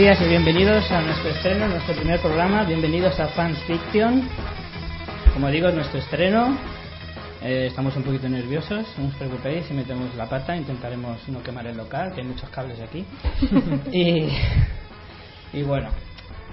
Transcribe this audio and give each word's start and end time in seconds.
días 0.00 0.18
y 0.22 0.28
bienvenidos 0.28 0.90
a 0.92 1.02
nuestro 1.02 1.28
estreno, 1.28 1.68
nuestro 1.68 1.94
primer 1.94 2.18
programa. 2.20 2.64
Bienvenidos 2.64 3.20
a 3.20 3.28
Fans 3.28 3.58
Fiction. 3.64 4.26
Como 5.34 5.50
digo, 5.50 5.68
es 5.68 5.74
nuestro 5.74 5.98
estreno. 5.98 6.56
Eh, 7.42 7.66
estamos 7.66 7.94
un 7.96 8.04
poquito 8.04 8.26
nerviosos, 8.26 8.86
no 8.96 9.08
os 9.08 9.14
preocupéis 9.16 9.66
si 9.66 9.74
metemos 9.74 10.14
la 10.14 10.26
pata, 10.26 10.56
intentaremos 10.56 11.28
no 11.28 11.42
quemar 11.42 11.66
el 11.66 11.76
local, 11.76 12.14
que 12.14 12.22
hay 12.22 12.26
muchos 12.26 12.48
cables 12.48 12.80
aquí. 12.80 13.04
y, 13.92 14.28
y 15.52 15.62
bueno, 15.64 15.90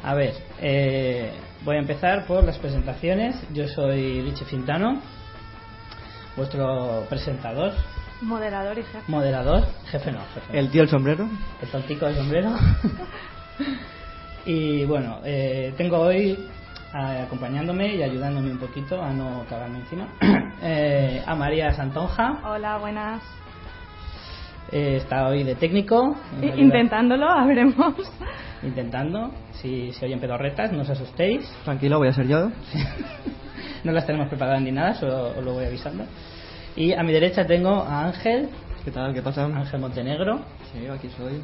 a 0.03 0.13
ver, 0.13 0.33
eh, 0.59 1.31
voy 1.63 1.77
a 1.77 1.79
empezar 1.79 2.27
por 2.27 2.43
las 2.43 2.57
presentaciones. 2.57 3.33
Yo 3.53 3.65
soy 3.69 4.23
Richie 4.23 4.43
Fintano, 4.43 5.01
vuestro 6.35 7.05
presentador, 7.07 7.71
Moderador 8.19 8.77
y 8.77 8.83
jefe. 8.83 9.03
moderador, 9.07 9.67
jefe 9.89 10.11
no, 10.11 10.19
jefe. 10.33 10.51
no. 10.51 10.59
El 10.59 10.69
tío 10.69 10.81
el 10.81 10.89
sombrero. 10.89 11.29
el 11.61 11.69
tontico 11.69 12.07
del 12.07 12.15
sombrero. 12.15 12.49
y 14.45 14.85
bueno, 14.85 15.19
eh, 15.23 15.73
tengo 15.77 15.99
hoy 15.99 16.37
eh, 16.93 17.21
acompañándome 17.25 17.95
y 17.95 18.03
ayudándome 18.03 18.51
un 18.51 18.59
poquito 18.59 19.01
a 19.01 19.11
no 19.11 19.45
cagarme 19.49 19.79
encima 19.79 20.07
eh, 20.61 21.21
a 21.25 21.35
María 21.35 21.73
Santonja. 21.73 22.41
Hola, 22.45 22.77
buenas. 22.77 23.21
Eh, 24.71 24.97
está 24.97 25.27
hoy 25.27 25.43
de 25.43 25.55
técnico. 25.55 26.15
Intentándolo, 26.55 27.29
a 27.29 27.45
veremos. 27.45 27.95
Intentando. 28.63 29.31
Si 29.53 29.91
se 29.93 30.05
oyen 30.05 30.19
pedorretas, 30.19 30.71
no 30.71 30.81
os 30.81 30.89
asustéis. 30.89 31.49
Tranquilo, 31.63 31.97
voy 31.99 32.09
a 32.09 32.13
ser 32.13 32.27
yo. 32.27 32.49
No 33.83 33.93
las 33.93 34.05
tenemos 34.05 34.27
preparadas 34.27 34.61
ni 34.63 34.71
nada, 34.71 34.95
solo 34.95 35.29
os 35.37 35.45
lo 35.45 35.53
voy 35.53 35.65
avisando. 35.65 36.03
Y 36.75 36.93
a 36.93 37.03
mi 37.03 37.13
derecha 37.13 37.45
tengo 37.45 37.69
a 37.69 38.07
Ángel, 38.07 38.49
¿Qué 38.87 38.93
tal? 38.93 39.13
¿Qué 39.13 39.21
pasa? 39.21 39.43
Ángel 39.43 39.81
Montenegro. 39.81 40.39
Sí, 40.71 40.87
aquí 40.87 41.09
soy. 41.09 41.41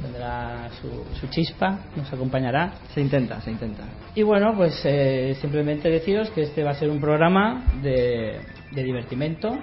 Tendrá 0.00 0.68
su, 0.80 1.04
su 1.20 1.26
chispa, 1.28 1.80
nos 1.96 2.12
acompañará. 2.12 2.72
Se 2.94 3.00
intenta, 3.00 3.40
se 3.40 3.50
intenta. 3.50 3.84
Y 4.14 4.22
bueno, 4.22 4.54
pues 4.56 4.80
eh, 4.84 5.36
simplemente 5.40 5.90
deciros 5.90 6.30
que 6.30 6.42
este 6.42 6.64
va 6.64 6.70
a 6.70 6.74
ser 6.74 6.90
un 6.90 7.00
programa 7.00 7.64
de, 7.82 8.40
de 8.70 8.82
divertimento. 8.82 9.58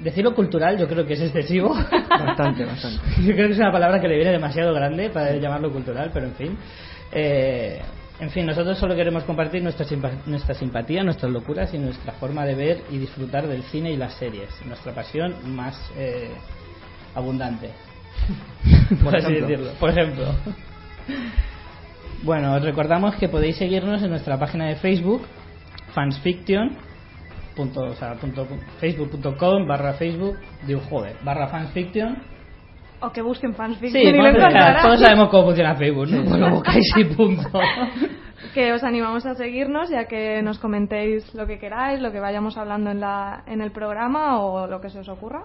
Decirlo 0.00 0.34
cultural 0.34 0.78
yo 0.78 0.88
creo 0.88 1.06
que 1.06 1.14
es 1.14 1.20
excesivo. 1.20 1.74
Bastante, 2.08 2.64
bastante. 2.66 3.00
yo 3.22 3.34
creo 3.34 3.46
que 3.46 3.52
es 3.52 3.58
una 3.58 3.72
palabra 3.72 4.00
que 4.00 4.08
le 4.08 4.16
viene 4.16 4.32
demasiado 4.32 4.72
grande 4.74 5.10
para 5.10 5.36
llamarlo 5.36 5.70
cultural, 5.70 6.10
pero 6.12 6.26
en 6.26 6.34
fin. 6.34 6.58
Eh, 7.12 7.80
en 8.20 8.30
fin, 8.30 8.46
nosotros 8.46 8.78
solo 8.78 8.94
queremos 8.94 9.24
compartir 9.24 9.62
nuestra, 9.62 9.84
nuestra 10.26 10.54
simpatía, 10.54 11.02
nuestras 11.02 11.32
locuras 11.32 11.74
y 11.74 11.78
nuestra 11.78 12.12
forma 12.12 12.46
de 12.46 12.54
ver 12.54 12.82
y 12.90 12.98
disfrutar 12.98 13.48
del 13.48 13.62
cine 13.64 13.92
y 13.92 13.96
las 13.96 14.14
series. 14.14 14.48
Nuestra 14.66 14.94
pasión 14.94 15.54
más 15.54 15.76
eh, 15.96 16.30
abundante. 17.14 17.70
Por 19.02 19.16
así 19.16 19.26
ejemplo. 19.32 19.46
decirlo. 19.48 19.70
Por 19.80 19.90
ejemplo. 19.90 20.24
Bueno, 22.22 22.54
os 22.54 22.62
recordamos 22.62 23.14
que 23.16 23.28
podéis 23.28 23.56
seguirnos 23.56 24.02
en 24.02 24.10
nuestra 24.10 24.38
página 24.38 24.66
de 24.66 24.76
Facebook, 24.76 25.22
fansfiction, 25.94 26.70
punto, 27.54 27.82
o 27.82 27.92
sea, 27.94 28.14
punto- 28.14 28.46
facebook.com 28.80 29.66
barra 29.66 29.92
facebook, 29.94 30.36
digo, 30.66 30.80
joder, 30.88 31.16
barra 31.22 31.48
fansfiction. 31.48 32.16
O 33.00 33.10
que 33.12 33.20
busquen 33.20 33.54
fans 33.54 33.76
Sí, 33.78 33.86
y 33.98 34.12
lo 34.12 34.26
encontrarán. 34.26 34.82
todos 34.82 35.00
sabemos 35.00 35.28
cómo 35.28 35.44
funciona 35.46 35.74
Facebook, 35.74 36.08
¿no? 36.08 36.24
Pues 36.24 36.40
lo 36.40 36.50
buscáis 36.50 36.92
y 36.96 37.04
punto. 37.04 37.48
Que 38.52 38.72
os 38.72 38.84
animamos 38.84 39.24
a 39.26 39.34
seguirnos 39.34 39.88
ya 39.88 40.04
que 40.06 40.40
nos 40.42 40.58
comentéis 40.58 41.34
lo 41.34 41.46
que 41.46 41.58
queráis, 41.58 42.00
lo 42.00 42.12
que 42.12 42.20
vayamos 42.20 42.56
hablando 42.58 42.90
en, 42.90 43.00
la, 43.00 43.42
en 43.46 43.60
el 43.62 43.72
programa 43.72 44.38
o 44.38 44.66
lo 44.66 44.80
que 44.80 44.90
se 44.90 44.98
os 45.00 45.08
ocurra. 45.08 45.44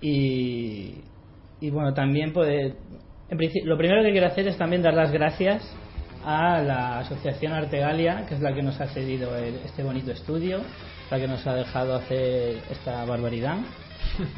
Y, 0.00 0.94
y 1.60 1.70
bueno, 1.70 1.92
también 1.94 2.32
pues, 2.32 2.74
en 3.28 3.38
lo 3.68 3.76
primero 3.76 4.02
que 4.02 4.12
quiero 4.12 4.26
hacer 4.28 4.46
es 4.48 4.56
también 4.56 4.82
dar 4.82 4.94
las 4.94 5.10
gracias 5.12 5.62
a 6.24 6.60
la 6.62 6.98
Asociación 7.00 7.52
Artegalia, 7.52 8.24
que 8.28 8.34
es 8.34 8.40
la 8.40 8.52
que 8.54 8.62
nos 8.62 8.80
ha 8.80 8.86
cedido 8.88 9.36
el- 9.36 9.56
este 9.64 9.82
bonito 9.82 10.10
estudio, 10.12 10.60
la 11.10 11.18
que 11.18 11.26
nos 11.28 11.46
ha 11.46 11.54
dejado 11.54 11.94
hacer 11.96 12.58
esta 12.70 13.04
barbaridad. 13.04 13.56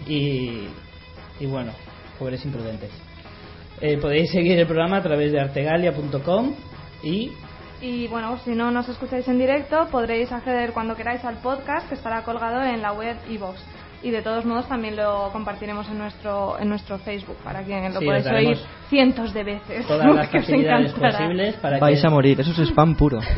Y, 0.06 0.66
y 1.38 1.46
bueno, 1.46 1.72
pobres 2.18 2.44
imprudentes. 2.44 2.90
Eh, 3.80 3.96
podéis 3.98 4.30
seguir 4.30 4.58
el 4.58 4.66
programa 4.66 4.98
a 4.98 5.02
través 5.02 5.32
de 5.32 5.40
artegalia.com 5.40 6.54
y 7.02 7.30
Y 7.80 8.06
bueno, 8.08 8.38
si 8.44 8.50
no 8.50 8.70
nos 8.70 8.88
escucháis 8.88 9.26
en 9.28 9.38
directo, 9.38 9.86
podréis 9.90 10.30
acceder 10.32 10.72
cuando 10.72 10.96
queráis 10.96 11.24
al 11.24 11.36
podcast 11.38 11.88
que 11.88 11.94
estará 11.94 12.22
colgado 12.24 12.62
en 12.62 12.82
la 12.82 12.92
web 12.92 13.16
iVoox. 13.30 13.56
Y 14.02 14.10
de 14.10 14.22
todos 14.22 14.46
modos 14.46 14.66
también 14.66 14.96
lo 14.96 15.28
compartiremos 15.30 15.86
en 15.88 15.98
nuestro 15.98 16.58
en 16.58 16.70
nuestro 16.70 16.98
Facebook 16.98 17.36
para 17.44 17.62
que 17.62 17.88
lo 17.90 18.00
Sí, 18.00 18.06
podáis 18.06 18.26
oír 18.26 18.56
cientos 18.88 19.34
de 19.34 19.44
veces. 19.44 19.86
todas 19.86 20.06
las 20.16 20.30
facilidades 20.30 20.92
posibles 20.92 21.54
para 21.56 21.78
Vais 21.78 22.00
que 22.00 22.06
a 22.06 22.10
morir, 22.10 22.40
eso 22.40 22.50
es 22.50 22.58
spam 22.70 22.94
puro. 22.94 23.20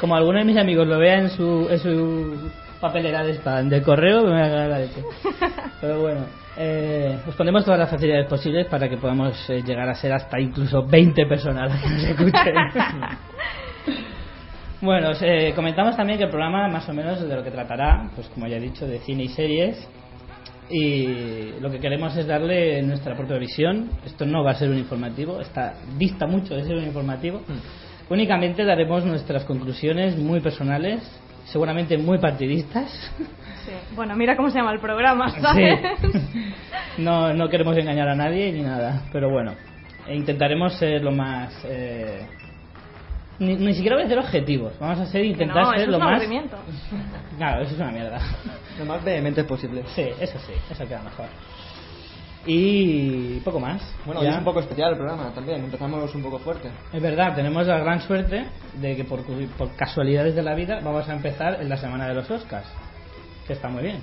Como 0.00 0.14
alguno 0.14 0.38
de 0.38 0.44
mis 0.44 0.56
amigos 0.56 0.86
lo 0.86 0.98
vea 0.98 1.18
en 1.18 1.30
su, 1.30 1.66
en 1.68 1.78
su 1.80 2.50
papelera 2.80 3.24
de 3.24 3.32
spam 3.34 3.68
de 3.68 3.82
correo, 3.82 4.22
me 4.22 4.40
va 4.40 4.46
a 4.46 4.50
cagar 4.50 4.68
la 4.68 4.78
leche. 4.78 5.02
Pero 5.80 6.00
bueno, 6.00 6.20
eh, 6.56 7.18
os 7.26 7.34
ponemos 7.34 7.64
todas 7.64 7.80
las 7.80 7.90
facilidades 7.90 8.28
posibles 8.28 8.68
para 8.68 8.88
que 8.88 8.96
podamos 8.96 9.34
eh, 9.50 9.62
llegar 9.64 9.88
a 9.88 9.94
ser 9.96 10.12
hasta 10.12 10.38
incluso 10.40 10.84
20 10.86 11.26
personas 11.26 11.70
las 11.70 11.82
que 11.82 11.88
nos 11.88 12.04
escuchen. 12.04 12.54
bueno, 14.80 15.10
eh, 15.20 15.52
comentamos 15.54 15.96
también 15.96 16.18
que 16.18 16.24
el 16.24 16.30
programa 16.30 16.68
más 16.68 16.88
o 16.88 16.92
menos 16.92 17.20
de 17.20 17.34
lo 17.34 17.42
que 17.42 17.50
tratará, 17.50 18.10
pues 18.14 18.28
como 18.28 18.46
ya 18.46 18.56
he 18.56 18.60
dicho, 18.60 18.86
de 18.86 18.98
cine 19.00 19.24
y 19.24 19.28
series. 19.28 19.88
Y 20.70 21.58
lo 21.60 21.70
que 21.70 21.80
queremos 21.80 22.14
es 22.16 22.26
darle 22.26 22.82
nuestra 22.82 23.16
propia 23.16 23.38
visión. 23.38 23.90
Esto 24.04 24.26
no 24.26 24.44
va 24.44 24.50
a 24.52 24.54
ser 24.54 24.68
un 24.68 24.76
informativo, 24.78 25.40
está 25.40 25.74
dista 25.96 26.26
mucho 26.26 26.54
de 26.54 26.64
ser 26.64 26.76
un 26.76 26.84
informativo. 26.84 27.40
Únicamente 28.10 28.64
daremos 28.64 29.04
nuestras 29.04 29.44
conclusiones 29.44 30.16
muy 30.18 30.40
personales, 30.40 31.00
seguramente 31.46 31.96
muy 31.96 32.18
partidistas. 32.18 32.90
Sí. 33.64 33.72
Bueno, 33.96 34.14
mira 34.14 34.36
cómo 34.36 34.50
se 34.50 34.58
llama 34.58 34.72
el 34.72 34.80
programa, 34.80 35.30
¿sabes? 35.40 35.80
Sí. 36.00 36.18
No, 36.98 37.32
no 37.32 37.48
queremos 37.48 37.76
engañar 37.76 38.08
a 38.08 38.16
nadie 38.16 38.50
ni 38.52 38.62
nada, 38.62 39.02
pero 39.12 39.30
bueno, 39.30 39.54
e 40.08 40.16
intentaremos 40.16 40.74
ser 40.74 41.00
lo 41.04 41.12
más. 41.12 41.54
eh, 41.64 42.26
ni, 43.38 43.54
ni 43.56 43.74
siquiera 43.74 43.96
voy 43.96 44.04
a 44.04 44.08
ser 44.08 44.18
objetivos, 44.18 44.72
vamos 44.78 44.98
a 45.00 45.06
ser 45.06 45.22
Que 45.22 45.28
intentar 45.28 45.62
no, 45.62 45.70
ser 45.72 45.80
eso 45.82 45.90
lo 45.90 45.96
es 45.96 46.00
un 46.00 46.04
más. 46.04 46.12
aburrimiento. 46.14 46.56
Claro, 47.38 47.62
eso 47.62 47.74
es 47.74 47.80
una 47.80 47.92
mierda. 47.92 48.18
Lo 48.78 48.84
más 48.84 49.04
vehemente 49.04 49.44
posible. 49.44 49.84
Sí, 49.94 50.02
eso 50.20 50.38
sí, 50.40 50.52
eso 50.70 50.86
queda 50.88 51.02
mejor. 51.02 51.26
Y 52.46 53.40
poco 53.40 53.60
más. 53.60 53.82
Bueno, 54.06 54.20
hoy 54.22 54.28
es 54.28 54.36
un 54.36 54.44
poco 54.44 54.60
especial 54.60 54.92
el 54.92 54.96
programa 54.96 55.32
también. 55.34 55.62
Empezamos 55.64 56.14
un 56.14 56.22
poco 56.22 56.38
fuerte. 56.38 56.70
Es 56.92 57.02
verdad, 57.02 57.34
tenemos 57.34 57.66
la 57.66 57.78
gran 57.78 58.00
suerte 58.00 58.46
de 58.80 58.96
que 58.96 59.04
por, 59.04 59.22
por 59.56 59.76
casualidades 59.76 60.34
de 60.34 60.42
la 60.42 60.54
vida 60.54 60.80
vamos 60.82 61.08
a 61.08 61.12
empezar 61.14 61.60
en 61.60 61.68
la 61.68 61.76
semana 61.76 62.08
de 62.08 62.14
los 62.14 62.30
Oscars, 62.30 62.66
que 63.46 63.52
está 63.52 63.68
muy 63.68 63.82
bien. 63.82 64.00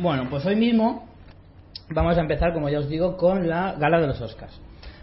Bueno, 0.00 0.28
pues 0.30 0.46
hoy 0.46 0.56
mismo 0.56 1.06
vamos 1.90 2.16
a 2.16 2.22
empezar, 2.22 2.54
como 2.54 2.70
ya 2.70 2.78
os 2.78 2.88
digo, 2.88 3.18
con 3.18 3.46
la 3.46 3.74
gala 3.74 4.00
de 4.00 4.06
los 4.06 4.18
Oscars. 4.18 4.58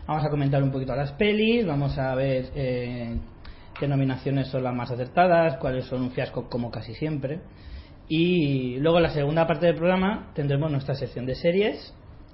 Vamos 0.07 0.25
a 0.25 0.29
comentar 0.31 0.63
un 0.63 0.71
poquito 0.71 0.95
las 0.95 1.11
pelis, 1.11 1.67
vamos 1.67 1.95
a 1.99 2.15
ver 2.15 2.45
eh, 2.55 3.15
qué 3.79 3.87
nominaciones 3.87 4.47
son 4.47 4.63
las 4.63 4.73
más 4.73 4.89
acertadas, 4.89 5.57
cuáles 5.57 5.85
son 5.85 6.01
un 6.01 6.09
fiasco 6.09 6.49
como 6.49 6.71
casi 6.71 6.95
siempre. 6.95 7.41
Y 8.09 8.77
luego 8.77 8.97
en 8.97 9.03
la 9.03 9.09
segunda 9.11 9.45
parte 9.45 9.67
del 9.67 9.75
programa 9.75 10.31
tendremos 10.33 10.71
nuestra 10.71 10.95
sección 10.95 11.27
de 11.27 11.35
series, 11.35 11.93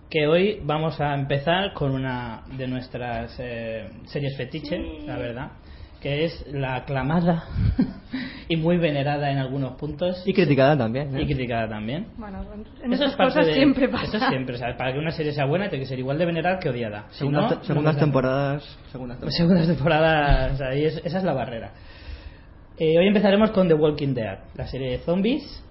que 0.09 0.25
hoy 0.25 0.61
vamos 0.63 1.01
a 1.01 1.15
empezar 1.15 1.73
con 1.73 1.91
una 1.91 2.45
de 2.55 2.67
nuestras 2.67 3.35
eh, 3.39 3.89
series 4.05 4.37
fetiche, 4.37 4.77
la 5.05 5.17
verdad, 5.17 5.51
que 6.03 6.25
es 6.25 6.45
la 6.51 6.75
aclamada 6.75 7.45
y 8.49 8.57
muy 8.57 8.77
venerada 8.77 9.31
en 9.31 9.37
algunos 9.39 9.73
puntos. 9.77 10.21
Y 10.27 10.33
criticada 10.33 10.77
también. 10.77 11.15
¿eh? 11.17 11.21
Y 11.21 11.25
criticada 11.25 11.67
también. 11.69 12.07
Bueno, 12.17 12.43
en 12.83 12.93
Eso 12.93 13.03
esas 13.05 13.11
es 13.11 13.15
parte 13.15 13.33
cosas 13.33 13.47
de- 13.47 13.53
siempre 13.53 13.87
pasa. 13.89 14.17
Eso 14.17 14.27
siempre, 14.29 14.57
¿sabes? 14.57 14.75
Para 14.75 14.91
que 14.93 14.99
una 14.99 15.11
serie 15.11 15.31
sea 15.31 15.45
buena 15.45 15.69
tiene 15.69 15.85
que 15.85 15.89
ser 15.89 15.97
igual 15.97 16.17
de 16.19 16.25
venerada 16.25 16.59
que 16.59 16.69
odiada. 16.69 17.05
Si 17.11 17.19
Segundas, 17.19 17.43
no, 17.43 17.57
temporadas. 17.95 18.77
Segundas 18.91 19.17
temporadas. 19.17 19.35
Segundas 19.35 19.67
temporadas, 19.67 20.61
ahí 20.61 20.85
es- 20.85 21.01
esa 21.05 21.17
es 21.17 21.23
la 21.23 21.33
barrera. 21.33 21.71
Eh, 22.77 22.97
hoy 22.99 23.07
empezaremos 23.07 23.51
con 23.51 23.67
The 23.67 23.75
Walking 23.75 24.13
Dead, 24.13 24.39
la 24.55 24.67
serie 24.67 24.91
de 24.91 24.97
zombies. 24.99 25.63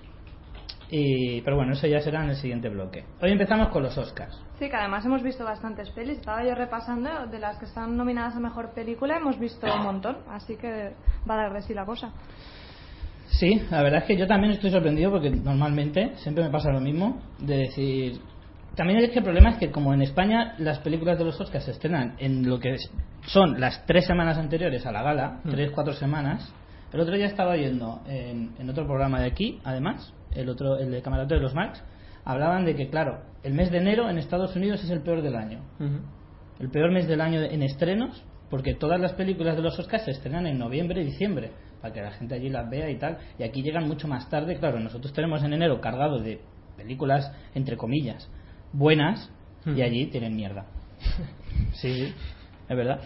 Y, 0.90 1.40
pero 1.42 1.56
bueno, 1.56 1.72
eso 1.72 1.86
ya 1.86 2.00
será 2.00 2.22
en 2.24 2.30
el 2.30 2.36
siguiente 2.36 2.68
bloque. 2.68 3.04
Hoy 3.20 3.30
empezamos 3.30 3.68
con 3.68 3.82
los 3.82 3.96
Oscars. 3.96 4.38
Sí, 4.58 4.68
que 4.68 4.76
además 4.76 5.04
hemos 5.04 5.22
visto 5.22 5.44
bastantes 5.44 5.90
pelis. 5.90 6.18
Estaba 6.18 6.44
yo 6.44 6.54
repasando 6.54 7.26
de 7.26 7.38
las 7.38 7.58
que 7.58 7.64
están 7.64 7.96
nominadas 7.96 8.36
a 8.36 8.40
mejor 8.40 8.74
película, 8.74 9.16
hemos 9.16 9.38
visto 9.38 9.66
un 9.74 9.82
montón, 9.82 10.18
así 10.28 10.56
que 10.56 10.92
va 11.28 11.34
a 11.34 11.42
dar 11.44 11.52
de 11.54 11.62
sí 11.62 11.74
la 11.74 11.86
cosa. 11.86 12.12
Sí, 13.26 13.62
la 13.70 13.82
verdad 13.82 14.00
es 14.00 14.04
que 14.04 14.16
yo 14.16 14.26
también 14.26 14.52
estoy 14.52 14.70
sorprendido 14.70 15.10
porque 15.10 15.30
normalmente 15.30 16.16
siempre 16.16 16.44
me 16.44 16.50
pasa 16.50 16.70
lo 16.70 16.80
mismo 16.80 17.20
de 17.38 17.56
decir... 17.56 18.20
También 18.76 19.00
es 19.00 19.10
que 19.10 19.18
el 19.18 19.24
problema 19.24 19.50
es 19.50 19.56
que 19.58 19.70
como 19.70 19.92
en 19.92 20.00
España 20.00 20.54
las 20.58 20.78
películas 20.78 21.18
de 21.18 21.24
los 21.24 21.38
Oscars 21.38 21.64
se 21.64 21.72
estrenan 21.72 22.16
en 22.18 22.48
lo 22.48 22.58
que 22.58 22.76
son 23.26 23.60
las 23.60 23.84
tres 23.84 24.06
semanas 24.06 24.38
anteriores 24.38 24.86
a 24.86 24.92
la 24.92 25.02
gala, 25.02 25.40
tres, 25.44 25.70
cuatro 25.72 25.92
semanas, 25.92 26.54
el 26.90 27.00
otro 27.00 27.14
día 27.14 27.26
estaba 27.26 27.52
oyendo 27.52 28.00
en, 28.06 28.54
en 28.58 28.70
otro 28.70 28.86
programa 28.86 29.20
de 29.20 29.26
aquí, 29.26 29.60
además, 29.64 30.14
el 30.34 30.48
otro, 30.48 30.78
el 30.78 30.90
de 30.90 31.02
Camarote 31.02 31.34
de 31.34 31.40
los 31.40 31.54
Marx, 31.54 31.82
hablaban 32.24 32.64
de 32.64 32.74
que, 32.74 32.88
claro, 32.88 33.22
el 33.42 33.54
mes 33.54 33.70
de 33.70 33.78
enero 33.78 34.08
en 34.08 34.18
Estados 34.18 34.54
Unidos 34.56 34.82
es 34.84 34.90
el 34.90 35.02
peor 35.02 35.22
del 35.22 35.36
año. 35.36 35.60
El 36.60 36.70
peor 36.70 36.92
mes 36.92 37.08
del 37.08 37.20
año 37.20 37.40
en 37.40 37.62
estrenos, 37.62 38.22
porque 38.50 38.74
todas 38.74 39.00
las 39.00 39.14
películas 39.14 39.56
de 39.56 39.62
los 39.62 39.78
Oscars 39.78 40.04
se 40.04 40.12
estrenan 40.12 40.46
en 40.46 40.58
noviembre 40.58 41.02
y 41.02 41.06
diciembre, 41.06 41.52
para 41.80 41.92
que 41.92 42.02
la 42.02 42.12
gente 42.12 42.34
allí 42.34 42.48
las 42.48 42.68
vea 42.70 42.90
y 42.90 42.98
tal. 42.98 43.18
Y 43.38 43.42
aquí 43.42 43.62
llegan 43.62 43.88
mucho 43.88 44.06
más 44.06 44.28
tarde. 44.28 44.56
Claro, 44.58 44.78
nosotros 44.78 45.12
tenemos 45.12 45.42
en 45.42 45.54
enero 45.54 45.80
cargado 45.80 46.20
de 46.20 46.40
películas, 46.76 47.32
entre 47.54 47.76
comillas, 47.76 48.30
buenas, 48.72 49.30
y 49.64 49.82
allí 49.82 50.06
tienen 50.06 50.36
mierda. 50.36 50.66
Sí, 51.72 51.94
sí, 52.04 52.14
es 52.68 52.76
verdad. 52.76 53.00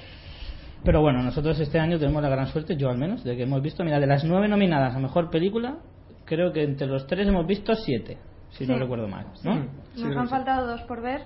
Pero 0.84 1.00
bueno, 1.00 1.22
nosotros 1.22 1.58
este 1.58 1.78
año 1.78 1.98
tenemos 1.98 2.22
la 2.22 2.28
gran 2.28 2.46
suerte, 2.48 2.76
yo 2.76 2.90
al 2.90 2.98
menos, 2.98 3.24
de 3.24 3.36
que 3.36 3.42
hemos 3.42 3.62
visto, 3.62 3.82
mira, 3.84 3.98
de 3.98 4.06
las 4.06 4.24
nueve 4.24 4.48
nominadas 4.48 4.94
a 4.94 4.98
mejor 4.98 5.30
película, 5.30 5.78
creo 6.26 6.52
que 6.52 6.62
entre 6.62 6.86
los 6.86 7.06
tres 7.06 7.26
hemos 7.26 7.46
visto 7.46 7.74
siete, 7.74 8.18
si 8.50 8.66
no 8.66 8.78
recuerdo 8.78 9.08
mal, 9.08 9.26
¿no? 9.42 9.66
Sí, 9.94 10.02
Nos 10.02 10.16
han 10.16 10.28
faltado 10.28 10.66
dos 10.66 10.82
por 10.82 11.00
ver, 11.00 11.22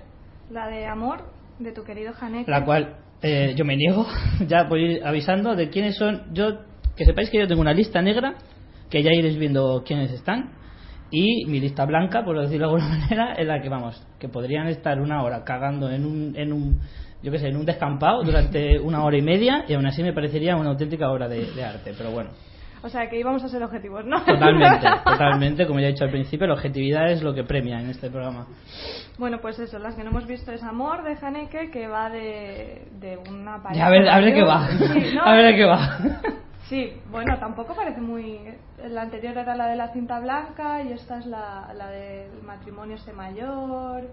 la 0.49 0.67
de 0.69 0.85
Amor, 0.85 1.25
de 1.59 1.73
tu 1.73 1.83
querido 1.83 2.13
Haneke. 2.19 2.49
la 2.49 2.63
cual 2.63 2.95
eh, 3.21 3.53
yo 3.55 3.65
me 3.65 3.75
niego, 3.75 4.05
ya 4.47 4.63
voy 4.63 4.99
avisando 5.03 5.55
de 5.55 5.69
quiénes 5.69 5.97
son. 5.97 6.33
Yo 6.33 6.59
que 6.95 7.05
sepáis 7.05 7.29
que 7.29 7.39
yo 7.39 7.47
tengo 7.47 7.61
una 7.61 7.73
lista 7.73 8.01
negra, 8.01 8.35
que 8.89 9.01
ya 9.03 9.11
iréis 9.13 9.37
viendo 9.37 9.83
quiénes 9.85 10.11
están, 10.11 10.51
y 11.09 11.45
mi 11.45 11.59
lista 11.59 11.85
blanca, 11.85 12.23
por 12.23 12.39
decirlo 12.39 12.67
de 12.67 12.73
alguna 12.75 12.87
manera, 12.99 13.35
en 13.37 13.47
la 13.47 13.61
que 13.61 13.69
vamos, 13.69 14.05
que 14.19 14.29
podrían 14.29 14.67
estar 14.67 14.99
una 14.99 15.23
hora 15.23 15.43
cagando 15.43 15.89
en 15.89 16.05
un, 16.05 16.35
en 16.35 16.53
un 16.53 16.79
yo 17.23 17.31
qué 17.31 17.37
sé, 17.37 17.49
en 17.49 17.57
un 17.57 17.65
descampado 17.65 18.23
durante 18.23 18.79
una 18.83 19.03
hora 19.03 19.17
y 19.17 19.21
media, 19.21 19.65
y 19.67 19.73
aún 19.73 19.85
así 19.85 20.01
me 20.03 20.13
parecería 20.13 20.55
una 20.55 20.69
auténtica 20.71 21.09
obra 21.11 21.27
de, 21.27 21.51
de 21.51 21.63
arte, 21.63 21.93
pero 21.97 22.11
bueno. 22.11 22.31
O 22.83 22.89
sea, 22.89 23.09
que 23.09 23.19
íbamos 23.19 23.43
a 23.43 23.47
ser 23.47 23.63
objetivos, 23.63 24.05
¿no? 24.05 24.23
Totalmente, 24.23 24.87
totalmente, 25.05 25.67
como 25.67 25.79
ya 25.79 25.87
he 25.87 25.91
dicho 25.91 26.03
al 26.03 26.11
principio, 26.11 26.47
la 26.47 26.53
objetividad 26.53 27.11
es 27.11 27.21
lo 27.21 27.33
que 27.33 27.43
premia 27.43 27.79
en 27.79 27.89
este 27.89 28.09
programa. 28.09 28.47
Bueno, 29.19 29.39
pues 29.39 29.59
eso, 29.59 29.77
las 29.77 29.95
que 29.95 30.03
no 30.03 30.09
hemos 30.09 30.25
visto 30.25 30.51
es 30.51 30.63
Amor 30.63 31.03
de 31.03 31.15
Haneke, 31.21 31.69
que 31.69 31.87
va 31.87 32.09
de, 32.09 32.87
de 32.99 33.17
una 33.29 33.61
pareja. 33.61 33.83
Ya, 33.83 33.87
a 33.87 33.91
ver, 33.91 34.09
a 34.09 34.19
ver 34.19 34.33
qué 34.33 34.43
va. 34.43 34.67
Sí, 34.67 35.15
¿no? 35.15 35.23
A 35.23 35.35
ver 35.35 35.55
qué 35.55 35.65
va. 35.65 35.99
Sí, 36.71 36.93
bueno, 37.11 37.37
tampoco 37.37 37.75
parece 37.75 37.99
muy... 37.99 38.39
La 38.89 39.01
anterior 39.01 39.37
era 39.37 39.55
la 39.55 39.67
de 39.67 39.75
la 39.75 39.89
cinta 39.89 40.19
blanca 40.19 40.81
y 40.81 40.93
esta 40.93 41.19
es 41.19 41.25
la, 41.25 41.73
la 41.75 41.87
del 41.87 42.41
matrimonio 42.43 42.95
este 42.95 43.11
mayor, 43.11 44.07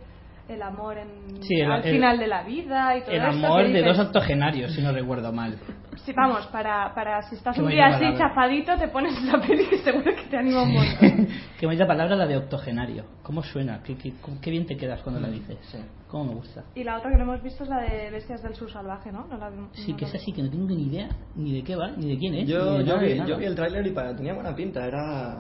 el 0.49 0.63
amor 0.63 0.97
en, 0.99 1.43
Sí, 1.43 1.61
el- 1.61 1.71
al 1.71 1.85
el- 1.85 1.95
final 1.95 2.19
de 2.19 2.27
la 2.27 2.43
vida 2.43 2.97
y 2.97 3.01
todo 3.03 3.11
El 3.13 3.17
esto 3.23 3.47
amor 3.47 3.63
que 3.67 3.73
de 3.73 3.83
dos 3.83 3.99
octogenarios, 3.99 4.73
si 4.75 4.83
no 4.83 4.93
recuerdo 4.93 5.33
mal. 5.33 5.57
Sí, 6.05 6.13
vamos, 6.17 6.47
para, 6.47 6.95
para 6.95 7.21
si 7.29 7.35
estás 7.35 7.55
Qué 7.57 7.63
un 7.63 7.69
día 7.69 7.87
así 7.89 8.05
palabra. 8.05 8.19
chafadito, 8.29 8.79
te 8.79 8.89
pones 8.89 9.15
esa 9.23 9.39
peli 9.41 9.67
que 9.67 9.79
seguro 9.79 10.05
que 10.15 10.23
te 10.31 10.37
anima 10.39 10.63
un 10.63 10.73
montón. 10.73 11.29
Qué 11.61 11.67
bonita 11.67 11.87
palabra 11.87 12.17
la 12.17 12.27
de 12.27 12.37
octogenario. 12.37 13.05
¿Cómo 13.23 13.43
suena? 13.43 13.83
¿Qué, 13.83 13.97
qué, 13.97 14.15
qué 14.41 14.51
bien 14.51 14.65
te 14.65 14.77
quedas 14.77 15.03
cuando 15.03 15.21
la 15.21 15.29
dices? 15.29 15.59
Sí. 15.71 15.79
¿Cómo 16.07 16.25
me 16.25 16.35
gusta? 16.37 16.65
Y 16.75 16.85
la 16.85 16.97
otra 16.97 17.11
que 17.11 17.17
no 17.19 17.25
hemos 17.25 17.43
visto 17.43 17.65
es 17.65 17.69
la 17.69 17.81
de 17.83 18.11
Bestias 18.11 18.43
del 18.43 18.55
Sur 18.55 18.71
Salvaje, 18.71 19.13
¿no? 19.13 19.27
no 19.27 19.37
la, 19.37 19.51
Sí, 19.73 19.91
no 19.91 19.97
que 19.99 20.05
es 20.07 20.15
así, 20.15 20.33
que 20.33 20.43
no 20.43 20.49
tengo 20.51 20.67
ni 20.69 20.85
idea 20.87 21.09
ni 21.35 21.53
de 21.57 21.63
qué 21.65 21.77
va, 21.77 21.91
ni 21.91 22.09
de 22.09 22.19
quién 22.19 22.35
es. 22.37 22.49
Yo, 22.49 22.81
yo, 22.81 22.95
nada, 22.97 23.01
vi, 23.07 23.21
yo 23.27 23.37
vi 23.37 23.45
el 23.45 23.55
tráiler 23.55 23.87
y 23.87 23.91
para, 23.91 24.17
tenía 24.17 24.33
buena 24.33 24.55
pinta. 24.55 24.87
Era. 24.87 25.37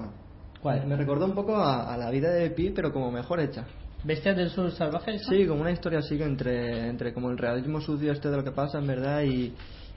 ¿Cuál? 0.61 0.87
Me 0.87 0.97
recordó 0.97 1.25
un 1.25 1.35
poco 1.35 1.57
a, 1.57 1.95
a 1.95 1.97
la 1.97 2.11
vida 2.11 2.31
de 2.31 2.51
Pi, 2.51 2.71
pero 2.71 2.93
como 2.93 3.11
mejor 3.13 3.41
hecha. 3.41 3.65
¿Bestias 4.05 4.37
del 4.37 4.51
sur 4.51 4.71
salvajes? 4.71 5.23
Sí, 5.29 5.47
como 5.47 5.63
una 5.63 5.73
historia 5.73 5.99
así 5.99 6.17
que 6.17 6.25
entre, 6.25 6.89
entre 6.89 7.13
como 7.13 7.31
el 7.31 7.39
realismo 7.39 7.81
sucio 7.81 8.13
este 8.13 8.31
de 8.31 8.37
lo 8.37 8.45
que 8.45 8.53
pasa 8.53 8.79
en 8.79 8.87
verdad 8.87 9.23
y, 9.23 9.53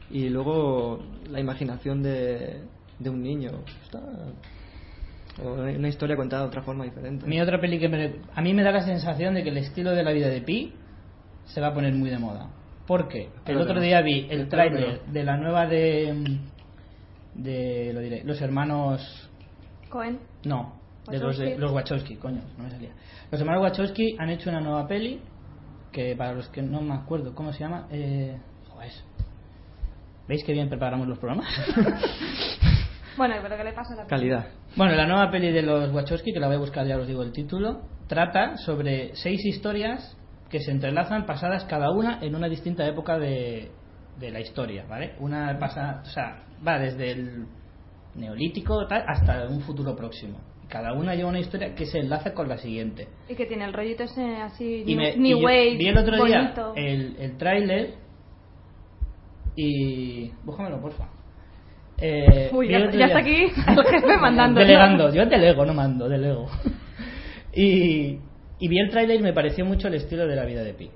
y 0.10 0.30
luego 0.30 1.00
la 1.30 1.40
imaginación 1.40 2.02
de, 2.02 2.62
de 3.00 3.10
un 3.10 3.22
niño. 3.22 3.52
Está, 3.84 4.02
o 5.44 5.54
una 5.54 5.88
historia 5.88 6.16
contada 6.16 6.44
de 6.44 6.48
otra 6.50 6.62
forma 6.64 6.84
diferente. 6.84 7.26
Mi 7.26 7.40
otra 7.40 7.60
peli 7.62 7.80
que 7.80 7.88
me- 7.88 8.16
a 8.36 8.42
mí 8.42 8.54
me 8.54 8.64
da 8.64 8.72
la 8.72 8.82
sensación 8.84 9.34
de 9.36 9.44
que 9.44 9.50
el 9.50 9.58
estilo 9.58 9.92
de 9.92 10.04
la 10.04 10.12
vida 10.12 10.28
de 10.28 10.42
Pi 10.42 10.74
se 11.46 11.62
va 11.62 11.68
a 11.68 11.74
poner 11.74 11.94
muy 11.94 12.10
de 12.10 12.18
moda. 12.18 12.50
¿Por 12.88 13.08
qué? 13.08 13.30
El 13.46 13.58
otro 13.58 13.76
no. 13.76 13.82
día 13.82 14.02
vi 14.02 14.28
el 14.30 14.50
tráiler 14.50 15.02
de 15.06 15.24
la 15.24 15.38
nueva 15.38 15.68
de 15.68 16.40
de 17.36 17.92
lo 17.94 18.02
diré, 18.02 18.24
los 18.26 18.42
hermanos 18.42 19.30
Cohen. 19.90 20.20
No, 20.44 20.81
de 21.10 21.20
los, 21.20 21.38
de, 21.38 21.46
Wachowski. 21.46 21.62
los 21.62 21.72
Wachowski, 21.72 22.16
coño, 22.18 22.42
no 22.58 22.64
me 22.64 22.70
salía. 22.70 22.92
Los 23.32 23.42
hermanos 23.42 23.64
Wachowski 23.64 24.16
han 24.20 24.30
hecho 24.30 24.50
una 24.50 24.62
nueva 24.62 24.88
peli 24.88 25.22
que 25.92 26.16
para 26.16 26.34
los 26.34 26.48
que 26.50 26.62
no 26.62 26.82
me 26.82 26.94
acuerdo 26.94 27.34
cómo 27.34 27.52
se 27.52 27.60
llama, 27.60 27.88
eh, 27.92 28.38
joder. 28.70 28.92
¿Veis 30.28 30.44
qué 30.44 30.54
bien 30.54 30.70
preparamos 30.70 31.08
los 31.08 31.20
programas? 31.20 31.48
Bueno, 33.18 33.36
pero 33.42 33.58
¿qué 33.58 33.64
le 33.66 33.74
pasa 33.74 33.94
a 33.94 33.98
la 33.98 34.06
peli? 34.06 34.10
Calidad. 34.10 34.46
bueno, 34.78 34.96
la 34.96 35.06
nueva 35.06 35.30
peli 35.30 35.52
de 35.52 35.62
los 35.62 35.94
Wachowski, 35.94 36.32
que 36.32 36.40
la 36.40 36.48
voy 36.48 36.56
a 36.56 36.60
buscar, 36.60 36.88
ya 36.88 36.98
os 36.98 37.06
digo 37.06 37.24
el 37.24 37.34
título, 37.34 37.82
trata 38.08 38.56
sobre 38.56 39.14
seis 39.16 39.46
historias 39.46 40.18
que 40.50 40.62
se 40.62 40.72
entrelazan 40.72 41.26
pasadas 41.26 41.66
cada 41.66 41.92
una 41.92 42.20
en 42.22 42.36
una 42.36 42.48
distinta 42.48 42.88
época 42.88 43.20
de, 43.20 43.70
de 44.18 44.32
la 44.32 44.40
historia, 44.40 44.86
¿vale? 44.88 45.16
Una 45.20 45.58
pasa, 45.60 46.02
o 46.04 46.06
sea, 46.06 46.44
va 46.66 46.80
desde 46.80 47.12
el 47.12 47.48
neolítico 48.16 48.88
tal, 48.88 49.04
hasta 49.08 49.48
un 49.48 49.62
futuro 49.62 49.96
próximo. 49.96 50.40
Cada 50.72 50.94
una 50.94 51.16
lleva 51.16 51.28
una 51.30 51.40
historia 51.40 51.76
que 51.76 51.86
se 51.86 52.00
enlaza 52.00 52.34
con 52.34 52.48
la 52.48 52.58
siguiente. 52.58 53.10
Y 53.28 53.36
que 53.36 53.46
tiene 53.46 53.66
el 53.66 53.74
rollito 53.74 54.04
ese 54.04 54.38
así, 54.38 54.84
y 54.88 54.96
me, 54.96 55.18
new 55.18 55.40
y 55.40 55.44
wave, 55.44 55.76
vi 55.78 55.88
el 55.90 55.98
otro 55.98 56.18
bonito. 56.18 56.74
día 56.74 56.88
el, 56.88 57.16
el 57.20 57.38
tráiler 57.38 57.96
y 59.56 60.32
búscamelo 60.46 60.80
porfa. 60.82 61.10
Eh, 61.98 62.50
Uy, 62.54 62.70
ya, 62.70 62.90
ya 62.90 63.06
está 63.08 63.20
aquí. 63.20 63.36
El 63.68 63.84
jefe 63.86 64.18
mandando. 64.18 64.60
delegando 64.62 65.14
yo 65.14 65.26
delego 65.26 65.66
no 65.66 65.74
mando 65.74 66.08
delego. 66.10 66.48
Y, 67.54 68.18
y 68.60 68.68
vi 68.70 68.80
el 68.80 68.90
tráiler 68.90 69.20
y 69.20 69.24
me 69.24 69.34
pareció 69.34 69.66
mucho 69.66 69.90
el 69.90 69.96
estilo 69.96 70.26
de 70.26 70.38
la 70.38 70.46
vida 70.46 70.64
de 70.64 70.74
Pi. 70.74 70.90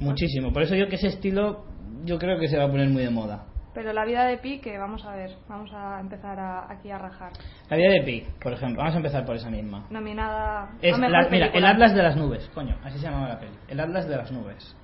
Muchísimo. 0.00 0.52
Por 0.52 0.62
eso 0.62 0.74
yo 0.74 0.88
que 0.88 0.96
ese 0.96 1.06
estilo 1.06 1.64
yo 2.04 2.18
creo 2.18 2.40
que 2.40 2.48
se 2.48 2.58
va 2.58 2.64
a 2.64 2.68
poner 2.68 2.88
muy 2.88 3.04
de 3.04 3.10
moda 3.10 3.46
Pero 3.76 3.92
la 3.92 4.04
vida 4.06 4.24
de 4.24 4.38
Pi, 4.38 4.58
que 4.58 4.78
vamos 4.78 5.04
a 5.04 5.14
ver, 5.14 5.30
vamos 5.48 5.70
a 5.72 6.00
empezar 6.00 6.40
a- 6.40 6.72
aquí 6.72 6.90
a 6.90 6.96
rajar. 6.98 7.30
la 7.70 7.76
vida 7.76 7.90
de 7.90 8.00
Pi 8.02 8.24
por 8.42 8.52
ejemplo 8.54 8.78
vamos 8.78 8.94
a 8.94 8.96
empezar 8.96 9.24
por 9.26 9.36
esa 9.36 9.50
misma 9.50 9.86
Nominada 9.90 10.70
Es 10.80 10.94
a 10.94 10.96
mejor 10.96 11.12
la- 11.24 11.28
mira, 11.28 11.46
el. 11.48 11.64
Atlas 11.64 11.94
de 11.94 12.02
las 12.02 12.16
Nubes, 12.16 12.50
coño, 12.54 12.74
así 12.82 12.98
se 12.98 13.04
llamaba 13.04 13.28
la 13.28 13.38
peli. 13.38 13.52
El 13.68 13.78
Atlas 13.78 14.08
de 14.08 14.16
las 14.16 14.32
Nubes. 14.32 14.76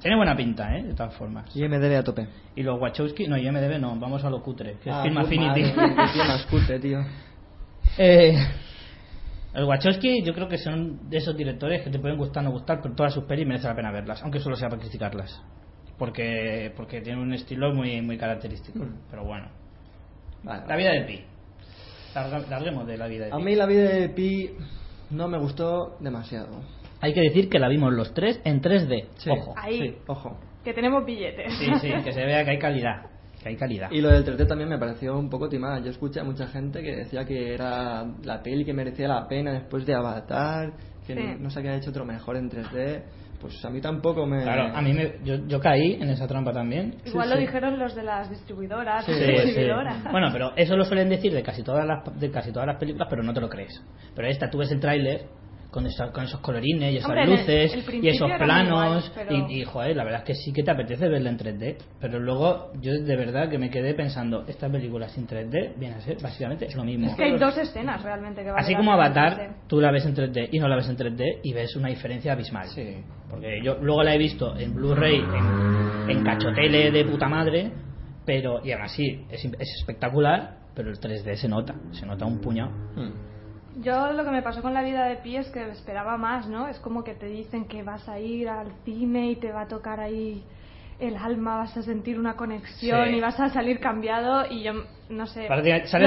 Tiene 0.00 0.16
buena 0.16 0.34
pinta, 0.36 0.76
¿eh? 0.76 0.82
De 0.82 0.94
todas 0.94 1.14
formas. 1.14 1.54
Y 1.56 1.62
MDB 1.62 1.96
a 1.96 2.02
tope. 2.02 2.26
Y 2.56 2.64
los 2.64 2.80
Wachowski, 2.80 3.28
no, 3.28 3.36
IMDB 3.38 3.78
no, 3.78 3.94
vamos 4.00 4.24
a 4.24 4.28
lo 4.30 4.42
cutre, 4.42 4.78
que 4.82 4.90
es 4.90 4.96
Ah, 4.96 5.02
Film 5.04 5.16
Affinity. 5.18 5.62
madre, 5.76 5.94
qué 5.94 6.12
tío 6.12 6.24
más 6.24 6.46
cutre, 6.46 6.80
tío. 6.80 6.98
eh, 7.98 8.34
los 9.54 9.68
Wachowski 9.68 10.24
yo 10.24 10.34
creo 10.34 10.48
que 10.48 10.58
son 10.58 11.08
de 11.08 11.18
esos 11.18 11.36
directores 11.36 11.82
que 11.82 11.90
te 11.90 12.00
pueden 12.00 12.18
gustar 12.18 12.42
o 12.42 12.46
no 12.46 12.50
gustar, 12.50 12.80
pero 12.82 12.96
todas 12.96 13.14
sus 13.14 13.22
pelis 13.24 13.46
merece 13.46 13.68
la 13.68 13.76
pena 13.76 13.92
verlas, 13.92 14.20
aunque 14.24 14.40
solo 14.40 14.56
sea 14.56 14.68
para 14.68 14.80
criticarlas. 14.80 15.40
Porque 15.98 16.72
porque 16.76 17.00
tienen 17.00 17.22
un 17.22 17.32
estilo 17.32 17.72
muy 17.74 18.00
muy 18.02 18.18
característico. 18.18 18.78
Mm. 18.80 18.98
Pero 19.10 19.24
bueno. 19.24 19.46
Vale, 20.42 20.66
La 20.66 20.76
vida 20.76 20.90
de 20.92 21.00
Pi. 21.02 21.20
Larguemos 22.50 22.86
de 22.86 22.96
la 22.96 23.06
vida 23.06 23.26
de 23.26 23.32
A 23.32 23.36
Pi. 23.36 23.42
mí 23.42 23.54
la 23.54 23.66
vida 23.66 23.88
de 23.90 24.08
Pi 24.10 24.50
no 25.10 25.28
me 25.28 25.38
gustó 25.38 25.96
demasiado. 26.00 26.60
Hay 27.00 27.12
que 27.12 27.20
decir 27.20 27.48
que 27.48 27.58
la 27.58 27.68
vimos 27.68 27.92
los 27.92 28.14
tres 28.14 28.40
en 28.44 28.62
3D. 28.62 29.06
Sí, 29.16 29.30
Ojo. 29.30 29.54
Ahí. 29.56 29.78
sí, 29.80 29.96
ojo. 30.06 30.38
Que 30.64 30.72
tenemos 30.72 31.04
billetes. 31.04 31.52
Sí, 31.58 31.66
sí, 31.80 31.92
que 32.02 32.12
se 32.12 32.24
vea 32.24 32.44
que 32.44 32.52
hay 32.52 32.58
calidad. 32.58 33.06
Que 33.42 33.50
hay 33.50 33.56
calidad. 33.56 33.90
Y 33.90 34.00
lo 34.00 34.08
del 34.08 34.24
3D 34.24 34.46
también 34.46 34.70
me 34.70 34.78
pareció 34.78 35.18
un 35.18 35.28
poco 35.28 35.48
timada. 35.48 35.80
Yo 35.80 35.90
escuché 35.90 36.20
a 36.20 36.24
mucha 36.24 36.46
gente 36.46 36.82
que 36.82 36.96
decía 36.96 37.24
que 37.26 37.52
era 37.52 38.06
la 38.22 38.42
peli 38.42 38.64
que 38.64 38.72
merecía 38.72 39.06
la 39.08 39.28
pena 39.28 39.52
después 39.52 39.84
de 39.84 39.94
Avatar, 39.94 40.72
que 41.06 41.14
Sí. 41.14 41.20
no, 41.20 41.36
no 41.40 41.50
se 41.50 41.58
había 41.58 41.74
hecho 41.76 41.90
otro 41.90 42.06
mejor 42.06 42.36
en 42.36 42.48
3D. 42.48 43.02
Pues 43.44 43.62
a 43.62 43.68
mí 43.68 43.78
tampoco 43.78 44.24
me... 44.24 44.42
Claro, 44.42 44.74
a 44.74 44.80
mí 44.80 44.94
me, 44.94 45.16
yo, 45.22 45.34
yo 45.46 45.60
caí 45.60 45.98
en 46.00 46.08
esa 46.08 46.26
trampa 46.26 46.50
también. 46.50 46.94
Igual 47.04 47.24
Sí, 47.28 47.30
lo 47.34 47.36
sí. 47.36 47.40
dijeron 47.42 47.78
los 47.78 47.94
de 47.94 48.02
las 48.02 48.30
distribuidoras. 48.30 49.04
Sí, 49.04 49.10
las 49.12 49.20
Sí, 49.20 49.26
sí. 49.26 49.48
exhibidoras. 49.50 50.02
Bueno, 50.10 50.28
pero 50.32 50.52
eso 50.56 50.74
lo 50.78 50.84
suelen 50.86 51.10
decir 51.10 51.30
de 51.34 51.42
casi 51.42 51.62
todas 51.62 51.84
las 51.86 52.18
de 52.18 52.30
casi 52.30 52.52
todas 52.52 52.66
las 52.68 52.78
películas, 52.78 53.06
pero 53.10 53.22
no 53.22 53.34
te 53.34 53.42
lo 53.42 53.50
crees. 53.50 53.84
Pero 54.14 54.28
esta 54.28 54.48
tú 54.48 54.56
ves 54.58 54.72
el 54.72 54.80
tráiler 54.80 55.26
con, 55.74 55.86
esa- 55.88 56.12
con 56.12 56.22
esos 56.22 56.38
colorines 56.38 56.92
y 56.94 56.98
esas 56.98 57.10
Hombre, 57.10 57.26
luces 57.26 57.74
el 57.88 58.04
y 58.04 58.08
esos 58.08 58.30
planos 58.38 59.10
pero- 59.12 59.34
y, 59.48 59.60
y, 59.60 59.64
joder, 59.64 59.96
la 59.96 60.04
verdad 60.04 60.20
es 60.20 60.26
que 60.26 60.34
sí 60.36 60.52
que 60.52 60.62
te 60.62 60.70
apetece 60.70 61.08
verla 61.08 61.30
en 61.30 61.36
3D, 61.36 61.76
pero 62.00 62.20
luego 62.20 62.70
yo 62.80 62.92
de 62.92 63.16
verdad 63.16 63.48
que 63.48 63.58
me 63.58 63.70
quedé 63.70 63.92
pensando, 63.94 64.44
esta 64.46 64.68
película 64.70 65.08
sin 65.08 65.26
3D 65.26 65.74
viene 65.76 65.96
a 65.96 66.00
ser 66.00 66.18
básicamente 66.22 66.68
lo 66.76 66.84
mismo. 66.84 67.08
Es 67.08 67.16
que 67.16 67.24
hay 67.24 67.36
dos 67.38 67.58
escenas 67.58 68.00
realmente 68.04 68.44
que 68.44 68.50
vale 68.52 68.62
Así 68.62 68.76
como 68.76 68.92
Avatar, 68.92 69.56
tú 69.66 69.80
la 69.80 69.90
ves 69.90 70.06
en 70.06 70.14
3D 70.14 70.50
y 70.52 70.60
no 70.60 70.68
la 70.68 70.76
ves 70.76 70.88
en 70.88 70.96
3D 70.96 71.40
y 71.42 71.52
ves 71.52 71.74
una 71.74 71.88
diferencia 71.88 72.34
abismal. 72.34 72.66
Sí. 72.68 72.98
Porque 73.28 73.60
yo 73.64 73.76
luego 73.80 74.04
la 74.04 74.14
he 74.14 74.18
visto 74.18 74.56
en 74.56 74.76
Blu-ray, 74.76 75.16
en, 75.18 76.10
en 76.10 76.22
cachotele 76.22 76.92
de 76.92 77.04
puta 77.04 77.28
madre, 77.28 77.72
pero 78.24 78.64
y 78.64 78.70
aún 78.70 78.82
así 78.82 79.26
es, 79.28 79.44
es 79.44 79.68
espectacular, 79.80 80.58
pero 80.76 80.90
el 80.90 81.00
3D 81.00 81.34
se 81.34 81.48
nota, 81.48 81.74
se 81.90 82.06
nota 82.06 82.24
un 82.26 82.40
puñado. 82.40 82.70
Hmm. 82.94 83.33
Yo 83.82 84.12
lo 84.12 84.24
que 84.24 84.30
me 84.30 84.42
pasó 84.42 84.62
con 84.62 84.72
la 84.74 84.82
vida 84.82 85.06
de 85.06 85.16
Pi 85.16 85.36
es 85.36 85.48
que 85.50 85.68
esperaba 85.70 86.16
más, 86.16 86.48
¿no? 86.48 86.68
Es 86.68 86.78
como 86.78 87.02
que 87.02 87.14
te 87.14 87.26
dicen 87.26 87.66
que 87.66 87.82
vas 87.82 88.08
a 88.08 88.18
ir 88.20 88.48
al 88.48 88.72
cine 88.84 89.32
y 89.32 89.36
te 89.36 89.50
va 89.52 89.62
a 89.62 89.68
tocar 89.68 90.00
ahí 90.00 90.44
el 91.00 91.16
alma, 91.16 91.56
vas 91.56 91.76
a 91.76 91.82
sentir 91.82 92.18
una 92.18 92.36
conexión 92.36 93.08
Sí. 93.08 93.16
y 93.16 93.20
vas 93.20 93.38
a 93.40 93.48
salir 93.48 93.80
cambiado 93.80 94.46
y 94.48 94.62
yo, 94.62 94.72
no 95.10 95.26
sé... 95.26 95.48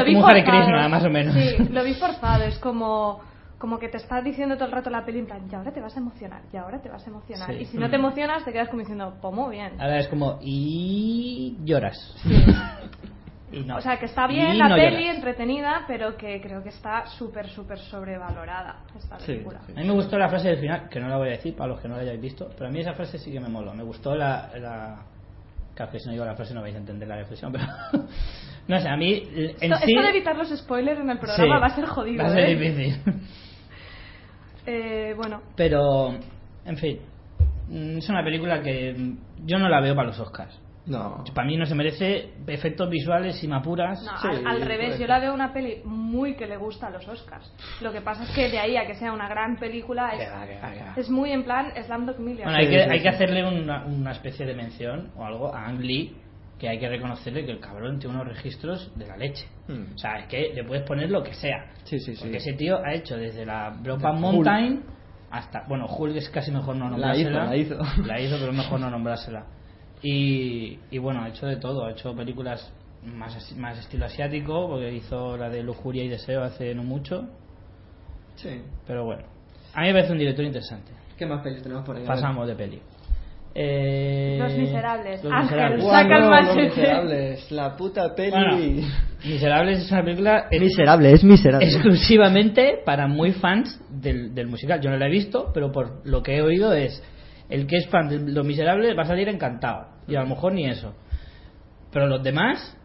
Vi 0.05 0.13
como 0.13 0.25
un 0.25 0.31
Hare. 0.31 0.43
Krishna, 0.45 0.87
más 0.87 1.03
o 1.03 1.09
menos. 1.09 1.33
Sí, 1.33 1.57
lo 1.71 1.83
vi 1.83 1.93
forzado, 1.99 2.43
es 2.43 2.57
como... 2.59 3.19
Como 3.57 3.79
que 3.79 3.89
te 3.89 3.97
está 3.97 4.21
diciendo 4.21 4.53
todo 4.55 4.65
el 4.65 4.71
rato 4.71 4.91
la 4.91 5.03
peli 5.03 5.17
en 5.17 5.25
plan, 5.25 5.41
y 5.51 5.55
ahora 5.55 5.71
te 5.73 5.81
vas 5.81 5.95
a 5.97 5.99
emocionar, 5.99 6.43
y 6.53 6.57
ahora 6.57 6.79
te 6.79 6.89
vas 6.89 7.03
a 7.07 7.09
emocionar. 7.09 7.47
Sí. 7.47 7.61
Y 7.61 7.65
si 7.65 7.77
no 7.79 7.89
te 7.89 7.95
emocionas, 7.95 8.45
te 8.45 8.53
quedas 8.53 8.69
como 8.69 8.81
diciendo, 8.81 9.17
pues 9.19 9.33
muy 9.33 9.55
bien. 9.55 9.81
Ahora 9.81 9.97
es 9.97 10.07
como, 10.09 10.37
y 10.43 11.57
lloras. 11.65 11.97
Y 13.51 13.61
no. 13.61 13.77
O 13.77 13.81
sea, 13.81 13.97
que 13.97 14.05
está 14.05 14.25
Y 14.29 14.35
bien 14.35 14.57
la 14.57 14.67
no 14.69 14.75
peli, 14.75 15.03
lloras. 15.03 15.15
entretenida, 15.15 15.85
pero 15.87 16.17
que 16.17 16.41
creo 16.41 16.61
que 16.61 16.69
está 16.69 17.05
súper, 17.07 17.47
súper 17.47 17.77
sobrevalorada 17.79 18.83
esta 18.97 19.17
película. 19.17 19.61
sí. 19.65 19.73
A 19.75 19.79
mí 19.81 19.87
me 19.87 19.93
gustó 19.93 20.17
la 20.17 20.27
frase 20.29 20.49
del 20.49 20.59
final, 20.59 20.89
que 20.89 20.99
no 20.99 21.07
la 21.07 21.17
voy 21.17 21.29
a 21.29 21.31
decir 21.31 21.55
para 21.55 21.69
los 21.69 21.79
que 21.79 21.87
no 21.87 21.95
la 21.95 22.01
hayáis 22.01 22.19
visto, 22.21 22.49
pero 22.57 22.67
a 22.69 22.71
mí 22.71 22.79
esa 22.81 22.93
frase 22.93 23.17
sí 23.17 23.31
que 23.31 23.39
me 23.39 23.47
moló. 23.49 23.73
Me 23.73 23.83
gustó 23.83 24.15
la. 24.15 24.49
la... 24.59 24.97
Claro, 25.75 25.91
que 25.91 25.99
si 25.99 26.07
no 26.07 26.11
digo 26.13 26.25
la 26.25 26.35
frase 26.35 26.53
no 26.53 26.61
vais 26.61 26.75
a 26.75 26.79
entender 26.79 27.07
la 27.07 27.17
reflexión, 27.17 27.51
pero. 27.51 27.65
no 28.67 28.79
sé, 28.81 28.89
a 28.89 28.97
mí. 28.97 29.23
En 29.33 29.71
Esto, 29.73 29.85
sí. 29.85 29.91
esto 29.93 30.01
de 30.01 30.09
evitar 30.09 30.35
los 30.35 30.49
spoilers 30.49 30.99
en 30.99 31.09
el 31.09 31.19
programa 31.19 31.43
Sí, 31.57 31.61
va 31.61 31.67
a 31.67 31.75
ser 31.75 31.85
jodido. 31.85 32.23
Va 32.23 32.29
a 32.29 32.33
ser 32.33 32.49
¿eh? 32.49 32.55
difícil. 32.55 33.01
Eh, 34.69 35.13
bueno, 35.15 35.41
Pero, 35.55 36.13
en 36.65 36.75
fin, 36.75 36.99
mm, 37.69 37.99
es 37.99 38.09
una 38.09 38.21
película 38.21 38.61
que 38.61 39.13
yo 39.45 39.59
no 39.59 39.69
la 39.69 39.79
veo 39.79 39.95
para 39.95 40.09
los 40.09 40.19
Oscars. 40.19 40.59
No. 40.87 41.23
Para 41.33 41.45
mí 41.47 41.57
no 41.57 41.65
se 41.65 41.75
merece 41.75 42.31
efectos 42.47 42.89
visuales 42.89 43.43
y 43.43 43.47
mapuras. 43.47 44.01
no, 44.03 44.17
Sí, 44.21 44.27
al, 44.27 44.47
al 44.47 44.61
revés, 44.61 44.97
yo 44.97 45.05
la 45.07 45.19
veo 45.19 45.33
una 45.33 45.51
peli 45.53 45.81
muy 45.83 46.35
que 46.35 46.47
le 46.47 46.57
gusta 46.57 46.87
a 46.87 46.89
los 46.89 47.07
Oscars. 47.07 47.51
Lo 47.81 47.91
que 47.91 48.01
pasa 48.01 48.23
es 48.23 48.29
que 48.31 48.49
de 48.49 48.57
ahí 48.59 48.77
a 48.77 48.87
que 48.87 48.95
sea 48.95 49.11
una 49.11 49.27
gran 49.27 49.57
película 49.57 50.11
es, 50.15 50.97
es 50.97 51.09
muy 51.09 51.31
en 51.31 51.43
plan 51.43 51.71
Slamdog 51.85 52.19
Millionaire. 52.19 52.45
Bueno, 52.45 52.57
hay, 52.57 52.65
Sí, 52.67 52.71
que, 52.71 52.83
sí, 52.83 52.89
hay 52.89 52.97
sí. 52.99 53.03
que 53.03 53.09
hacerle 53.09 53.45
una, 53.45 53.85
una 53.85 54.11
especie 54.11 54.45
de 54.45 54.53
mención 54.55 55.11
o 55.17 55.25
algo 55.25 55.53
a 55.53 55.65
Ang 55.67 55.79
Lee, 55.81 56.15
que 56.57 56.69
hay 56.69 56.79
que 56.79 56.89
reconocerle 56.89 57.45
que 57.45 57.51
el 57.51 57.59
cabrón 57.59 57.99
tiene 57.99 58.15
unos 58.15 58.27
registros 58.29 58.91
de 58.97 59.05
la 59.05 59.15
leche. 59.17 59.45
Hmm. 59.67 59.93
O 59.93 59.97
sea, 59.97 60.19
es 60.19 60.27
que 60.27 60.53
le 60.55 60.63
puedes 60.63 60.83
poner 60.87 61.09
lo 61.11 61.21
que 61.21 61.33
sea. 61.33 61.65
Sí, 61.83 61.99
sí, 61.99 62.15
sí. 62.15 62.21
Porque 62.21 62.37
ese 62.37 62.53
tío 62.53 62.77
ha 62.83 62.93
hecho 62.93 63.15
desde 63.17 63.45
la 63.45 63.69
Brokeback. 63.79 64.15
Mountain 64.15 64.83
hasta. 65.29 65.63
Bueno, 65.67 65.85
Hulk 65.85 66.15
es 66.15 66.29
casi 66.29 66.51
mejor 66.51 66.75
no 66.77 66.89
La 66.97 67.15
hizo, 67.15 67.29
nombrársela. 67.29 67.45
la 67.45 67.57
hizo. 67.57 68.03
La 68.05 68.19
hizo, 68.21 68.37
pero 68.39 68.51
es 68.51 68.57
mejor 68.57 68.79
no 68.79 68.89
nombrársela. 68.89 69.45
Y, 70.01 70.79
y 70.91 70.97
bueno, 70.99 71.21
ha 71.23 71.29
hecho 71.29 71.47
de 71.47 71.57
todo. 71.57 71.85
Ha 71.85 71.91
hecho 71.91 72.15
películas 72.15 72.71
más, 73.03 73.55
más 73.57 73.77
estilo 73.79 74.05
asiático, 74.05 74.67
porque 74.69 74.93
hizo 74.93 75.37
la 75.37 75.49
de 75.49 75.63
Lujuria 75.63 76.03
y 76.03 76.09
Deseo 76.09 76.43
hace 76.43 76.73
no 76.75 76.83
mucho. 76.83 77.27
Sí. 78.35 78.61
Pero 78.85 79.05
bueno, 79.05 79.23
a 79.73 79.81
mí 79.81 79.87
me 79.87 79.93
parece 79.93 80.11
un 80.11 80.19
director 80.19 80.45
interesante. 80.45 80.91
¿Qué 81.17 81.25
más 81.25 81.41
pelis 81.41 81.63
tenemos 81.63 81.83
por 81.83 81.95
ahí? 81.97 82.05
Pasamos 82.05 82.47
de 82.47 82.55
peli. 82.55 82.79
Eh, 83.59 84.37
Los 84.39 84.53
Miserables. 84.53 85.23
Los 85.23 85.33
Ángel, 85.33 85.57
Miserables. 85.57 85.85
Saca 85.85 86.17
el 86.17 86.29
machete. 86.29 86.61
Los 86.61 86.77
Miserables, 86.77 87.51
la 87.51 87.75
puta 87.75 88.13
peli. 88.15 88.29
Bueno, 88.29 88.57
Miserables 89.25 89.79
es 89.79 89.91
una 89.91 90.03
película 90.03 90.47
Es 90.51 90.61
miserable, 90.61 91.11
es 91.11 91.23
miserable. 91.23 91.65
exclusivamente 91.65 92.79
para 92.85 93.07
muy 93.07 93.31
fans 93.31 93.81
del, 93.89 94.35
del 94.35 94.45
musical. 94.47 94.79
Yo 94.79 94.91
no 94.91 94.97
la 94.97 95.07
he 95.07 95.09
visto, 95.09 95.49
pero 95.55 95.71
por 95.71 96.05
lo 96.05 96.21
que 96.21 96.37
he 96.37 96.41
oído 96.43 96.71
es 96.73 97.01
el 97.49 97.67
que 97.67 97.77
es 97.77 97.87
fan 97.87 98.09
de 98.09 98.19
Los 98.19 98.45
Miserables 98.45 98.97
va 98.97 99.03
a 99.03 99.07
salir 99.07 99.29
encantado. 99.29 99.87
Y 100.07 100.15
a 100.15 100.21
lo 100.21 100.27
mejor 100.27 100.53
ni 100.53 100.65
eso. 100.65 100.93
Pero 101.91 102.07
los 102.07 102.23
demás, 102.23 102.75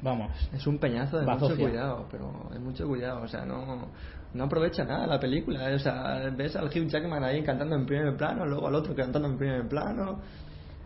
vamos. 0.00 0.30
Es 0.52 0.66
un 0.66 0.78
peñazo 0.78 1.18
de 1.18 1.26
mucho 1.26 1.56
cuidado, 1.56 2.06
pero 2.10 2.50
es 2.52 2.60
mucho 2.60 2.86
cuidado, 2.86 3.22
o 3.22 3.28
sea, 3.28 3.44
no, 3.44 3.88
no 4.34 4.44
aprovecha 4.44 4.84
nada 4.84 5.06
la 5.06 5.20
película, 5.20 5.68
o 5.74 5.78
sea, 5.78 6.30
ves 6.36 6.56
al 6.56 6.66
Hugh 6.66 6.88
Jackman 6.88 7.22
ahí 7.22 7.42
cantando 7.42 7.76
en 7.76 7.86
primer 7.86 8.16
plano, 8.16 8.46
luego 8.46 8.68
al 8.68 8.74
otro 8.74 8.94
cantando 8.94 9.28
en 9.28 9.38
primer 9.38 9.68
plano, 9.68 10.20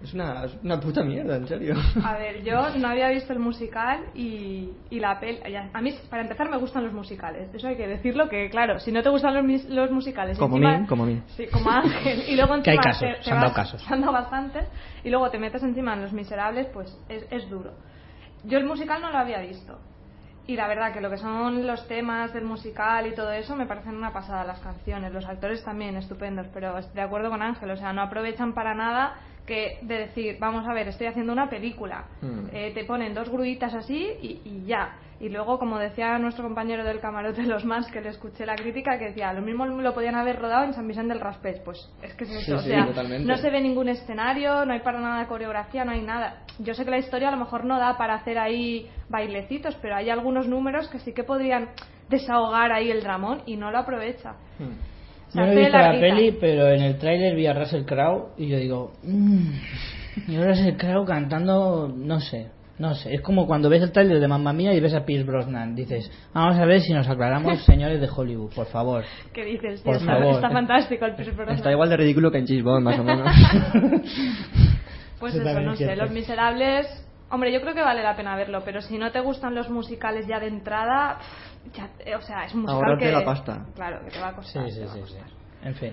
es 0.03 0.12
una, 0.15 0.45
es 0.45 0.55
una 0.62 0.79
puta 0.79 1.03
mierda, 1.03 1.37
en 1.37 1.49
serio. 1.49 1.75
A 2.05 2.17
ver, 2.19 2.43
yo 2.45 2.69
no 2.79 2.88
había 2.88 3.09
visto 3.09 3.33
el 3.33 3.38
musical 3.38 4.05
y, 4.15 4.71
y 4.91 5.00
la 5.00 5.19
peli. 5.19 5.38
A 5.73 5.81
mí, 5.81 5.95
para 6.11 6.23
empezar, 6.23 6.49
me 6.50 6.59
gustan 6.59 6.85
los 6.85 6.93
musicales. 6.93 7.49
Eso 7.55 7.69
hay 7.69 7.76
que 7.76 7.88
decirlo, 7.88 8.29
que 8.29 8.49
claro, 8.50 8.79
si 8.79 8.93
no 8.93 9.03
te 9.03 9.09
gustan 9.09 9.35
los, 9.35 9.45
mis- 9.45 9.69
los 9.69 9.91
musicales. 9.91 10.38
Como 10.38 10.57
encima- 10.59 10.79
mí, 10.79 10.87
como 10.87 11.05
a 11.05 11.07
mí. 11.07 11.23
Sí, 11.37 11.47
como 11.53 11.71
a 11.71 11.79
Ángel. 11.79 12.23
Y 12.29 12.37
luego 12.37 12.55
Que 12.62 12.71
hay 12.71 12.76
encima 12.76 12.83
casos, 12.83 13.00
te- 13.00 13.15
te 13.17 13.23
se 13.25 13.31
han 13.31 13.37
dado 13.41 13.49
vas- 13.49 13.57
casos. 13.57 13.83
se 13.83 13.95
han 13.95 14.00
dado 14.00 14.12
bastantes. 14.12 14.69
Y 15.03 15.11
luego 15.11 15.31
te 15.31 15.38
metes 15.38 15.62
encima 15.62 15.95
en 15.95 16.03
los 16.03 16.12
miserables, 16.12 16.67
pues 16.73 16.97
es, 17.09 17.26
es 17.31 17.49
duro. 17.49 17.73
Yo 18.45 18.59
el 18.59 18.65
musical 18.67 19.00
no 19.03 19.11
lo 19.11 19.19
había 19.19 19.41
visto. 19.41 19.79
Y 20.49 20.55
la 20.55 20.69
verdad 20.69 20.93
que 20.93 21.00
lo 21.00 21.11
que 21.11 21.17
son 21.17 21.67
los 21.67 21.88
temas 21.88 22.33
del 22.33 22.45
musical 22.45 23.05
y 23.09 23.15
todo 23.17 23.33
eso 23.33 23.57
me 23.57 23.67
parecen 23.67 23.97
una 23.97 24.12
pasada 24.12 24.45
las 24.45 24.61
canciones, 24.61 25.12
los 25.12 25.26
actores 25.26 25.65
también 25.65 25.97
estupendos, 25.97 26.47
pero 26.55 26.79
estoy 26.79 26.95
de 26.95 27.03
acuerdo 27.03 27.31
con 27.31 27.43
Ángel, 27.43 27.69
o 27.73 27.76
sea, 27.76 27.93
no 27.93 28.03
aprovechan 28.03 28.55
para 28.55 28.73
nada 28.73 29.15
que 29.47 29.79
de 29.83 29.99
decir, 29.99 30.37
vamos 30.41 30.67
a 30.69 30.73
ver, 30.75 30.88
estoy 30.88 31.07
haciendo 31.07 31.33
una 31.33 31.49
película, 31.49 32.05
Mm. 32.21 32.49
Eh, 32.53 32.73
te 32.75 32.85
ponen 32.85 33.15
dos 33.15 33.29
gruditas 33.29 33.73
así 33.75 34.09
y, 34.21 34.41
y 34.45 34.65
ya. 34.67 34.97
Y 35.19 35.29
luego, 35.31 35.59
como 35.59 35.79
decía 35.79 36.19
nuestro 36.19 36.45
compañero 36.45 36.85
del 36.85 37.00
camarote 37.00 37.43
de 37.43 37.49
los 37.49 37.65
más, 37.65 37.91
que 37.91 38.00
le 38.03 38.11
escuché 38.11 38.45
la 38.45 38.55
crítica, 38.55 38.99
que 38.99 39.07
decía, 39.07 39.33
lo 39.33 39.41
mismo 39.41 39.65
lo 39.67 39.95
podían 39.95 40.15
haber 40.15 40.38
rodado 40.38 40.65
en 40.65 40.75
San 40.75 40.87
Vicente 40.87 41.15
del 41.15 41.23
Raspech. 41.23 41.62
Pues 41.65 41.79
es 42.03 42.12
que 42.15 42.25
es 42.25 42.31
eso, 42.31 42.41
Sí, 42.41 42.53
o 42.53 42.59
sí, 42.59 42.69
sea, 42.69 43.19
no 43.21 43.37
se 43.38 43.50
ve 43.50 43.61
ningún 43.62 43.88
escenario, 43.88 44.67
no 44.67 44.75
hay 44.75 44.81
para 44.81 45.00
nada 45.00 45.26
coreografía, 45.26 45.85
no 45.85 45.93
hay 45.93 46.03
nada. 46.03 46.43
Yo 46.59 46.75
sé 46.75 46.85
que 46.85 46.91
la 46.91 46.99
historia 46.99 47.29
a 47.29 47.31
lo 47.31 47.38
mejor 47.38 47.65
no 47.65 47.79
da 47.79 47.97
para 47.97 48.15
hacer 48.15 48.38
ahí 48.38 48.91
bailecitos, 49.09 49.75
pero 49.81 49.97
hay 49.97 50.11
algunos 50.11 50.49
números 50.49 50.88
que 50.88 50.99
sí 50.99 51.12
que 51.15 51.25
podrían 51.25 51.71
desahogar 52.11 52.73
ahí 52.73 52.91
el 52.91 53.03
dramón 53.03 53.43
y 53.47 53.57
no 53.57 53.71
lo 53.71 53.79
aprovecha. 53.79 54.33
Hmm. 54.59 54.96
No 55.37 55.52
he 55.52 55.57
visto 55.57 55.78
la 55.78 55.93
peli, 55.93 56.37
pero 56.40 56.69
en 56.69 56.83
el 56.83 56.99
tráiler 56.99 57.35
vi 57.35 57.47
a 57.47 57.52
Russell 57.52 57.85
Crowe 57.85 58.31
y 58.37 58.49
yo 58.49 58.59
digo, 58.59 58.93
mmm, 59.02 59.50
y 60.28 60.38
Russell 60.38 60.76
Crowe 60.76 61.05
cantando, 61.05 61.93
no 61.95 62.21
sé, 62.21 62.49
no 62.78 62.95
sé. 62.95 63.14
Es 63.14 63.21
como 63.21 63.47
cuando 63.47 63.69
ves 63.69 63.83
el 63.83 63.93
tráiler 63.93 64.21
de 64.21 64.28
Mamma 64.28 64.52
Mía 64.52 64.73
y 64.75 64.81
ves 64.81 64.95
a 64.95 65.05
Pierce 65.05 65.25
Brosnan. 65.26 65.75
Dices, 65.75 66.11
vamos 66.35 66.59
a 66.59 66.64
ver 66.64 66.81
si 66.81 66.93
nos 66.93 67.09
aclaramos, 67.09 67.62
señores 67.64 68.00
de 68.00 68.09
Hollywood, 68.14 68.52
por 68.55 68.66
favor. 68.66 69.05
¿Qué 69.33 69.45
dices? 69.45 69.81
Por 69.83 69.97
está, 69.97 70.14
favor. 70.14 70.35
está 70.35 70.50
fantástico 70.50 71.05
el 71.05 71.14
Pierce 71.14 71.33
Brosnan. 71.33 71.57
Está 71.57 71.71
igual 71.71 71.88
de 71.90 71.97
ridículo 71.97 72.31
que 72.31 72.38
en 72.38 72.47
Cheese 72.47 72.62
Bond, 72.62 72.85
más 72.85 72.99
o 72.99 73.05
menos. 73.05 73.31
Pues 75.19 75.35
Eso 75.35 75.49
eso, 75.49 75.61
no 75.61 75.73
es 75.73 75.78
sé, 75.78 75.87
cierto. 75.87 76.02
Los 76.05 76.12
Miserables... 76.12 77.02
Hombre, 77.28 77.52
yo 77.52 77.61
creo 77.61 77.75
que 77.75 77.83
vale 77.83 78.02
la 78.02 78.14
pena 78.14 78.37
verlo, 78.37 78.62
pero 78.64 78.81
si 78.81 78.99
no 78.99 79.11
te 79.11 79.21
gustan 79.21 79.55
los 79.55 79.69
musicales 79.69 80.28
ya 80.28 80.38
de 80.38 80.47
entrada, 80.47 81.19
ya, 81.73 81.88
eh, 82.04 82.14
o 82.16 82.20
sea, 82.23 82.44
es 82.44 82.54
un 82.54 82.62
musical 82.62 82.76
Ahorrarte 82.82 83.04
que... 83.06 83.12
la 83.12 83.25
pasta. 83.25 83.66
Claro, 83.75 84.00
que 84.04 84.11
te 84.11 84.20
va 84.20 84.28
a 84.28 84.30
Sí, 84.30 84.37
costar. 84.37 84.70
sí, 84.70 84.80
sí, 84.80 84.88
sí. 84.92 85.00
costar. 85.00 85.26
En 85.62 85.75
fin. 85.75 85.92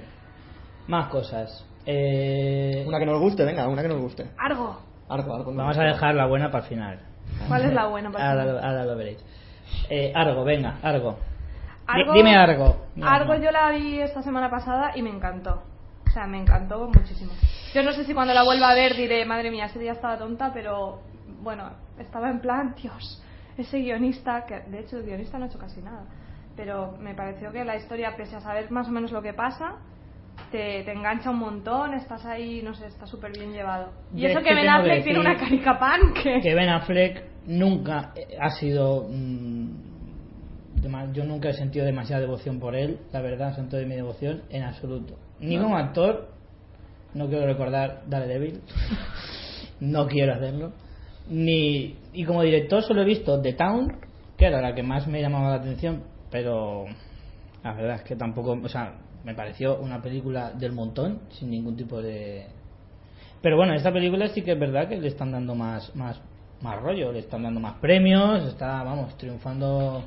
Más 0.88 1.08
cosas. 1.10 1.66
Eh, 1.86 2.84
una 2.88 3.00
que 3.00 3.06
nos 3.06 3.20
guste, 3.20 3.44
venga, 3.46 3.68
una 3.68 3.82
que 3.82 3.88
nos 3.90 4.00
guste. 4.02 4.30
Argo, 4.38 4.80
Algo, 5.10 5.36
algo. 5.36 5.54
Vamos 5.54 5.78
a 5.78 5.84
dejar 5.84 6.16
la 6.16 6.26
buena 6.26 6.50
para 6.52 6.64
el 6.64 6.70
final. 6.70 7.00
¿cuál 7.48 7.66
es 7.66 7.74
la 7.74 7.88
buena? 7.88 8.12
para 8.12 8.30
Ahora, 8.32 8.44
ti? 8.44 8.50
lo- 8.52 8.60
ahora 8.64 8.86
lo 8.86 8.96
veréis. 8.96 9.26
Eh, 9.90 10.12
Argo, 10.16 10.44
venga, 10.44 10.78
Argo. 10.82 11.18
Argo- 11.88 12.14
Dime 12.14 12.36
Argo. 12.36 12.86
Argo 13.02 13.36
yo 13.36 13.52
la 13.52 13.70
vi 13.72 14.00
esta 14.00 14.22
semana 14.22 14.50
pasada 14.50 14.92
y 14.96 15.02
me 15.02 15.10
encantó. 15.10 15.64
O 16.08 16.10
sea, 16.12 16.28
me 16.28 16.40
encantó 16.40 16.88
muchísimo. 16.88 17.32
Yo 17.74 17.82
no 17.84 17.92
sé 17.92 18.06
si 18.06 18.14
cuando 18.14 18.34
la 18.34 18.44
vuelva 18.44 18.70
a 18.70 18.76
ver 18.76 18.96
diré, 18.96 19.26
madre 19.26 19.50
mía, 19.52 19.66
ese 19.66 19.80
día 19.80 19.94
estaba 19.94 20.18
tonta, 20.18 20.52
pero 20.54 21.02
bueno, 21.42 21.72
estaba 21.98 22.30
en 22.30 22.40
plan, 22.40 22.76
Dios, 22.82 23.23
ese 23.58 23.80
guionista, 23.80 24.46
que 24.46 24.60
de 24.70 24.80
hecho 24.80 24.98
el 24.98 25.04
guionista 25.04 25.38
no 25.38 25.46
ha 25.46 25.48
hecho 25.48 25.60
casi 25.60 25.82
nada, 25.82 26.06
pero 26.56 26.98
me 27.00 27.14
pareció 27.14 27.52
que 27.52 27.64
la 27.64 27.76
historia, 27.76 28.16
pese 28.16 28.36
a 28.36 28.42
saber 28.42 28.70
más 28.72 28.88
o 28.88 28.92
menos 28.92 29.12
lo 29.12 29.22
que 29.22 29.34
pasa, 29.34 29.76
te, 30.52 30.84
te 30.84 30.92
engancha 30.92 31.30
un 31.30 31.40
montón, 31.40 31.94
estás 31.94 32.26
ahí, 32.26 32.62
no 32.64 32.74
sé, 32.74 32.88
está 32.88 33.06
súper 33.06 33.32
bien 33.32 33.52
llevado. 33.52 33.92
Y 34.14 34.22
Yo 34.22 34.30
eso 34.30 34.40
es 34.40 34.44
que 34.44 34.50
que 34.50 34.56
Ben 34.56 34.70
Affleck 34.70 35.04
tiene 35.04 35.20
una 35.20 35.38
caricapan 35.38 36.14
que... 36.14 36.42
que 36.42 36.56
Ben 36.56 36.70
Affleck 36.70 37.24
nunca 37.46 38.14
eh, 38.16 38.38
ha 38.40 38.50
sido 38.52 39.08
mm, 39.10 39.94
yo 41.14 41.24
nunca 41.24 41.50
he 41.50 41.54
sentido 41.54 41.86
demasiada 41.86 42.22
devoción 42.22 42.60
por 42.60 42.76
él 42.76 43.00
la 43.12 43.22
verdad 43.22 43.56
santo 43.56 43.78
de 43.78 43.86
mi 43.86 43.96
devoción 43.96 44.44
en 44.50 44.64
absoluto. 44.64 45.16
Ni 45.40 45.58
como 45.58 45.78
actor 45.78 46.30
no 47.14 47.28
quiero 47.28 47.46
recordar 47.46 48.04
Daredevil 48.08 48.62
no 49.80 50.08
quiero 50.08 50.34
hacerlo 50.34 50.74
ni 51.30 51.96
y 52.14 52.26
como 52.26 52.44
director 52.44 52.84
solo 52.84 53.02
he 53.02 53.06
visto 53.06 53.42
The 53.42 53.54
Town 53.54 53.98
que 54.38 54.46
era 54.46 54.62
la 54.62 54.76
que 54.76 54.84
más 54.84 55.08
me 55.08 55.22
llamaba 55.22 55.50
la 55.50 55.56
atención 55.56 56.04
pero 56.30 56.86
la 57.64 57.74
verdad 57.74 57.96
es 57.98 58.02
que 58.04 58.16
tampoco 58.16 58.52
o 58.62 58.70
sea 58.70 58.96
me 59.24 59.34
pareció 59.36 59.78
una 59.80 60.02
película 60.02 60.52
del 60.52 60.74
montón 60.74 61.22
sin 61.32 61.50
ningún 61.50 61.78
tipo 61.78 62.02
de 62.02 62.48
pero 63.44 63.58
bueno, 63.58 63.74
esta 63.74 63.92
película 63.92 64.30
sí 64.30 64.42
que 64.42 64.54
es 64.54 64.60
verdad 64.60 64.88
que 64.88 64.96
le 64.98 65.10
están 65.10 65.34
dando 65.34 65.54
más, 65.54 65.94
más, 65.98 66.18
más 66.62 66.82
rollo, 66.82 67.12
le 67.12 67.20
están 67.20 67.44
dando 67.44 67.60
más 67.60 67.74
premios, 67.80 68.42
está, 68.46 68.82
vamos, 68.84 69.18
triunfando 69.18 70.02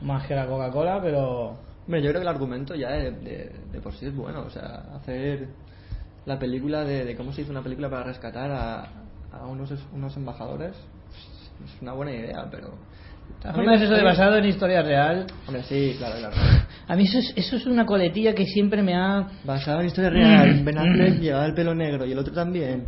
más 0.00 0.26
que 0.26 0.34
la 0.34 0.46
Coca-Cola, 0.46 0.98
pero 1.02 1.58
yo 1.86 1.98
creo 2.00 2.12
que 2.14 2.18
el 2.20 2.28
argumento 2.28 2.74
ya 2.74 2.92
de, 2.92 3.10
de- 3.10 3.52
de 3.72 3.80
por 3.82 3.92
sí 3.92 4.06
es 4.06 4.16
bueno. 4.16 4.40
O 4.46 4.48
sea, 4.50 4.84
hacer 4.96 5.48
la 6.24 6.38
película 6.38 6.82
de, 6.84 7.04
de 7.04 7.14
cómo 7.14 7.34
se 7.34 7.42
hizo 7.42 7.50
una 7.50 7.62
película 7.62 7.90
para 7.90 8.04
rescatar 8.04 8.50
a, 8.50 8.88
a 9.32 9.46
unos, 9.46 9.70
es- 9.70 9.84
unos 9.92 10.16
embajadores 10.16 10.76
es 11.64 11.82
una 11.82 11.92
buena 11.92 12.12
idea, 12.12 12.46
pero. 12.50 12.70
A 13.44 13.52
mí 13.56 13.66
me- 13.66 13.74
eso 13.76 13.92
de 13.94 14.02
basado 14.02 14.36
en 14.36 14.44
historia 14.46 14.82
real, 14.82 15.26
Hombre, 15.46 15.62
sí, 15.64 15.94
claro, 15.98 16.16
claro. 16.18 16.36
a 16.88 16.96
mí 16.96 17.04
eso 17.04 17.18
es, 17.18 17.32
eso 17.36 17.56
es 17.56 17.66
una 17.66 17.86
coletilla 17.86 18.34
que 18.34 18.44
siempre 18.46 18.82
me 18.82 18.94
ha... 18.94 19.28
Basado 19.44 19.80
en 19.80 19.86
historia 19.86 20.10
real. 20.10 20.60
Ben 20.64 20.78
Affleck 20.78 21.20
llevaba 21.20 21.46
el 21.46 21.54
pelo 21.54 21.74
negro 21.74 22.04
y 22.04 22.12
el 22.12 22.18
otro 22.18 22.32
también. 22.34 22.86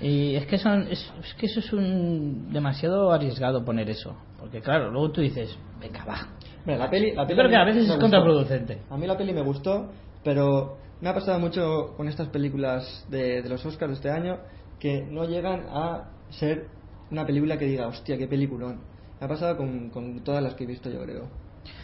Y 0.00 0.34
es 0.34 0.46
que, 0.46 0.58
son, 0.58 0.82
es, 0.90 1.12
es 1.22 1.34
que 1.34 1.46
eso 1.46 1.60
es 1.60 1.72
un 1.72 2.52
demasiado 2.52 3.12
arriesgado 3.12 3.64
poner 3.64 3.88
eso, 3.90 4.16
porque 4.38 4.60
claro, 4.60 4.90
luego 4.90 5.10
tú 5.12 5.20
dices, 5.20 5.56
venga, 5.80 6.04
va. 6.04 6.26
La 6.66 6.88
peli, 6.88 7.12
la 7.12 7.22
Yo 7.22 7.26
peli 7.28 7.38
creo 7.38 7.50
que 7.50 7.56
a 7.56 7.64
veces 7.64 7.82
es 7.82 7.88
gustó. 7.88 8.00
contraproducente. 8.00 8.78
A 8.90 8.96
mí 8.96 9.06
la 9.06 9.16
peli 9.16 9.32
me 9.32 9.42
gustó, 9.42 9.90
pero 10.24 10.78
me 11.00 11.08
ha 11.08 11.14
pasado 11.14 11.38
mucho 11.40 11.94
con 11.96 12.08
estas 12.08 12.28
películas 12.28 13.04
de, 13.10 13.42
de 13.42 13.48
los 13.48 13.64
Oscars 13.66 13.90
de 13.90 13.94
este 13.96 14.10
año 14.10 14.38
que 14.82 15.06
no 15.08 15.24
llegan 15.24 15.64
a 15.70 16.08
ser 16.30 16.66
una 17.12 17.24
película 17.24 17.56
que 17.56 17.66
diga, 17.66 17.86
hostia, 17.86 18.18
qué 18.18 18.26
peliculón. 18.26 18.80
Me 19.20 19.26
ha 19.26 19.28
pasado 19.28 19.56
con, 19.56 19.90
con 19.90 20.24
todas 20.24 20.42
las 20.42 20.54
que 20.54 20.64
he 20.64 20.66
visto, 20.66 20.90
yo 20.90 21.00
creo. 21.04 21.28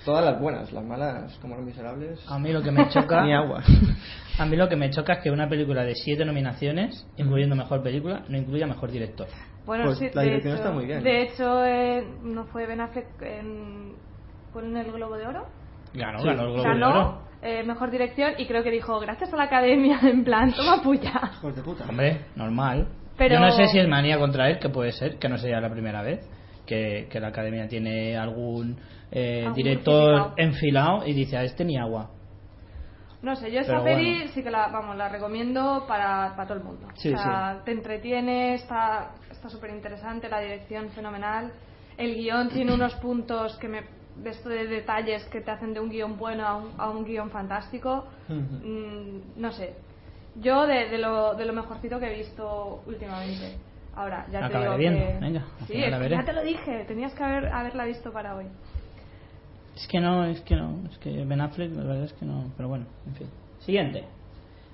Todas 0.04 0.24
las 0.24 0.40
buenas, 0.40 0.72
las 0.72 0.84
malas, 0.84 1.38
como 1.40 1.54
los 1.54 1.64
miserables. 1.64 2.18
A 2.28 2.40
mí 2.40 2.52
lo 2.52 2.60
que 2.60 2.72
me 2.72 2.88
choca... 2.88 3.22
Ni 3.24 3.32
agua. 3.32 3.62
A 4.40 4.46
mí 4.46 4.56
lo 4.56 4.68
que 4.68 4.74
me 4.74 4.90
choca 4.90 5.12
es 5.12 5.18
que 5.20 5.30
una 5.30 5.48
película 5.48 5.84
de 5.84 5.94
siete 5.94 6.24
nominaciones, 6.24 7.06
incluyendo 7.16 7.54
mejor 7.54 7.84
película, 7.84 8.24
no 8.28 8.36
incluya 8.36 8.66
mejor 8.66 8.90
director. 8.90 9.28
Bueno, 9.64 9.84
Pues 9.84 9.98
sí, 9.98 10.10
la 10.12 10.22
de 10.22 10.26
dirección 10.28 10.54
hecho, 10.54 10.62
está 10.64 10.74
muy 10.74 10.86
bien. 10.86 11.04
De 11.04 11.22
hecho, 11.22 11.64
eh, 11.64 12.04
¿no 12.24 12.46
fue 12.46 12.66
Ben 12.66 12.80
Affleck 12.80 13.22
en, 13.22 13.92
fue 14.52 14.64
en 14.64 14.76
el 14.76 14.90
Globo 14.90 15.16
de 15.16 15.24
Oro? 15.28 15.46
Ganó, 15.94 16.18
Sí. 16.18 16.26
ganó 16.26 16.42
el 16.42 16.52
Globo 16.52 16.62
de 16.62 16.84
Oro. 16.84 17.27
Eh, 17.42 17.62
mejor 17.64 17.90
dirección 17.90 18.32
y 18.38 18.46
creo 18.46 18.62
que 18.62 18.70
dijo, 18.70 18.98
gracias 19.00 19.32
a 19.32 19.36
la 19.36 19.44
academia, 19.44 19.98
en 20.02 20.24
plan, 20.24 20.52
toma 20.52 20.82
puya. 20.82 21.30
Hijos 21.34 21.56
de 21.56 21.62
puta. 21.62 21.84
Hombre, 21.88 22.26
normal. 22.36 22.88
Pero- 23.16 23.34
Yo 23.34 23.40
no 23.40 23.50
sé 23.52 23.66
si 23.66 23.78
es 23.78 23.88
manía 23.88 24.18
contra 24.18 24.48
él, 24.48 24.58
que 24.58 24.68
puede 24.68 24.92
ser, 24.92 25.18
que 25.18 25.28
no 25.28 25.38
sería 25.38 25.60
la 25.60 25.70
primera 25.70 26.02
vez 26.02 26.28
que, 26.66 27.08
que 27.10 27.18
la 27.20 27.28
academia 27.28 27.66
tiene 27.66 28.16
algún, 28.16 28.78
eh, 29.10 29.40
Algún 29.42 29.54
director 29.54 30.34
enfilado 30.36 31.06
y 31.06 31.14
dice 31.14 31.36
a 31.36 31.42
este 31.42 31.64
ni 31.64 31.76
agua. 31.76 32.10
No 33.20 33.34
sé, 33.34 33.50
yo 33.50 33.58
esta 33.60 33.82
peli 33.82 34.14
bueno. 34.18 34.30
sí 34.32 34.42
que 34.44 34.50
la, 34.50 34.68
vamos, 34.68 34.96
la 34.96 35.08
recomiendo 35.08 35.84
para, 35.88 36.34
para 36.36 36.46
todo 36.46 36.58
el 36.58 36.64
mundo. 36.64 36.86
Sí, 36.94 37.12
o 37.12 37.18
sea, 37.18 37.62
te 37.64 37.72
entretiene, 37.72 38.54
está 38.54 39.10
está 39.30 39.48
súper 39.48 39.70
interesante, 39.70 40.28
la 40.28 40.40
dirección 40.40 40.90
fenomenal. 40.90 41.52
El 41.96 42.14
guion 42.14 42.48
tiene 42.48 42.72
unos 42.72 42.94
puntos 42.96 43.56
que 43.58 43.66
me, 43.66 43.80
de 44.22 44.30
esto 44.30 44.48
de 44.48 44.66
detalles 44.66 45.24
que 45.26 45.40
te 45.40 45.50
hacen 45.50 45.74
de 45.74 45.80
un 45.80 45.90
guion 45.90 46.16
bueno 46.18 46.46
a 46.46 46.56
un, 46.56 46.72
a 46.78 46.90
un 46.90 47.04
guion 47.04 47.30
fantástico. 47.30 48.06
Mm, 48.28 49.40
no 49.40 49.52
sé. 49.52 49.74
Yo 50.36 50.66
de, 50.66 50.88
de 50.88 50.98
lo, 50.98 51.34
de 51.34 51.44
lo 51.44 51.52
mejorcito 51.52 51.98
que 51.98 52.12
he 52.12 52.16
visto 52.18 52.82
últimamente. 52.86 53.56
Ahora, 53.96 54.26
ya 54.30 54.38
te 54.40 54.44
Acabaré 54.44 54.64
digo 54.64 54.76
viendo, 54.76 55.06
que... 55.06 55.18
venga, 55.20 55.44
sí, 55.66 55.82
es 55.82 55.98
que 55.98 56.08
ya 56.08 56.24
te 56.24 56.32
lo 56.32 56.42
dije, 56.44 56.84
tenías 56.86 57.12
que 57.14 57.24
haber, 57.24 57.46
haberla 57.46 57.84
visto 57.84 58.12
para 58.12 58.36
hoy. 58.36 58.44
Es 59.74 59.88
que 59.88 59.98
no, 60.00 60.24
es 60.24 60.40
que 60.42 60.54
no, 60.54 60.88
es 60.90 60.98
que 60.98 61.24
Ben 61.24 61.40
Affleck, 61.40 61.74
la 61.74 61.82
verdad 61.82 62.04
es 62.04 62.12
que 62.12 62.24
no, 62.24 62.44
pero 62.56 62.68
bueno, 62.68 62.86
en 63.06 63.14
fin. 63.16 63.26
Siguiente. 63.60 64.04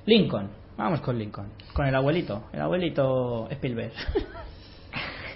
Lincoln. 0.04 0.50
Vamos 0.76 1.00
con 1.00 1.18
Lincoln. 1.18 1.48
Con 1.72 1.86
el 1.86 1.94
abuelito, 1.94 2.44
el 2.52 2.60
abuelito 2.60 3.48
Spielberg. 3.50 3.92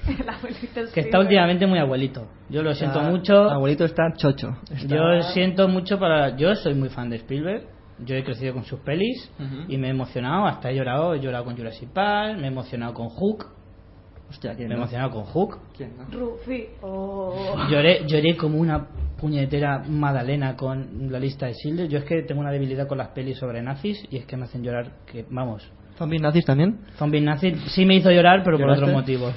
El 0.20 0.28
abuelito 0.28 0.80
que 0.92 1.00
está 1.00 1.18
últimamente 1.18 1.66
muy 1.66 1.78
abuelito. 1.78 2.28
Yo 2.48 2.62
lo 2.62 2.74
siento 2.74 3.00
mucho. 3.00 3.34
Abuelito 3.50 3.84
está 3.84 4.12
chocho. 4.16 4.56
Está- 4.70 4.86
Yo 4.96 5.22
siento 5.32 5.68
mucho 5.68 5.98
para. 5.98 6.36
Yo 6.36 6.54
soy 6.54 6.74
muy 6.74 6.88
fan 6.88 7.10
de 7.10 7.16
Spielberg. 7.16 7.64
Yo 8.04 8.14
he 8.14 8.22
crecido 8.22 8.54
con 8.54 8.64
sus 8.64 8.78
pelis 8.80 9.30
y 9.68 9.76
me 9.76 9.88
he 9.88 9.90
emocionado. 9.90 10.46
Hasta 10.46 10.70
he 10.70 10.76
llorado. 10.76 11.14
He 11.14 11.20
llorado 11.20 11.44
con 11.44 11.56
Jurassic 11.56 11.88
Park. 11.90 12.36
Me 12.38 12.44
he 12.44 12.48
emocionado 12.48 12.94
con 12.94 13.08
Hook. 13.08 13.46
Hostia, 14.30 14.54
¿quién 14.54 14.68
Me 14.68 14.74
he 14.74 14.76
no? 14.76 14.82
emocionado 14.84 15.10
con 15.10 15.24
Hook. 15.24 15.58
¿Quién 15.76 15.96
no? 15.96 16.04
Rufi. 16.16 16.66
Oh. 16.82 17.56
Lloré, 17.70 18.06
lloré 18.06 18.36
como 18.36 18.58
una 18.58 18.86
puñetera 19.18 19.78
Madalena 19.88 20.54
con 20.54 21.10
la 21.10 21.18
lista 21.18 21.46
de 21.46 21.54
Schindler. 21.54 21.88
Yo 21.88 21.98
es 21.98 22.04
que 22.04 22.22
tengo 22.22 22.40
una 22.42 22.50
debilidad 22.52 22.86
con 22.86 22.98
las 22.98 23.08
pelis 23.08 23.38
sobre 23.38 23.62
nazis 23.62 24.06
y 24.10 24.18
es 24.18 24.26
que 24.26 24.36
me 24.36 24.44
hacen 24.44 24.62
llorar. 24.62 24.92
Que 25.10 25.24
vamos, 25.30 25.68
¿Zombies 25.96 26.22
nazis 26.22 26.44
también? 26.44 26.78
Zombie 26.96 27.20
Nazi 27.20 27.52
sí 27.74 27.84
me 27.84 27.96
hizo 27.96 28.10
llorar, 28.12 28.42
pero 28.44 28.58
por 28.58 28.70
otros 28.70 28.92
motivos. 28.92 29.34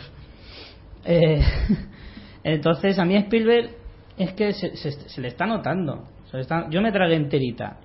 Eh, 1.06 1.42
entonces, 2.44 2.98
a 3.00 3.06
mí 3.06 3.16
Spielberg 3.16 3.72
es 4.18 4.34
que 4.34 4.54
se, 4.54 4.76
se- 4.76 4.92
se 5.10 5.22
le 5.22 5.30
está 5.30 5.46
notando. 5.46 6.06
Se 6.30 6.38
le 6.38 6.42
está- 6.44 6.68
yo 6.70 6.82
me 6.82 6.92
tragué 6.92 7.16
enterita 7.16 7.80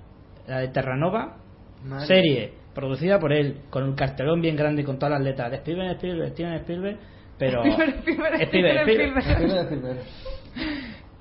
la 0.47 0.59
de 0.61 0.69
Terranova, 0.69 1.37
Madre. 1.85 2.07
serie 2.07 2.53
producida 2.75 3.19
por 3.19 3.33
él, 3.33 3.63
con 3.71 3.85
un 3.85 3.95
cartelón 3.95 4.41
bien 4.43 4.55
grande 4.55 4.85
con 4.85 4.99
todas 4.99 5.13
las 5.19 5.23
letras 5.23 5.51
de 5.51 5.57
Spielberg, 5.59 5.93
Spielberg, 5.97 6.31
Steven 6.33 6.55
Spielberg, 6.57 6.99
pero 7.39 7.63
Spielberg, 7.65 7.95
Spielberg, 8.05 8.43
Spielberg, 8.43 8.79
Spielberg, 8.81 9.19
Spielberg. 9.25 9.65
Spielberg. 9.67 9.99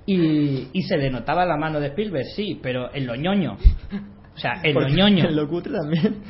Y, 0.08 0.68
y 0.74 0.82
se 0.84 0.98
le 0.98 1.10
notaba 1.10 1.46
la 1.46 1.58
mano 1.58 1.80
de 1.80 1.88
Spielberg, 1.88 2.26
sí, 2.36 2.60
pero 2.62 2.94
en 2.94 3.08
lo 3.08 3.16
ñoño. 3.16 3.54
O 3.54 4.38
sea, 4.38 4.60
en 4.64 4.74
lo 4.80 4.88
ñoño. 4.88 5.28
En 5.30 5.36
lo 5.36 5.48
cutre 5.48 5.74
también. 5.74 6.22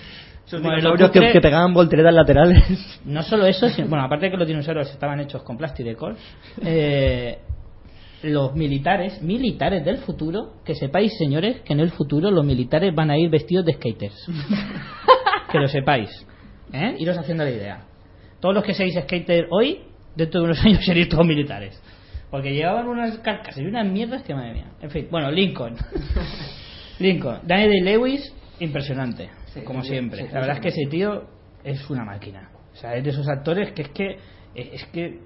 Lo 0.51 0.60
dinosaurios 0.60 1.12
que, 1.12 1.31
que 1.31 1.41
pegaban 1.41 1.73
volteretas 1.73 2.13
laterales. 2.13 2.63
No 3.05 3.23
solo 3.23 3.45
eso, 3.45 3.67
sino- 3.69 3.88
bueno, 3.88 4.05
aparte 4.05 4.25
de 4.25 4.31
que 4.31 4.38
los 4.38 4.47
dinosaurios 4.47 4.89
estaban 4.91 5.19
hechos 5.19 5.43
con 5.43 5.58
plasticol, 5.58 6.15
eh, 6.63 7.39
los 8.23 8.55
militares, 8.55 9.21
militares 9.21 9.84
del 9.86 9.97
futuro, 9.99 10.53
que 10.65 10.73
sepáis, 10.75 11.15
señores, 11.17 11.62
que 11.62 11.73
en 11.73 11.79
el 11.79 11.91
futuro 11.91 12.31
los 12.31 12.43
militares 12.45 12.93
van 12.95 13.12
a 13.12 13.17
ir 13.17 13.29
vestidos 13.29 13.65
de 13.65 13.73
skaters. 13.73 14.27
que 15.51 15.60
lo 15.60 15.67
sepáis. 15.67 16.10
¿eh? 16.73 16.95
Iros 16.99 17.17
haciendo 17.17 17.43
la 17.43 17.51
idea. 17.51 17.84
Todos 18.39 18.55
los 18.55 18.63
que 18.63 18.73
seáis 18.73 18.95
skater 19.03 19.47
hoy, 19.51 19.79
dentro 20.15 20.41
de 20.41 20.45
unos 20.45 20.60
años 20.65 20.84
seréis 20.86 21.10
todos 21.10 21.25
militares. 21.25 21.81
Porque 22.31 22.53
llevaban 22.53 22.88
unas 22.88 23.17
carcas 23.19 23.58
y 23.58 23.62
unas 23.65 23.86
mierdas 23.86 24.23
que 24.23 24.34
madre 24.34 24.53
mía. 24.53 24.71
En 24.81 24.89
fin, 24.89 25.08
bueno, 25.10 25.31
Lincoln. 25.31 25.75
Lincoln. 26.99 27.39
Daniel 27.43 27.71
Day-Lewis, 27.86 28.34
impresionante, 28.60 29.29
Sí, 29.56 29.62
como 29.65 29.82
sí, 29.82 29.89
siempre. 29.89 30.22
sí, 30.22 30.28
la 30.32 30.39
verdad 30.41 30.58
es 30.58 30.62
que 30.62 30.68
ese 30.70 30.86
tío 30.89 31.24
es 31.63 31.89
una 31.89 32.06
máquina. 32.06 32.52
O 32.74 32.76
sea, 32.78 32.96
es 32.96 33.04
de 33.04 33.10
esos 33.10 33.28
actores 33.28 33.72
que 33.74 33.82
es 33.84 33.89
que 33.89 34.18
es 34.54 34.86
que 34.94 35.20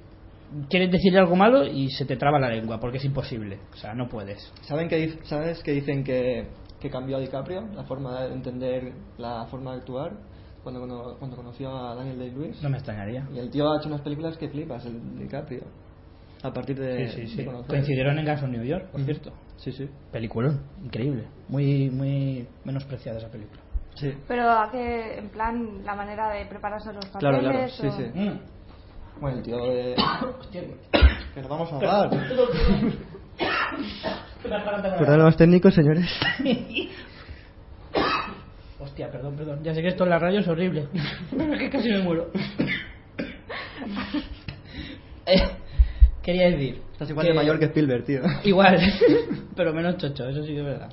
quieres 0.70 0.92
decirle 0.92 1.20
algo 1.20 1.36
malo 1.36 1.66
y 1.66 1.90
se 1.90 2.06
te 2.06 2.16
traba 2.16 2.40
la 2.40 2.50
lengua 2.50 2.80
porque 2.80 2.98
es 2.98 3.06
imposible. 3.06 3.60
O 3.74 3.78
sea, 3.78 3.94
no 3.94 4.08
puedes. 4.08 4.52
¿Saben 4.62 4.88
que, 4.88 5.20
¿Sabes 5.24 5.62
que 5.64 5.72
dicen 5.72 6.04
que, 6.04 6.48
que 6.80 6.90
cambió 6.90 7.18
a 7.18 7.20
DiCaprio? 7.20 7.68
La 7.76 7.84
forma 7.84 8.22
de 8.24 8.34
entender, 8.34 8.94
la 9.18 9.46
forma 9.48 9.74
de 9.74 9.80
actuar, 9.80 10.14
cuando, 10.64 10.80
cuando, 10.82 11.16
cuando 11.20 11.38
conoció 11.38 11.76
a 11.76 11.96
Daniel 11.96 12.20
Day-Lewis. 12.20 12.62
No 12.64 12.70
me 12.70 12.78
extrañaría. 12.78 13.28
Y 13.34 13.40
el 13.40 13.50
tío 13.50 13.72
ha 13.72 13.78
hecho 13.80 13.90
unas 13.90 14.02
películas 14.02 14.38
que 14.38 14.50
flipas, 14.50 14.86
el 14.86 15.18
DiCaprio. 15.18 15.64
A 16.42 16.54
partir 16.54 16.80
de, 16.80 17.10
Sí, 17.10 17.22
sí, 17.22 17.28
sí. 17.28 17.38
de 17.38 17.46
conocer. 17.46 17.68
Coincidieron 17.68 18.18
en 18.18 18.26
Gas 18.26 18.44
of 18.44 18.50
New 18.50 18.64
York, 18.64 18.90
por 18.92 19.02
cierto. 19.02 19.34
Sí, 19.58 19.72
sí. 19.74 19.90
Peliculón, 20.12 20.62
increíble. 20.84 21.26
Muy, 21.50 21.90
muy 21.90 22.48
menospreciada 22.64 23.18
esa 23.20 23.30
película. 23.30 23.62
Sí. 23.96 24.14
Pero 24.28 24.50
a 24.50 24.70
que, 24.72 25.18
en 25.18 25.30
plan, 25.30 25.84
la 25.84 25.96
manera 25.96 26.30
de 26.32 26.46
prepararse 26.46 26.94
los 26.94 27.06
Claro, 27.18 27.42
papeles. 27.42 27.76
claro, 27.80 27.98
sí, 27.98 27.98
o- 28.04 28.14
sí. 28.14 28.20
Mm. 28.20 28.40
Bueno, 29.20 29.38
el 29.38 29.44
tío 29.44 29.58
de... 29.58 29.96
Que 31.34 31.42
nos 31.42 31.50
vamos 31.50 31.72
a 31.72 31.76
ahogar. 31.76 32.10
Perdón, 32.10 32.48
Problemas 34.98 35.38
técnicos, 35.38 35.74
señores. 35.76 36.06
Hostia, 38.80 39.12
perdón, 39.12 39.36
perdón. 39.36 39.60
Ya 39.64 39.74
sé 39.74 39.82
que 39.82 39.90
esto 39.90 40.06
en 40.06 40.10
la 40.12 40.20
radio 40.20 40.40
es 40.40 40.48
horrible. 40.48 40.88
Pero 41.38 41.54
es 41.54 41.60
que 41.60 41.70
casi 41.70 41.90
me 41.90 42.00
muero. 42.00 42.30
Eh, 45.26 45.42
quería 46.24 46.50
decir. 46.50 46.82
Estás 46.94 47.10
igual 47.12 47.28
de 47.28 47.34
mayor 47.36 47.60
que 47.60 47.66
Spielberg, 47.66 48.04
tío. 48.04 48.22
Igual, 48.44 48.80
pero 49.56 49.74
menos 49.74 49.98
chocho, 49.98 50.28
eso 50.28 50.42
sí 50.42 50.54
que 50.54 50.60
es 50.60 50.66
verdad. 50.66 50.90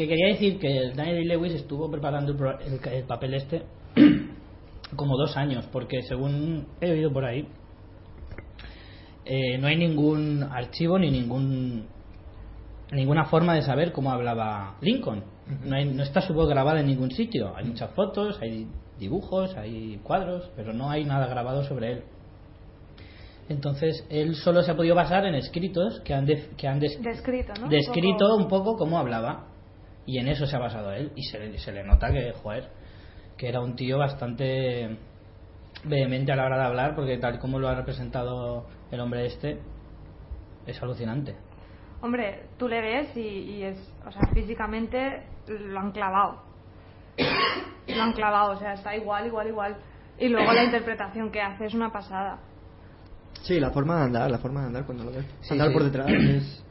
Que 0.00 0.08
quería 0.08 0.28
decir 0.28 0.58
que 0.58 0.92
Daniel 0.94 1.28
Lewis 1.28 1.52
estuvo 1.54 1.90
preparando 1.90 2.32
el, 2.32 2.38
pro- 2.38 2.58
el 2.58 3.04
papel 3.04 3.34
este 3.34 3.62
como 4.96 5.16
dos 5.18 5.36
años, 5.36 5.66
porque 5.70 6.02
según 6.02 6.66
he 6.80 6.90
oído 6.90 7.12
por 7.12 7.24
ahí, 7.24 7.46
eh, 9.24 9.58
no 9.58 9.66
hay 9.68 9.76
ningún 9.76 10.42
archivo 10.42 10.98
ni 10.98 11.10
ningún 11.10 11.86
ninguna 12.92 13.26
forma 13.26 13.54
de 13.54 13.62
saber 13.62 13.92
cómo 13.92 14.10
hablaba 14.10 14.76
Lincoln. 14.80 15.22
No, 15.64 15.76
hay- 15.76 15.84
no 15.84 16.02
está 16.02 16.20
su 16.22 16.32
voz 16.34 16.48
grabada 16.48 16.80
en 16.80 16.86
ningún 16.86 17.10
sitio. 17.10 17.54
Hay 17.56 17.64
muchas 17.66 17.90
fotos, 17.92 18.38
hay 18.40 18.66
dibujos, 18.98 19.56
hay 19.56 19.98
cuadros, 20.02 20.50
pero 20.56 20.72
no 20.72 20.90
hay 20.90 21.04
nada 21.04 21.26
grabado 21.28 21.62
sobre 21.64 21.92
él. 21.92 22.02
Entonces, 23.48 24.06
él 24.10 24.34
solo 24.36 24.62
se 24.62 24.70
ha 24.70 24.76
podido 24.76 24.94
basar 24.94 25.26
en 25.26 25.34
escritos 25.34 26.00
que 26.04 26.14
han, 26.14 26.24
de- 26.24 26.50
que 26.56 26.66
han 26.68 26.78
des- 26.80 27.00
Descrito, 27.02 27.52
¿no? 27.60 27.68
descrito 27.68 28.26
poco- 28.28 28.36
un 28.36 28.48
poco 28.48 28.76
cómo 28.76 28.98
hablaba. 28.98 29.46
Y 30.10 30.18
en 30.18 30.26
eso 30.26 30.44
se 30.44 30.56
ha 30.56 30.58
basado 30.58 30.92
él. 30.92 31.12
Y 31.14 31.22
se, 31.22 31.38
le- 31.38 31.56
se 31.58 31.70
le 31.70 31.84
nota 31.84 32.10
que, 32.10 32.32
joder, 32.32 32.68
que 33.36 33.48
era 33.48 33.60
un 33.60 33.76
tío 33.76 33.96
bastante 33.98 34.98
vehemente 35.84 36.32
a 36.32 36.36
la 36.36 36.46
hora 36.46 36.58
de 36.58 36.64
hablar, 36.64 36.94
porque 36.96 37.16
tal 37.18 37.38
como 37.38 37.60
lo 37.60 37.68
ha 37.68 37.74
representado 37.76 38.66
el 38.90 38.98
hombre 39.00 39.26
este, 39.26 39.60
es 40.66 40.82
alucinante. 40.82 41.36
Hombre, 42.02 42.46
tú 42.58 42.66
le 42.66 42.80
ves 42.80 43.16
y, 43.16 43.20
y 43.20 43.62
es, 43.62 43.78
o 44.04 44.10
sea, 44.10 44.22
físicamente 44.34 45.22
lo 45.46 45.78
han 45.78 45.92
clavado. 45.92 46.42
lo 47.86 48.02
han 48.02 48.12
clavado, 48.12 48.52
o 48.52 48.56
sea, 48.56 48.72
está 48.72 48.96
igual, 48.96 49.26
igual, 49.26 49.46
igual. 49.48 49.76
Y 50.18 50.28
luego 50.28 50.52
la 50.52 50.64
interpretación 50.64 51.30
que 51.30 51.40
hace 51.40 51.66
es 51.66 51.74
una 51.74 51.92
pasada. 51.92 52.40
Sí, 53.42 53.60
la 53.60 53.70
forma 53.70 53.98
de 53.98 54.04
andar, 54.06 54.30
la 54.30 54.38
forma 54.38 54.60
de 54.62 54.66
andar 54.66 54.84
cuando 54.86 55.04
lo 55.04 55.12
ves. 55.12 55.24
Sí, 55.42 55.52
andar 55.52 55.68
sí. 55.68 55.72
por 55.74 55.84
detrás 55.84 56.10
es, 56.10 56.64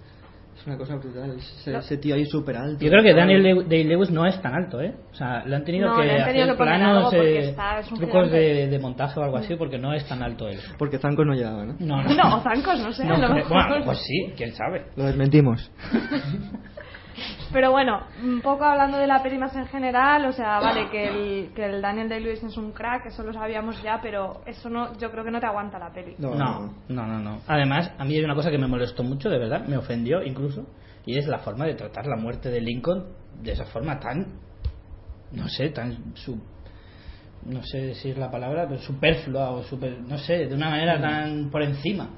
es 0.59 0.67
una 0.67 0.77
cosa 0.77 0.95
brutal. 0.95 1.35
Ese, 1.37 1.71
Lo- 1.71 1.79
ese 1.79 1.97
tío 1.97 2.15
ahí 2.15 2.25
súper 2.25 2.57
alto. 2.57 2.83
Yo 2.83 2.89
creo 2.91 3.01
que 3.03 3.13
Daniel 3.13 3.43
Lew- 3.43 3.67
Day-Lewis 3.67 4.11
no 4.11 4.25
es 4.25 4.41
tan 4.41 4.53
alto, 4.53 4.81
¿eh? 4.81 4.93
O 5.11 5.15
sea, 5.15 5.43
le 5.45 5.55
han 5.55 5.63
tenido 5.63 5.89
No, 5.89 5.95
que 5.97 6.03
le 6.05 6.11
han 6.19 6.25
tenido 6.27 6.43
hacer 6.45 6.57
que 6.57 6.63
planos, 6.63 7.13
eh, 7.13 7.37
está- 7.49 7.81
trucos 7.95 8.31
de, 8.31 8.67
de 8.67 8.79
montaje 8.79 9.19
o 9.19 9.23
algo 9.23 9.37
así, 9.37 9.55
porque 9.55 9.77
no 9.77 9.93
es 9.93 10.05
tan 10.07 10.21
alto 10.21 10.47
él. 10.47 10.59
Porque 10.77 10.97
Zancos 10.99 11.25
no 11.25 11.33
llegaba, 11.33 11.65
¿no? 11.65 11.75
No, 11.79 12.03
no. 12.03 12.09
No, 12.15 12.37
o 12.37 12.41
zancos, 12.41 12.79
no 12.79 12.91
sé. 12.91 13.05
No, 13.05 13.17
lo 13.17 13.33
mejor. 13.33 13.49
bueno, 13.69 13.85
pues 13.85 13.99
sí, 13.99 14.33
quién 14.35 14.53
sabe. 14.53 14.83
Lo 14.95 15.05
desmentimos. 15.05 15.71
Pero 17.51 17.71
bueno, 17.71 18.01
un 18.23 18.41
poco 18.41 18.63
hablando 18.63 18.97
de 18.97 19.07
la 19.07 19.21
peli 19.23 19.37
más 19.37 19.55
en 19.55 19.67
general, 19.67 20.25
o 20.25 20.31
sea, 20.31 20.59
vale, 20.59 20.89
que 20.89 21.07
el, 21.07 21.53
que 21.53 21.65
el 21.65 21.81
Daniel 21.81 22.09
Day-Lewis 22.09 22.43
es 22.43 22.57
un 22.57 22.71
crack, 22.71 23.07
eso 23.07 23.23
lo 23.23 23.33
sabíamos 23.33 23.81
ya, 23.81 23.99
pero 24.01 24.41
eso 24.45 24.69
no, 24.69 24.97
yo 24.97 25.11
creo 25.11 25.23
que 25.23 25.31
no 25.31 25.39
te 25.39 25.47
aguanta 25.47 25.79
la 25.79 25.91
peli. 25.91 26.15
No, 26.17 26.35
No, 26.35 26.73
no, 26.87 27.07
no, 27.07 27.19
no. 27.19 27.41
Además, 27.47 27.91
a 27.97 28.05
mí 28.05 28.15
hay 28.15 28.23
una 28.23 28.35
cosa 28.35 28.51
que 28.51 28.57
me 28.57 28.67
molestó 28.67 29.03
mucho, 29.03 29.29
de 29.29 29.39
verdad, 29.39 29.65
me 29.67 29.77
ofendió 29.77 30.23
incluso, 30.23 30.65
y 31.05 31.17
es 31.17 31.27
la 31.27 31.39
forma 31.39 31.65
de 31.65 31.75
tratar 31.75 32.05
la 32.05 32.17
muerte 32.17 32.49
de 32.49 32.61
Lincoln 32.61 33.05
de 33.41 33.53
esa 33.53 33.65
forma 33.65 33.99
tan, 33.99 34.27
no 35.31 35.47
sé, 35.47 35.69
tan 35.69 36.15
su, 36.15 36.39
no 37.45 37.63
sé 37.63 37.79
decir 37.79 38.17
la 38.17 38.29
palabra, 38.29 38.67
pero 38.67 38.81
superflua 38.81 39.51
o 39.51 39.63
super, 39.63 39.99
no 40.01 40.17
sé, 40.17 40.45
de 40.47 40.53
una 40.53 40.69
manera 40.69 40.99
tan 40.99 41.49
por 41.49 41.63
encima. 41.63 42.09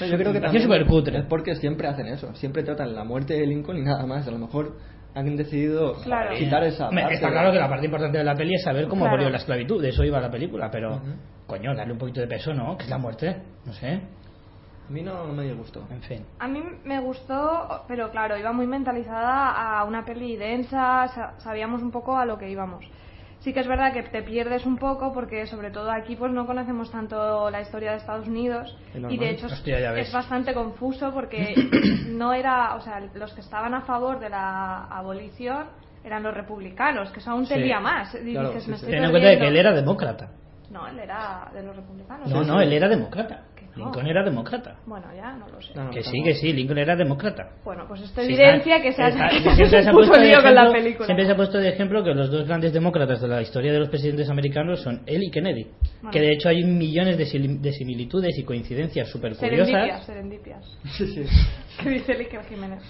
Yo 0.00 0.16
creo 0.18 0.32
que 0.32 0.40
también 0.40 0.62
súper 0.62 0.86
cutre. 0.86 1.18
es 1.18 1.24
porque 1.26 1.54
siempre 1.56 1.88
hacen 1.88 2.06
eso. 2.06 2.34
Siempre 2.34 2.62
tratan 2.62 2.94
la 2.94 3.04
muerte 3.04 3.34
de 3.34 3.46
Lincoln 3.46 3.78
y 3.78 3.82
nada 3.82 4.04
más. 4.06 4.26
A 4.28 4.30
lo 4.30 4.38
mejor 4.38 4.76
han 5.14 5.34
decidido 5.36 5.94
Claro. 6.02 6.34
quitar 6.36 6.62
esa 6.64 6.90
parte. 6.90 7.14
Está 7.14 7.30
claro 7.30 7.50
que 7.52 7.58
la 7.58 7.68
parte 7.68 7.86
importante 7.86 8.18
de 8.18 8.24
la 8.24 8.34
peli 8.34 8.54
es 8.54 8.62
saber 8.62 8.86
cómo 8.88 9.02
Claro. 9.02 9.16
murió 9.16 9.30
la 9.30 9.38
esclavitud, 9.38 9.82
de 9.82 9.88
eso 9.88 10.04
iba 10.04 10.20
la 10.20 10.30
película, 10.30 10.70
pero 10.70 11.00
coño, 11.46 11.74
darle 11.74 11.92
un 11.94 11.98
poquito 11.98 12.20
de 12.20 12.26
peso, 12.28 12.52
¿no? 12.54 12.76
Que 12.76 12.84
es 12.84 12.90
la 12.90 12.98
muerte, 12.98 13.36
no 13.64 13.72
sé, 13.72 14.00
A 14.88 14.90
mí 14.90 15.02
no, 15.02 15.26
no 15.26 15.32
me 15.34 15.44
disgustó. 15.44 15.82
en 15.90 16.02
fin. 16.02 16.24
A 16.38 16.46
mí 16.48 16.62
me 16.84 17.00
gustó, 17.00 17.84
pero 17.88 18.10
claro, 18.10 18.38
iba 18.38 18.52
muy 18.52 18.66
mentalizada 18.66 19.50
a 19.80 19.84
una 19.84 20.04
peli 20.04 20.36
densa, 20.36 21.08
sa- 21.08 21.34
sabíamos 21.40 21.82
un 21.82 21.90
poco 21.90 22.16
a 22.16 22.24
lo 22.24 22.38
que 22.38 22.48
íbamos. 22.50 22.84
Sí 23.40 23.52
que 23.52 23.60
es 23.60 23.68
verdad 23.68 23.92
que 23.92 24.02
te 24.02 24.22
pierdes 24.22 24.66
un 24.66 24.76
poco 24.76 25.12
porque 25.12 25.46
sobre 25.46 25.70
todo 25.70 25.90
aquí 25.90 26.16
pues 26.16 26.32
no 26.32 26.44
conocemos 26.46 26.90
tanto 26.90 27.50
la 27.50 27.60
historia 27.60 27.92
de 27.92 27.98
Estados 27.98 28.26
Unidos 28.26 28.76
y 29.08 29.16
de 29.16 29.30
hecho 29.30 29.46
Hostia, 29.46 29.96
es 29.96 30.12
bastante 30.12 30.52
confuso 30.54 31.12
porque 31.12 31.54
no 32.08 32.32
era, 32.34 32.74
o 32.74 32.80
sea, 32.80 33.00
los 33.14 33.32
que 33.34 33.40
estaban 33.40 33.74
a 33.74 33.82
favor 33.82 34.18
de 34.18 34.28
la 34.28 34.86
abolición 34.86 35.66
eran 36.02 36.22
los 36.22 36.34
republicanos, 36.34 37.10
que 37.10 37.20
eso 37.20 37.30
aún 37.30 37.46
te 37.46 37.62
Sí. 37.62 37.72
más. 37.80 38.10
Claro, 38.10 38.60
sí, 38.60 38.72
sí. 38.74 38.86
Ten 38.86 39.04
en 39.04 39.10
cuenta 39.10 39.38
que 39.38 39.48
él 39.48 39.56
era 39.56 39.72
demócrata. 39.72 40.30
No, 40.70 40.86
él 40.86 40.98
era 40.98 41.48
de 41.52 41.62
los 41.62 41.76
republicanos. 41.76 42.28
No, 42.28 42.42
no, 42.42 42.60
él 42.60 42.72
era 42.72 42.88
demócrata. 42.88 43.42
Que. 43.78 43.84
Lincoln 43.84 44.06
era 44.06 44.24
demócrata. 44.24 44.76
Bueno, 44.86 45.06
ya 45.14 45.32
no 45.36 45.48
lo 45.48 45.60
sé. 45.62 45.72
No, 45.74 45.90
Que 45.90 46.02
sí, 46.02 46.22
que 46.22 46.34
sí, 46.34 46.52
Lincoln 46.52 46.78
era 46.78 46.96
demócrata. 46.96 47.48
Bueno, 47.64 47.84
pues 47.88 48.02
esto 48.02 48.20
Sí, 48.22 48.26
evidencia 48.28 48.76
está- 48.76 48.82
que 48.82 48.92
se 48.92 49.02
ha, 49.02 49.08
está- 49.08 49.28
que 49.28 49.40
siempre 49.54 49.68
se 49.68 49.76
ha 49.78 49.82
se 49.84 49.90
puesto 49.92 50.18
de 50.18 50.26
lío 50.26 50.42
con 50.42 50.54
la 50.54 50.62
ejemplo- 50.62 50.72
película. 50.82 51.06
Siempre 51.06 51.26
se 51.26 51.32
ha 51.32 51.36
puesto 51.36 51.58
de 51.58 51.68
ejemplo 51.68 52.04
que 52.04 52.14
los 52.14 52.30
dos 52.30 52.46
grandes 52.46 52.72
demócratas 52.72 53.20
de 53.20 53.28
la 53.28 53.40
historia 53.42 53.72
de 53.72 53.78
los 53.78 53.88
presidentes 53.88 54.28
americanos 54.28 54.80
son 54.82 55.02
él 55.06 55.22
y 55.22 55.30
Kennedy. 55.30 55.66
Bueno. 56.02 56.10
Que 56.10 56.20
de 56.20 56.32
hecho 56.32 56.48
hay 56.48 56.64
millones 56.64 57.16
de, 57.18 57.72
similitudes 57.72 58.36
y 58.38 58.42
coincidencias 58.44 59.08
súper 59.08 59.34
Serendipias, 59.34 59.80
curiosas 59.80 60.06
serendipias. 60.06 60.78
Sí, 60.96 61.06
sí. 61.06 61.22
¿Qué 61.82 61.90
dice 61.90 62.12
el 62.12 62.20
Iker 62.20 62.42
Jiménez? 62.44 62.82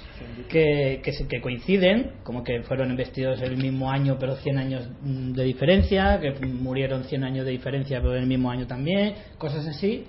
que, 0.49 1.01
que, 1.05 1.13
se- 1.13 1.29
que 1.29 1.41
coinciden, 1.41 2.13
como 2.23 2.43
que 2.43 2.63
fueron 2.63 2.91
investidos 2.91 3.41
el 3.43 3.57
mismo 3.57 3.91
año 3.91 4.17
pero 4.19 4.37
100 4.37 4.59
años 4.59 4.89
mm, 5.03 5.33
de 5.33 5.45
diferencia, 5.45 6.19
que 6.21 6.33
murieron 6.47 7.05
100 7.05 7.25
años 7.25 7.45
de 7.45 7.51
diferencia 7.53 7.99
pero 8.01 8.15
en 8.17 8.23
el 8.23 8.29
mismo 8.29 8.51
año 8.51 8.67
también, 8.67 9.15
cosas 9.37 9.67
así, 9.67 10.05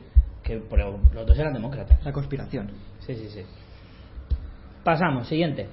que 0.49 0.61
pero 0.69 0.99
los 1.13 1.25
dos 1.27 1.37
eran 1.39 1.53
demócratas. 1.53 2.03
La 2.03 2.11
conspiración. 2.11 2.71
Sí, 2.99 3.15
sí, 3.15 3.29
sí. 3.29 3.41
Pasamos, 4.83 5.27
siguiente. 5.27 5.67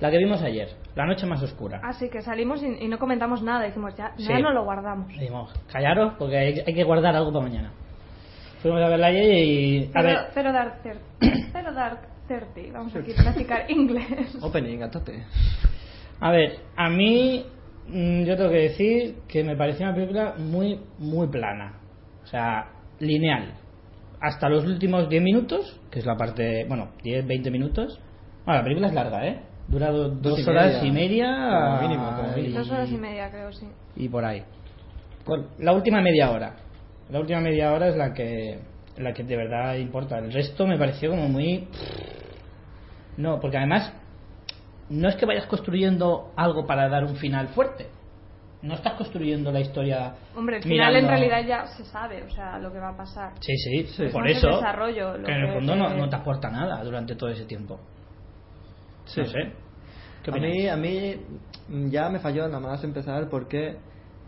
La 0.00 0.10
que 0.10 0.16
vimos 0.18 0.40
ayer, 0.42 0.68
La 0.94 1.04
noche 1.04 1.26
más 1.26 1.42
oscura. 1.42 1.80
Así 1.84 2.08
que 2.08 2.22
salimos 2.22 2.62
y, 2.62 2.84
y 2.84 2.88
no 2.88 2.98
comentamos 2.98 3.42
nada, 3.42 3.64
dijimos 3.66 3.94
ya, 3.96 4.12
ya 4.16 4.36
Sí. 4.36 4.42
no 4.42 4.52
lo 4.52 4.64
guardamos. 4.64 5.08
Dijimos, 5.08 5.52
callaros 5.70 6.14
porque 6.18 6.38
hay, 6.38 6.60
hay 6.66 6.74
que 6.74 6.84
guardar 6.84 7.14
algo 7.14 7.30
para 7.32 7.44
mañana. 7.44 7.72
Fuimos 8.62 8.80
a 8.82 8.88
verla 8.88 9.08
ayer 9.08 9.44
y... 9.44 9.84
A 9.94 10.00
Cero, 10.00 10.04
ver, 10.04 10.18
cero 10.34 10.52
Dark 10.52 10.82
Thirty. 10.82 11.42
Cero 11.52 11.72
Dark 11.74 12.00
Thirty. 12.28 12.70
Vamos 12.70 12.94
aquí 12.96 13.12
a 13.12 13.22
practicar 13.22 13.70
inglés. 13.70 14.38
Opening, 14.40 14.82
a 14.82 14.90
tope. 14.90 15.22
A 16.20 16.30
ver, 16.30 16.58
a 16.76 16.88
mí 16.90 17.44
mm, 17.88 18.24
yo 18.24 18.36
tengo 18.36 18.50
que 18.50 18.56
decir 18.68 19.16
que 19.28 19.44
me 19.44 19.56
pareció 19.56 19.86
una 19.86 19.94
película 19.94 20.34
muy, 20.38 20.80
muy 20.98 21.28
plana. 21.28 21.74
O 22.22 22.26
sea, 22.26 22.68
lineal. 23.00 23.54
Hasta 24.20 24.48
los 24.48 24.64
últimos 24.64 25.08
10 25.08 25.22
minutos, 25.22 25.80
que 25.90 25.98
es 26.00 26.06
la 26.06 26.16
parte, 26.16 26.64
bueno, 26.68 26.90
10, 27.02 27.26
20 27.26 27.50
minutos. 27.50 27.98
Bueno, 28.44 28.58
la 28.58 28.64
película 28.64 28.88
es 28.88 28.94
larga, 28.94 29.26
¿eh? 29.26 29.40
Dura 29.68 29.90
do- 29.90 30.10
dos, 30.10 30.38
y 30.38 30.48
horas 30.48 30.82
media. 30.82 30.84
y 30.88 30.90
media. 30.92 31.50
Como 31.78 31.82
mínimo, 31.88 32.16
como 32.16 32.32
mínimo. 32.36 32.58
Dos 32.58 32.70
horas 32.70 32.90
y 32.90 32.96
media, 32.98 33.30
creo, 33.30 33.52
sí. 33.52 33.66
y 33.96 34.08
por 34.08 34.24
ahí. 34.24 34.42
Con 35.24 35.46
la 35.58 35.72
última 35.72 36.00
media 36.02 36.30
hora. 36.30 36.56
La 37.10 37.20
última 37.20 37.40
media 37.40 37.72
hora 37.72 37.88
es 37.88 37.96
la 37.96 38.12
que 38.14 38.58
la 38.96 39.12
que 39.14 39.22
de 39.24 39.36
verdad 39.36 39.74
importa. 39.76 40.18
El 40.18 40.32
resto 40.32 40.66
me 40.66 40.76
pareció 40.76 41.10
como 41.10 41.28
muy 41.28 41.68
no, 43.16 43.40
porque 43.40 43.58
además 43.58 43.92
no 44.88 45.08
es 45.08 45.16
que 45.16 45.26
vayas 45.26 45.46
construyendo 45.46 46.32
algo 46.36 46.66
para 46.66 46.88
dar 46.88 47.04
un 47.04 47.16
final 47.16 47.48
fuerte. 47.48 47.86
No 48.62 48.74
estás 48.74 48.92
construyendo 48.94 49.50
la 49.50 49.60
historia. 49.60 50.14
Hombre, 50.36 50.58
el 50.58 50.62
final 50.62 50.94
en 50.94 51.08
realidad 51.08 51.42
ya 51.46 51.66
se 51.66 51.84
sabe, 51.86 52.22
o 52.22 52.30
sea, 52.30 52.58
lo 52.58 52.70
que 52.70 52.78
va 52.78 52.90
a 52.90 52.96
pasar. 52.96 53.32
Sí, 53.40 53.56
sí, 53.56 53.86
Sí. 53.86 54.04
por 54.12 54.28
eso. 54.28 54.48
el 54.48 54.54
desarrollo, 54.56 55.16
lo 55.16 55.24
que 55.26 55.32
en 55.32 55.38
el 55.44 55.54
fondo 55.54 55.76
no, 55.76 55.88
te- 55.88 55.96
no 55.96 56.08
te 56.10 56.16
aporta 56.16 56.50
nada 56.50 56.84
durante 56.84 57.14
todo 57.16 57.30
ese 57.30 57.46
tiempo. 57.46 57.80
Sí. 59.06 59.20
No 59.22 59.26
sé. 59.26 59.52
¿Qué 60.22 60.30
a 60.30 60.34
mí, 60.34 60.68
a 60.68 60.76
mí 60.76 61.16
ya 61.90 62.10
me 62.10 62.18
falló 62.18 62.46
nada 62.48 62.60
más 62.60 62.84
empezar 62.84 63.28
porque 63.30 63.78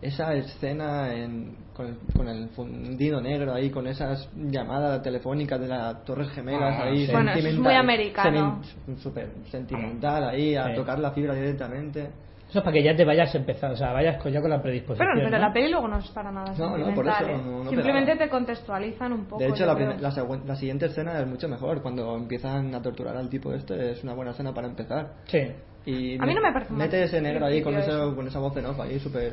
esa 0.00 0.32
escena 0.34 1.12
en- 1.14 1.54
con, 1.74 1.86
el, 1.86 1.96
con 2.16 2.28
el 2.28 2.48
fundido 2.50 3.20
negro 3.20 3.52
ahí, 3.54 3.68
con 3.70 3.86
esas 3.86 4.30
llamadas 4.34 5.02
telefónicas 5.02 5.60
de 5.60 5.68
las 5.68 6.02
Torres 6.04 6.30
Gemelas 6.30 6.74
Ah, 6.78 6.84
ahí, 6.84 7.06
sí. 7.06 7.12
Bueno, 7.12 7.30
es 7.32 7.34
sentimental, 7.36 7.62
muy 7.62 7.74
americano. 7.74 8.62
súper 9.02 9.28
sentimental 9.50 10.28
ahí, 10.30 10.56
a 10.56 10.68
Sí. 10.68 10.74
tocar 10.74 10.98
la 10.98 11.10
fibra 11.12 11.34
directamente. 11.34 12.10
Eso 12.52 12.58
es 12.58 12.64
para 12.66 12.74
que 12.74 12.82
ya 12.82 12.94
te 12.94 13.06
vayas 13.06 13.34
a 13.34 13.38
empezar, 13.38 13.70
o 13.70 13.76
sea, 13.76 13.92
vayas 13.94 14.22
con- 14.22 14.30
ya 14.30 14.42
con 14.42 14.50
la 14.50 14.60
predisposición. 14.60 15.08
Pero, 15.14 15.24
pero 15.26 15.38
¿no? 15.38 15.46
la 15.48 15.52
peli 15.54 15.70
luego 15.70 15.88
no 15.88 15.96
es 16.00 16.08
para 16.10 16.30
nada 16.30 16.52
No, 16.58 16.76
no, 16.76 16.94
por 16.94 17.08
eso 17.08 17.24
¿eh? 17.26 17.32
no- 17.42 17.64
no 17.64 17.70
Simplemente 17.70 18.10
pegaba. 18.12 18.24
te 18.26 18.28
contextualizan 18.30 19.10
un 19.14 19.24
poco. 19.24 19.42
De 19.42 19.48
hecho, 19.48 19.64
la, 19.64 19.72
la, 19.74 20.38
la 20.44 20.56
siguiente 20.56 20.84
escena 20.84 21.18
es 21.18 21.26
mucho 21.26 21.48
mejor. 21.48 21.80
Cuando 21.80 22.14
empiezan 22.14 22.74
a 22.74 22.82
torturar 22.82 23.16
al 23.16 23.30
tipo 23.30 23.54
este, 23.54 23.92
es 23.92 24.04
una 24.04 24.12
buena 24.12 24.32
escena 24.32 24.52
para 24.52 24.66
empezar. 24.66 25.14
Sí. 25.28 25.38
Y 25.86 26.20
A 26.20 26.26
mí 26.26 26.34
no 26.34 26.42
me 26.42 26.52
parece 26.52 26.72
un 26.74 26.78
mal 26.78 26.88
Mete 26.88 27.02
ese 27.04 27.22
negro 27.22 27.46
ahí 27.46 27.62
con, 27.62 27.74
ese- 27.74 27.88
eso. 27.90 28.14
con 28.14 28.26
esa 28.28 28.38
voz 28.38 28.54
en 28.58 28.66
off 28.66 28.78
ahí, 28.80 29.00
súper. 29.00 29.32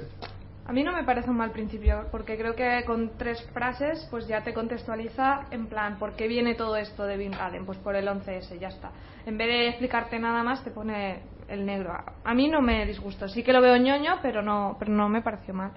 A 0.66 0.72
mí 0.72 0.82
no 0.84 0.94
me 0.94 1.04
parece 1.04 1.30
un 1.30 1.36
mal 1.36 1.52
principio, 1.52 2.06
porque 2.12 2.38
creo 2.38 2.56
que 2.56 2.86
con 2.86 3.18
tres 3.18 3.42
frases 3.54 4.08
pues 4.10 4.28
ya 4.30 4.44
te 4.44 4.54
contextualiza 4.54 5.42
en 5.52 5.68
plan, 5.68 5.98
¿por 6.00 6.14
qué 6.14 6.28
viene 6.30 6.56
todo 6.56 6.78
esto 6.78 7.04
de 7.06 7.18
Bin 7.18 7.32
Laden? 7.32 7.66
Pues 7.66 7.80
por 7.80 7.96
el 7.98 8.08
11S, 8.08 8.58
ya 8.60 8.68
está. 8.70 8.92
En 9.26 9.38
vez 9.38 9.48
de 9.48 9.68
explicarte 9.70 10.20
nada 10.20 10.42
más, 10.44 10.64
te 10.64 10.72
pone 10.72 11.24
el 11.50 11.66
negro. 11.66 11.92
A 12.24 12.34
mí 12.34 12.48
no 12.48 12.62
me 12.62 12.86
disgustó. 12.86 13.28
Sí 13.28 13.44
que 13.44 13.54
lo 13.54 13.62
veo 13.62 13.76
ñoño, 13.78 14.20
pero 14.22 14.42
no, 14.42 14.76
pero 14.80 14.92
no 14.92 15.10
me 15.10 15.22
pareció 15.22 15.54
mal. 15.54 15.72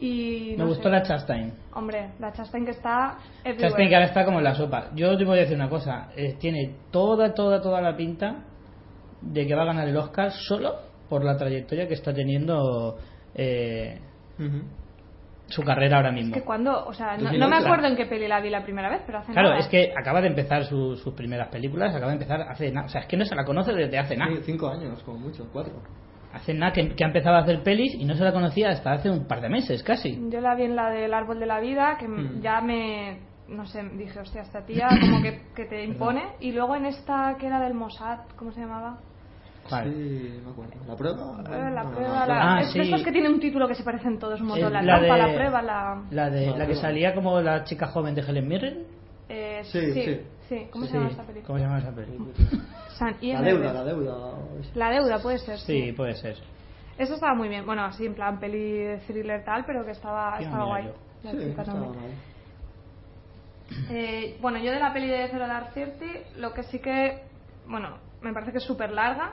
Y 0.00 0.54
Me 0.58 0.64
gustó 0.64 0.84
sé. 0.84 0.90
la 0.90 1.02
Chastain. 1.02 1.52
Hombre, 1.74 2.10
la 2.18 2.32
Chastain 2.32 2.64
que 2.64 2.72
está 2.72 3.18
everywhere. 3.44 3.68
Chastain 3.68 3.88
que 3.88 3.94
ahora 3.94 4.06
está 4.06 4.24
como 4.24 4.38
en 4.38 4.44
la 4.44 4.54
sopa. 4.54 4.90
Yo 4.94 5.16
te 5.16 5.24
voy 5.24 5.38
a 5.38 5.42
decir 5.42 5.56
una 5.56 5.68
cosa. 5.68 6.08
eh, 6.16 6.36
tiene 6.40 6.74
toda, 6.90 7.32
toda, 7.34 7.60
toda 7.60 7.80
la 7.80 7.96
pinta 7.96 8.42
de 9.20 9.46
que 9.46 9.54
va 9.54 9.62
a 9.62 9.66
ganar 9.66 9.86
el 9.86 9.96
Oscar 9.96 10.32
solo 10.32 10.74
por 11.08 11.24
la 11.24 11.36
trayectoria 11.36 11.86
que 11.86 11.94
está 11.94 12.12
teniendo 12.12 12.98
eh. 13.34 14.00
Su 15.46 15.62
carrera 15.62 15.98
ahora 15.98 16.12
mismo. 16.12 16.32
Que 16.34 16.42
cuando, 16.42 16.86
o 16.86 16.92
sea, 16.94 17.16
no, 17.16 17.24
2008. 17.24 17.38
no 17.38 17.48
me 17.48 17.56
acuerdo 17.56 17.86
en 17.88 17.96
qué 17.96 18.06
peli 18.06 18.26
la 18.28 18.40
vi 18.40 18.48
la 18.50 18.62
primera 18.62 18.88
vez, 18.88 19.02
pero 19.04 19.18
hace 19.18 19.32
Claro, 19.32 19.48
nada. 19.50 19.60
es 19.60 19.68
que 19.68 19.92
acaba 19.96 20.20
de 20.20 20.28
empezar 20.28 20.64
su- 20.64 20.96
sus 20.96 21.12
primeras 21.14 21.48
películas, 21.48 21.94
acaba 21.94 22.08
de 22.12 22.16
empezar 22.18 22.40
hace 22.42 22.70
nada. 22.72 22.86
O 22.86 22.88
sea, 22.88 23.02
es 23.02 23.06
que 23.06 23.16
no 23.16 23.24
se 23.24 23.34
la 23.34 23.44
conoce 23.44 23.72
desde 23.72 23.98
hace 23.98 24.16
nada. 24.16 24.30
Sí, 24.36 24.42
cinco 24.44 24.68
años, 24.68 25.02
como 25.02 25.18
mucho, 25.18 25.46
cuatro. 25.52 25.74
Hace 26.32 26.54
nada 26.54 26.72
que, 26.72 26.94
que 26.94 27.04
ha 27.04 27.08
empezado 27.08 27.36
a 27.36 27.40
hacer 27.40 27.62
pelis 27.62 27.94
y 27.94 28.06
no 28.06 28.14
se 28.14 28.24
la 28.24 28.32
conocía 28.32 28.70
hasta 28.70 28.92
hace 28.92 29.10
un 29.10 29.26
par 29.26 29.42
de 29.42 29.50
meses 29.50 29.82
casi. 29.82 30.18
Yo 30.30 30.40
la 30.40 30.54
vi 30.54 30.62
en 30.62 30.74
la 30.76 30.88
del 30.88 31.12
árbol 31.12 31.38
de 31.38 31.46
la 31.46 31.60
vida, 31.60 31.96
que 32.00 32.08
Mm. 32.08 32.40
ya 32.40 32.62
me, 32.62 33.18
no 33.48 33.66
sé, 33.66 33.82
dije, 33.98 34.18
hostia, 34.18 34.40
esta 34.40 34.64
tía 34.64 34.88
como 34.98 35.20
que, 35.20 35.42
que 35.54 35.66
te 35.66 35.84
impone. 35.84 36.22
Y 36.40 36.52
luego 36.52 36.74
en 36.76 36.86
esta 36.86 37.36
que 37.38 37.46
era 37.48 37.60
del 37.60 37.74
Mossad, 37.74 38.20
¿cómo 38.36 38.50
se 38.52 38.60
llamaba? 38.60 38.98
¿Cuál? 39.68 39.92
Sí, 39.92 40.40
me 40.44 40.50
acuerdo. 40.50 40.72
¿La 40.86 40.96
prueba? 40.96 41.36
Eh, 41.40 41.70
la 41.70 41.82
No, 41.84 41.90
prueba, 41.92 42.20
no, 42.20 42.26
la... 42.26 42.54
Ah, 42.56 42.60
es 42.62 42.72
sí. 42.72 42.78
de 42.78 42.84
estos 42.84 43.02
que 43.02 43.12
tienen 43.12 43.32
un 43.32 43.40
título 43.40 43.68
que 43.68 43.74
se 43.74 43.84
parecen 43.84 44.18
todos 44.18 44.40
montón. 44.40 44.68
Eh, 44.68 44.70
la, 44.70 44.82
la 44.82 44.98
trampa, 44.98 45.14
de- 45.16 45.22
la 45.28 45.34
prueba, 45.34 45.62
la... 45.62 46.02
La, 46.10 46.30
de, 46.30 46.56
la 46.56 46.66
que 46.66 46.74
salía 46.74 47.14
como 47.14 47.40
la 47.40 47.64
chica 47.64 47.86
joven 47.88 48.14
de 48.14 48.22
Helen 48.22 48.48
Mirren. 48.48 48.86
eh, 49.28 49.60
Sí, 49.64 49.92
sí, 49.92 50.02
sí. 50.04 50.20
sí. 50.48 50.68
¿Cómo 50.70 50.84
Sí, 50.84 50.90
se 50.90 50.96
llama 50.96 51.08
sí. 51.08 51.12
esta 51.12 51.22
película? 51.24 51.46
¿Cómo 51.46 51.58
se 51.58 51.64
llama 51.64 51.78
esa 51.78 51.94
película? 51.94 52.32
San 52.98 53.16
La 53.22 53.42
deuda, 53.42 53.72
la 53.72 53.84
deuda. 53.84 54.32
La 54.74 54.90
deuda, 54.90 55.18
puede 55.22 55.38
ser, 55.38 55.58
sí. 55.58 55.86
Sí, 55.86 55.92
puede 55.92 56.14
ser. 56.14 56.36
Eso 56.98 57.14
estaba 57.14 57.34
muy 57.34 57.48
bien. 57.48 57.64
Bueno, 57.64 57.82
así 57.84 58.04
en 58.04 58.14
plan 58.14 58.38
peli 58.38 58.58
de 58.78 58.98
thriller 59.06 59.44
tal, 59.44 59.64
pero 59.64 59.84
que 59.84 59.92
estaba, 59.92 60.38
estaba 60.38 60.64
guay. 60.66 60.84
yo. 60.86 60.94
La 61.22 61.30
chica 61.32 61.64
también. 61.64 61.92
Eh, 63.90 64.36
bueno, 64.40 64.58
yo 64.58 64.70
de 64.72 64.78
la 64.80 64.92
peli 64.92 65.08
de 65.08 65.28
Zero 65.28 65.46
Dark 65.46 65.72
Thirty, 65.72 66.10
lo 66.36 66.52
que 66.52 66.62
sí 66.64 66.78
que, 66.80 67.22
bueno, 67.66 67.96
me 68.20 68.32
parece 68.32 68.52
que 68.52 68.58
es 68.58 68.64
súper 68.64 68.90
larga. 68.92 69.32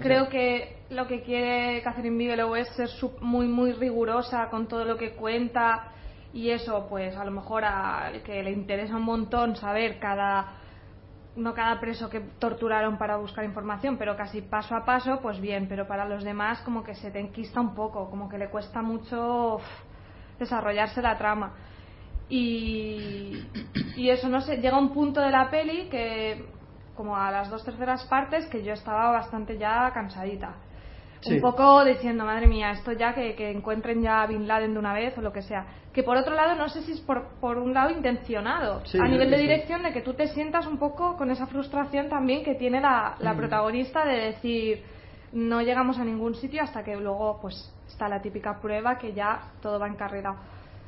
Creo 0.00 0.28
que 0.28 0.78
lo 0.90 1.06
que 1.06 1.22
quiere 1.22 1.82
Catherine 1.82 2.16
Bigelow 2.16 2.54
es 2.54 2.68
ser 2.70 2.88
muy, 3.20 3.46
muy 3.46 3.72
rigurosa 3.72 4.48
con 4.50 4.68
todo 4.68 4.84
lo 4.84 4.96
que 4.96 5.12
cuenta 5.12 5.92
y 6.32 6.50
eso, 6.50 6.86
pues 6.88 7.16
a 7.16 7.24
lo 7.24 7.30
mejor 7.30 7.64
a 7.64 8.12
que 8.24 8.42
le 8.42 8.52
interesa 8.52 8.96
un 8.96 9.02
montón 9.02 9.56
saber 9.56 9.98
cada 9.98 10.54
no 11.36 11.54
cada 11.54 11.78
preso 11.78 12.10
que 12.10 12.20
torturaron 12.20 12.98
para 12.98 13.16
buscar 13.16 13.44
información, 13.44 13.96
pero 13.96 14.16
casi 14.16 14.42
paso 14.42 14.74
a 14.74 14.84
paso, 14.84 15.20
pues 15.22 15.40
bien, 15.40 15.68
pero 15.68 15.86
para 15.86 16.04
los 16.04 16.24
demás 16.24 16.60
como 16.62 16.82
que 16.82 16.94
se 16.96 17.10
te 17.12 17.20
enquista 17.20 17.60
un 17.60 17.74
poco, 17.74 18.10
como 18.10 18.28
que 18.28 18.38
le 18.38 18.48
cuesta 18.48 18.82
mucho 18.82 19.58
desarrollarse 20.38 21.00
la 21.00 21.16
trama. 21.16 21.54
Y, 22.28 23.44
y 23.96 24.10
eso, 24.10 24.28
no 24.28 24.40
sé, 24.40 24.56
llega 24.56 24.76
un 24.76 24.92
punto 24.92 25.20
de 25.20 25.30
la 25.30 25.48
peli 25.48 25.88
que, 25.88 26.44
como 26.98 27.16
a 27.16 27.30
las 27.30 27.48
dos 27.48 27.64
terceras 27.64 28.04
partes, 28.06 28.44
que 28.46 28.64
yo 28.64 28.72
estaba 28.74 29.12
bastante 29.12 29.56
ya 29.56 29.88
cansadita. 29.94 30.50
Sí. 31.20 31.34
Un 31.34 31.40
poco 31.40 31.84
diciendo, 31.84 32.24
madre 32.24 32.46
mía, 32.48 32.72
esto 32.72 32.90
ya 32.92 33.14
que, 33.14 33.34
que 33.36 33.50
encuentren 33.52 34.02
ya 34.02 34.22
a 34.22 34.26
Bin 34.26 34.46
Laden 34.48 34.72
de 34.72 34.78
una 34.78 34.92
vez 34.92 35.16
o 35.16 35.20
lo 35.20 35.32
que 35.32 35.42
sea. 35.42 35.64
Que 35.92 36.02
por 36.02 36.16
otro 36.16 36.34
lado, 36.34 36.54
no 36.56 36.68
sé 36.68 36.82
si 36.82 36.92
es 36.92 37.00
por, 37.00 37.28
por 37.40 37.56
un 37.58 37.72
lado 37.72 37.90
intencionado, 37.90 38.84
Sí, 38.84 38.98
a 38.98 39.06
nivel 39.06 39.30
de 39.30 39.38
dirección, 39.38 39.82
de 39.84 39.92
que 39.92 40.00
tú 40.02 40.14
te 40.14 40.26
sientas 40.28 40.66
un 40.66 40.78
poco 40.78 41.16
con 41.16 41.30
esa 41.30 41.46
frustración 41.46 42.08
también 42.08 42.44
que 42.44 42.54
tiene 42.56 42.80
la, 42.80 43.14
la 43.20 43.32
Mm. 43.32 43.36
protagonista 43.36 44.04
de 44.04 44.14
decir, 44.32 44.84
no 45.32 45.60
llegamos 45.62 45.98
a 45.98 46.04
ningún 46.04 46.34
sitio 46.34 46.62
hasta 46.62 46.82
que 46.82 46.96
luego 46.96 47.38
pues 47.40 47.54
está 47.88 48.08
la 48.08 48.20
típica 48.20 48.60
prueba 48.60 48.98
que 48.98 49.12
ya 49.12 49.40
todo 49.62 49.78
va 49.78 49.86
encarrilado. 49.88 50.36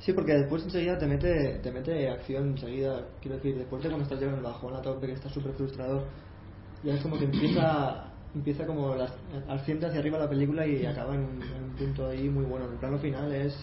Sí, 0.01 0.13
porque 0.13 0.33
después 0.33 0.65
enseguida 0.65 0.99
te 0.99 1.07
mete, 1.07 1.59
te 1.63 1.71
mete 1.71 2.09
acción 2.09 2.49
enseguida. 2.51 3.03
Quiero 3.21 3.37
decir, 3.37 3.57
después 3.57 3.83
de 3.83 3.89
cuando 3.91 4.05
estás 4.05 4.19
llegando 4.19 4.39
el 4.39 4.45
bajón 4.45 4.75
a 4.75 4.83
tope, 4.83 5.07
que 5.07 5.13
estás 5.13 5.33
súper 5.33 5.53
frustrado, 5.53 6.05
ya 6.83 6.95
es 6.95 7.03
como 7.03 7.19
que 7.19 7.25
empieza 7.25 8.07
empieza 8.35 8.65
como 8.67 8.95
las, 8.95 9.13
asciende 9.49 9.87
hacia 9.87 10.01
arriba 10.01 10.19
la 10.19 10.29
película 10.29 10.67
y 10.67 10.87
acaba 10.87 11.15
en 11.15 11.21
un, 11.23 11.43
en 11.43 11.65
un 11.65 11.77
punto 11.77 12.09
ahí 12.09 12.29
muy 12.29 12.45
bueno. 12.45 12.67
El 12.71 12.79
plano 12.79 12.99
final 12.99 13.33
es... 13.33 13.55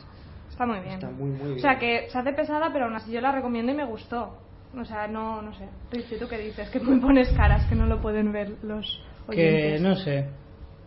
Está 0.49 0.65
muy 0.65 0.79
bien. 0.79 0.93
Está 0.93 1.09
muy, 1.09 1.29
muy 1.31 1.51
O 1.53 1.59
sea, 1.59 1.75
bien. 1.75 2.03
que 2.03 2.09
se 2.09 2.17
hace 2.17 2.33
pesada, 2.33 2.69
pero 2.71 2.85
aún 2.85 2.95
así 2.95 3.11
yo 3.11 3.21
la 3.21 3.31
recomiendo 3.31 3.71
y 3.71 3.75
me 3.75 3.85
gustó. 3.85 4.37
O 4.77 4.85
sea, 4.85 5.07
no, 5.07 5.41
no 5.41 5.53
sé. 5.53 5.67
Richie, 5.91 6.17
¿tú 6.19 6.27
qué 6.27 6.37
dices? 6.37 6.69
Que 6.69 6.79
me 6.79 6.99
pones 6.99 7.29
caras 7.33 7.65
que 7.67 7.75
no 7.75 7.85
lo 7.85 8.01
pueden 8.01 8.31
ver 8.31 8.51
los 8.63 8.85
Que 9.29 9.77
oyentes. 9.77 9.81
no 9.81 9.95
sé, 9.95 10.27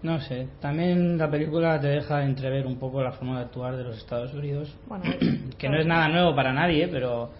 no 0.03 0.21
sé. 0.21 0.49
También 0.61 1.19
la 1.19 1.31
película 1.31 1.81
te 1.81 1.89
deja 1.89 2.25
entrever 2.25 2.67
un 2.67 2.79
poco 2.79 3.03
la 3.03 3.13
forma 3.13 3.39
de 3.39 3.45
actuar 3.47 3.77
de 3.77 3.85
los 3.85 3.99
Estados 3.99 4.33
Unidos. 4.35 4.75
Bueno, 4.87 5.05
que 5.59 5.69
no 5.69 5.79
es 5.79 5.87
nada 5.87 6.09
nuevo 6.09 6.35
para 6.35 6.53
nadie, 6.53 6.89
pero 6.89 7.31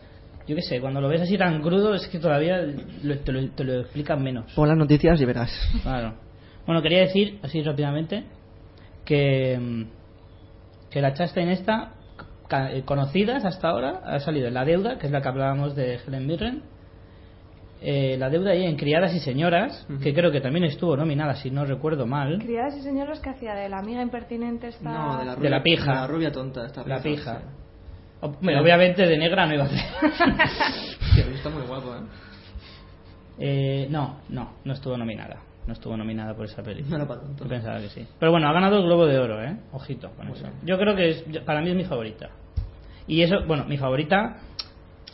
yo 0.47 0.57
qué 0.57 0.63
sé, 0.63 0.81
cuando 0.81 1.01
lo 1.01 1.09
ves 1.09 1.23
así 1.23 1.39
tan 1.39 1.63
crudo 1.63 1.95
es 1.95 2.07
que 2.09 2.19
todavía 2.19 2.59
lo- 3.03 3.19
te, 3.21 3.33
lo, 3.33 3.49
te 3.51 3.65
lo 3.65 3.81
explican 3.81 4.23
menos. 4.23 4.53
Pon 4.55 4.69
las 4.69 4.77
noticias 4.77 5.21
y 5.21 5.25
verás. 5.25 5.51
Claro. 5.83 6.15
Bueno, 6.67 6.83
quería 6.83 7.01
decir, 7.01 7.39
así 7.43 7.63
rápidamente, 7.63 8.25
que, 9.05 9.87
que 10.91 11.01
la 11.01 11.15
Chastain 11.15 11.49
esta, 11.49 11.93
ca- 12.49 12.73
eh, 12.73 12.83
conocidas 12.85 13.45
hasta 13.45 13.69
ahora, 13.69 14.01
ha 14.05 14.21
salido 14.21 14.49
en 14.49 14.55
La 14.55 14.65
Deuda, 14.65 14.99
que 14.99 15.07
es 15.07 15.13
la 15.13 15.21
que 15.23 15.29
hablábamos 15.29 15.75
de 15.75 15.99
Helen 16.07 16.27
Mirren, 16.27 16.63
eh, 17.83 18.17
La 18.19 18.29
Deuda 18.31 18.55
y 18.55 18.65
en 18.65 18.77
Criadas 18.77 19.15
y 19.15 19.21
Señoras, 19.21 19.87
que 20.03 20.13
creo 20.13 20.31
que 20.31 20.41
también 20.41 20.65
estuvo 20.65 20.97
nominada, 20.97 21.35
si 21.35 21.51
no 21.51 21.65
recuerdo 21.65 22.07
mal. 22.07 22.39
Criadas 22.39 22.77
y 22.77 22.83
señores 22.83 23.21
que 23.21 23.31
hacía 23.31 23.55
de 23.55 23.69
la 23.69 23.79
amiga 23.79 24.03
impertinente 24.03 24.69
esta... 24.69 24.91
No, 24.91 25.19
de 25.19 25.25
la, 25.25 25.37
De 25.37 25.51
la 25.51 25.63
pija. 25.63 25.85
de 25.93 25.95
la 26.01 26.07
rubia 26.07 26.31
tonta. 26.33 26.67
Esta 26.67 26.85
La 26.87 27.03
pija. 27.03 27.39
sí. 27.39 27.45
O- 28.23 28.33
bueno, 28.43 28.61
obviamente 28.61 29.07
de 29.07 29.17
negra 29.17 29.47
no 29.47 29.55
iba 29.55 29.65
a 29.65 29.69
ser. 29.69 29.79
Pero 31.17 31.31
está 31.31 31.49
muy 31.49 31.63
guapo, 31.67 31.95
¿eh? 31.97 32.01
Eh, 33.39 33.87
no, 33.91 34.21
no, 34.29 34.57
no 34.65 34.73
estuvo 34.75 34.97
nominada. 34.97 35.41
No 35.67 35.73
estuvo 35.73 35.97
nominada 35.97 36.35
por 36.35 36.45
esa 36.47 36.63
peli. 36.63 36.83
No 36.83 36.97
era 36.97 37.07
para 37.07 37.21
tanto. 37.23 37.47
Pensaba 37.49 37.79
que 37.81 37.89
sí. 37.89 38.07
Pero 38.19 38.33
bueno, 38.33 38.49
ha 38.49 38.53
ganado 38.53 38.77
el 38.79 38.83
Globo 38.85 39.07
de 39.07 39.19
Oro, 39.19 39.43
¿eh? 39.43 39.57
Ojito 39.73 40.11
con 40.17 40.29
eso. 40.29 40.47
Yo 40.65 40.79
creo 40.79 40.97
que 40.97 41.09
es, 41.11 41.25
para 41.45 41.61
mí 41.61 41.71
es 41.71 41.77
mi 41.77 41.85
favorita. 41.85 42.29
Y 43.07 43.23
eso, 43.23 43.37
bueno, 43.47 43.65
mi 43.65 43.77
favorita, 43.79 44.37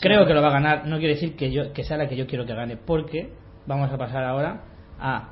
creo 0.01 0.27
que 0.27 0.35
lo 0.35 0.43
va 0.43 0.49
a 0.49 0.53
ganar. 0.53 0.87
No 0.87 0.99
quiere 0.99 1.15
decir 1.15 1.37
que, 1.37 1.51
yo, 1.51 1.73
que 1.73 1.85
sea 1.85 1.97
la 1.97 2.09
que 2.09 2.17
yo 2.17 2.27
quiero 2.27 2.47
que 2.47 2.55
gane, 2.55 2.77
porque 2.77 3.33
vamos 3.67 3.91
a 3.91 3.99
pasar 3.99 4.25
ahora 4.25 4.63
a 4.99 5.31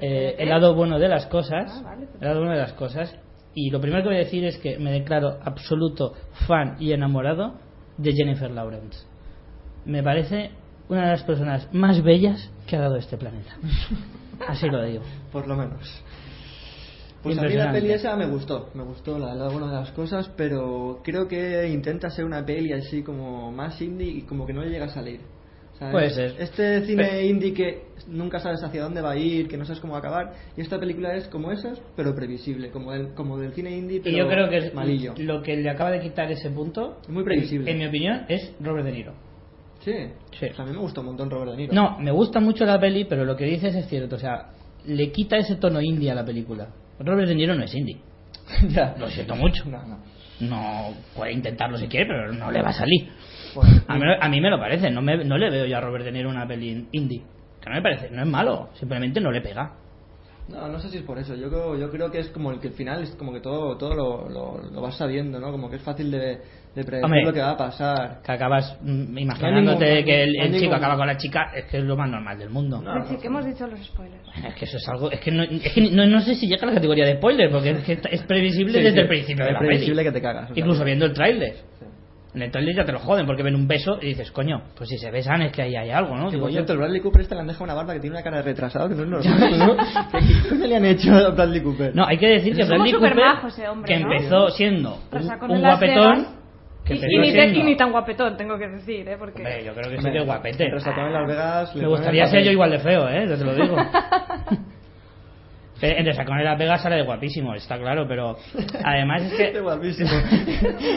eh, 0.00 0.36
el 0.38 0.48
lado 0.48 0.74
bueno 0.74 0.98
de 0.98 1.08
las 1.08 1.26
cosas. 1.26 1.70
Ah, 1.80 1.82
vale, 1.82 2.08
el 2.20 2.26
lado 2.26 2.40
bueno 2.40 2.52
de 2.52 2.60
las 2.60 2.72
cosas. 2.72 3.16
Y 3.54 3.70
lo 3.70 3.80
primero 3.80 4.02
que 4.02 4.08
voy 4.08 4.16
a 4.16 4.24
decir 4.24 4.44
es 4.44 4.58
que 4.58 4.78
me 4.78 4.90
declaro 4.90 5.38
absoluto 5.42 6.14
fan 6.46 6.76
y 6.80 6.92
enamorado 6.92 7.54
de 7.96 8.12
Jennifer 8.12 8.50
Lawrence. 8.50 9.06
Me 9.84 10.02
parece 10.02 10.50
una 10.88 11.04
de 11.04 11.10
las 11.12 11.22
personas 11.22 11.72
más 11.72 12.02
bellas 12.02 12.50
que 12.66 12.76
ha 12.76 12.80
dado 12.80 12.96
este 12.96 13.16
planeta. 13.16 13.56
Así 14.48 14.68
lo 14.68 14.82
digo. 14.82 15.04
Por 15.30 15.46
lo 15.46 15.56
menos. 15.56 16.02
Pues 17.24 17.38
a 17.38 17.42
mí 17.42 17.54
la 17.54 17.72
peli 17.72 17.90
esa 17.90 18.14
me 18.16 18.26
gustó, 18.26 18.68
me 18.74 18.82
gustó 18.84 19.18
la, 19.18 19.34
la 19.34 19.48
una 19.48 19.66
de 19.68 19.74
las 19.80 19.90
cosas, 19.92 20.30
pero 20.36 21.00
creo 21.02 21.26
que 21.26 21.66
intenta 21.68 22.08
ser 22.10 22.24
una 22.24 22.44
peli 22.44 22.72
así 22.72 23.02
como 23.02 23.50
más 23.50 23.80
indie 23.82 24.08
y 24.10 24.22
como 24.22 24.46
que 24.46 24.52
no 24.52 24.62
le 24.62 24.70
llega 24.70 24.84
a 24.86 24.88
salir. 24.90 25.20
¿sabes? 25.78 25.92
Puede 25.92 26.10
ser. 26.10 26.34
Este 26.38 26.82
cine 26.86 27.04
Pero- 27.10 27.20
indie 27.22 27.52
que 27.52 27.82
nunca 28.06 28.38
sabes 28.38 28.62
hacia 28.62 28.82
dónde 28.82 29.00
va 29.00 29.10
a 29.10 29.16
ir, 29.16 29.48
que 29.48 29.56
no 29.56 29.64
sabes 29.64 29.80
cómo 29.80 29.94
va 29.94 29.98
a 29.98 30.02
acabar, 30.02 30.32
y 30.56 30.60
esta 30.60 30.78
película 30.78 31.16
es 31.16 31.26
como 31.26 31.50
esas, 31.50 31.80
pero 31.96 32.14
previsible, 32.14 32.70
como 32.70 32.92
del, 32.92 33.12
como 33.14 33.38
del 33.38 33.52
cine 33.54 33.76
indie, 33.76 34.00
pero 34.00 34.14
Y 34.14 34.18
yo 34.20 34.28
creo 34.28 34.48
que 34.48 34.58
es 34.58 34.72
malillo. 34.74 35.14
lo 35.18 35.42
que 35.42 35.56
le 35.56 35.68
acaba 35.68 35.90
de 35.90 35.98
quitar 36.00 36.30
ese 36.30 36.48
punto, 36.50 36.98
Muy 37.08 37.24
previsible. 37.24 37.68
en 37.72 37.78
mi 37.78 37.86
opinión, 37.86 38.24
es 38.28 38.52
Robert 38.60 38.86
De 38.86 38.92
Niro. 38.92 39.14
Sí, 39.80 39.92
Sí. 40.38 40.46
O 40.50 40.54
sea, 40.54 40.64
a 40.64 40.68
mí 40.68 40.72
me 40.74 40.78
gustó 40.78 41.00
un 41.00 41.08
montón 41.08 41.28
Robert 41.28 41.50
De 41.52 41.56
Niro. 41.56 41.74
No, 41.74 41.98
me 41.98 42.12
gusta 42.12 42.38
mucho 42.38 42.64
la 42.64 42.78
peli, 42.78 43.04
pero 43.06 43.24
lo 43.24 43.34
que 43.36 43.44
dices 43.44 43.74
es 43.74 43.88
cierto. 43.88 44.14
O 44.14 44.18
sea, 44.20 44.50
le 44.86 45.10
quita 45.10 45.36
ese 45.38 45.56
tono 45.56 45.80
indie 45.82 46.10
a 46.10 46.14
la 46.14 46.24
película. 46.24 46.68
Robert 46.98 47.28
De 47.28 47.34
Niro 47.34 47.54
no 47.54 47.64
es 47.64 47.74
indie. 47.74 47.98
ya. 48.68 48.94
Lo 48.98 49.08
siento 49.08 49.36
mucho. 49.36 49.64
No, 49.68 49.82
no. 49.86 49.98
No 50.40 50.94
puede 51.14 51.32
intentarlo 51.32 51.78
si 51.78 51.86
quiere, 51.86 52.06
pero 52.06 52.32
no 52.32 52.50
le 52.50 52.60
va 52.60 52.70
a 52.70 52.72
salir. 52.72 53.08
Bueno, 53.54 53.82
A 53.86 53.96
mí, 53.96 54.02
a 54.20 54.28
mí 54.28 54.40
me 54.40 54.50
lo 54.50 54.58
parece. 54.58 54.90
No, 54.90 55.00
me, 55.00 55.24
no 55.24 55.38
le 55.38 55.48
veo 55.50 55.66
yo 55.66 55.76
a 55.76 55.80
Robert 55.80 56.04
De 56.04 56.12
Niro 56.12 56.28
una 56.28 56.46
peli 56.46 56.88
indie. 56.92 57.22
Que 57.60 57.70
no 57.70 57.76
me 57.76 57.82
parece. 57.82 58.10
No 58.10 58.22
es 58.22 58.28
malo. 58.28 58.70
Simplemente 58.74 59.20
no 59.20 59.30
le 59.30 59.40
pega. 59.40 59.72
No, 60.46 60.68
no 60.68 60.78
sé 60.78 60.90
si 60.90 60.98
es 60.98 61.02
por 61.04 61.18
eso. 61.18 61.34
Yo 61.34 61.48
creo, 61.48 61.78
yo 61.78 61.90
creo 61.90 62.10
que 62.10 62.18
es 62.18 62.28
como 62.28 62.50
el 62.50 62.60
que 62.60 62.68
al 62.68 62.74
final 62.74 63.02
es 63.02 63.10
como 63.16 63.32
que 63.32 63.40
todo, 63.40 63.78
todo 63.78 63.94
lo, 63.94 64.28
lo, 64.28 64.60
lo 64.70 64.80
vas 64.82 64.96
sabiendo, 64.96 65.40
¿no? 65.40 65.50
Como 65.50 65.70
que 65.70 65.76
es 65.76 65.82
fácil 65.82 66.10
de, 66.10 66.18
de 66.74 66.84
predecir 66.84 67.02
Hombre. 67.04 67.24
lo 67.24 67.32
que 67.32 67.40
va 67.40 67.52
a 67.52 67.56
pasar. 67.56 68.20
Que 68.22 68.32
acabas 68.32 68.76
mm, 68.82 69.16
imaginándote 69.16 69.86
ningún- 69.86 70.04
que 70.04 70.22
el, 70.22 70.36
el 70.36 70.46
chico 70.48 70.60
ningún- 70.60 70.74
acaba 70.74 70.96
con 70.98 71.06
la 71.06 71.16
chica. 71.16 71.50
Es 71.56 71.64
que 71.64 71.78
es 71.78 71.84
lo 71.84 71.96
más 71.96 72.10
normal 72.10 72.38
del 72.38 72.50
mundo. 72.50 72.82
No. 72.82 72.94
Richie, 72.94 73.16
que 73.18 73.26
hemos 73.28 73.46
dicho 73.46 73.66
los 73.66 73.80
spoilers. 73.86 74.22
Es 74.46 74.54
que 74.54 74.64
eso 74.66 74.76
es 74.76 74.86
algo. 74.88 75.10
Es 75.10 75.20
que 75.20 75.30
no, 75.30 75.44
es 75.44 75.72
que 75.72 75.80
no, 75.90 76.06
no 76.06 76.20
sé 76.20 76.34
si 76.34 76.46
llega 76.46 76.62
a 76.64 76.66
la 76.66 76.74
categoría 76.74 77.06
de 77.06 77.16
spoiler, 77.16 77.50
porque 77.50 77.70
es 77.70 77.82
que 77.84 77.98
es 78.10 78.22
previsible 78.24 78.72
Sí, 78.74 78.84
desde 78.84 78.92
sí. 78.96 79.00
el 79.00 79.08
principio 79.08 79.44
de 79.46 79.50
Es 79.50 79.54
la 79.54 79.60
previsible 79.60 79.94
peli. 80.02 80.08
que 80.08 80.12
te 80.12 80.20
cagas. 80.22 80.50
Incluso 80.54 80.84
viendo 80.84 81.06
el 81.06 81.14
tráiler. 81.14 81.54
En 82.34 82.42
el 82.42 82.74
ya 82.74 82.84
te 82.84 82.90
lo 82.92 82.98
joden 82.98 83.26
porque 83.26 83.44
ven 83.44 83.54
un 83.54 83.68
beso 83.68 83.96
y 84.02 84.06
dices, 84.08 84.32
coño, 84.32 84.62
pues 84.76 84.90
si 84.90 84.98
se 84.98 85.08
besan 85.10 85.42
es 85.42 85.52
que 85.52 85.62
ahí 85.62 85.76
hay 85.76 85.90
algo, 85.90 86.16
¿no? 86.16 86.24
Que 86.26 86.32
Digo 86.32 86.42
por 86.46 86.50
yo. 86.50 86.54
cierto, 86.56 86.72
el 86.72 86.78
Bradley 86.80 87.00
Cooper 87.00 87.22
este 87.22 87.34
le 87.36 87.42
han 87.42 87.46
dejado 87.46 87.64
una 87.64 87.74
barba 87.74 87.94
que 87.94 88.00
tiene 88.00 88.16
una 88.16 88.24
cara 88.24 88.38
de 88.38 88.42
retrasado 88.42 88.88
que 88.88 88.96
no 88.96 89.02
es 89.02 89.08
normal, 89.26 89.58
¿no? 89.58 89.76
¿Qué 89.76 90.48
coño 90.48 90.66
le 90.66 90.76
han 90.76 90.84
hecho 90.84 91.14
a 91.14 91.30
Bradley 91.30 91.62
Cooper? 91.62 91.94
No, 91.94 92.04
hay 92.04 92.18
que 92.18 92.26
decir 92.26 92.56
que 92.56 92.62
Es 92.62 92.68
como 92.68 92.82
Bradley 92.82 92.92
Cooper, 93.00 93.68
hombre, 93.68 93.94
que 93.94 94.00
¿no? 94.00 94.12
empezó 94.12 94.48
siendo 94.50 94.98
un, 95.12 95.50
un 95.50 95.60
guapetón, 95.60 96.26
que 96.84 96.94
Y, 96.96 96.98
y 96.98 97.18
ni, 97.18 97.32
te- 97.32 97.46
y 97.54 97.62
ni 97.62 97.76
tan 97.76 97.92
guapetón, 97.92 98.36
tengo 98.36 98.58
que 98.58 98.66
decir, 98.68 99.08
¿eh? 99.08 99.16
Porque... 99.18 99.38
Hombre, 99.38 99.64
yo 99.64 99.72
creo 99.72 99.90
que 99.90 99.98
sí 100.02 100.10
que 100.10 100.18
es 100.18 100.24
guapete. 100.26 100.64
En 100.66 101.12
Las 101.12 101.26
Vegas. 101.28 101.76
Me 101.76 101.86
gustaría 101.86 102.26
ser 102.26 102.42
yo 102.42 102.50
igual 102.50 102.72
de 102.72 102.78
feo, 102.80 103.08
¿eh? 103.08 103.26
Yo 103.28 103.38
te 103.38 103.44
lo 103.44 103.54
digo. 103.54 103.76
Eh, 105.84 105.96
En 105.98 106.06
Resacón 106.06 106.38
de 106.38 106.44
Las 106.44 106.58
Vegas 106.58 106.82
sale 106.82 106.96
de 106.96 107.02
guapísimo, 107.02 107.54
está 107.54 107.78
claro, 107.78 108.06
pero 108.08 108.38
además 108.82 109.22
es 109.22 109.34
que 109.34 109.60
guapísimo. 109.60 110.08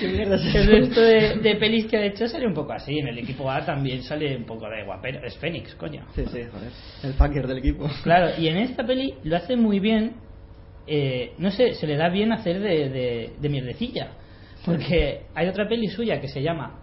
¿Qué 0.00 0.08
mierda 0.08 0.36
es 0.36 0.54
el 0.54 0.66
resto 0.68 1.00
de, 1.00 1.36
de 1.38 1.56
pelis 1.56 1.86
que 1.86 1.96
ha 1.96 2.04
hecho 2.04 2.28
sale 2.28 2.46
un 2.46 2.54
poco 2.54 2.72
así. 2.72 2.98
En 2.98 3.08
el 3.08 3.18
equipo 3.18 3.50
A 3.50 3.64
también 3.64 4.02
sale 4.02 4.36
un 4.36 4.44
poco 4.44 4.68
de 4.68 4.84
guapero. 4.84 5.24
Es 5.24 5.36
Fénix, 5.38 5.74
coño. 5.74 6.04
Sí, 6.14 6.22
sí, 6.26 6.42
joder. 6.52 6.70
El 7.02 7.14
fucker 7.14 7.46
del 7.46 7.58
equipo. 7.58 7.88
Claro, 8.04 8.30
y 8.38 8.48
en 8.48 8.58
esta 8.58 8.84
peli 8.86 9.14
lo 9.24 9.36
hace 9.36 9.56
muy 9.56 9.80
bien. 9.80 10.14
eh, 10.86 11.32
no 11.38 11.50
sé, 11.50 11.74
se 11.74 11.86
le 11.86 11.96
da 11.96 12.08
bien 12.08 12.32
hacer 12.32 12.60
de, 12.60 12.88
de, 12.88 13.32
de 13.40 13.48
mierdecilla. 13.48 14.12
Porque 14.64 15.22
hay 15.34 15.48
otra 15.48 15.68
peli 15.68 15.88
suya 15.88 16.20
que 16.20 16.28
se 16.28 16.40
llama 16.40 16.78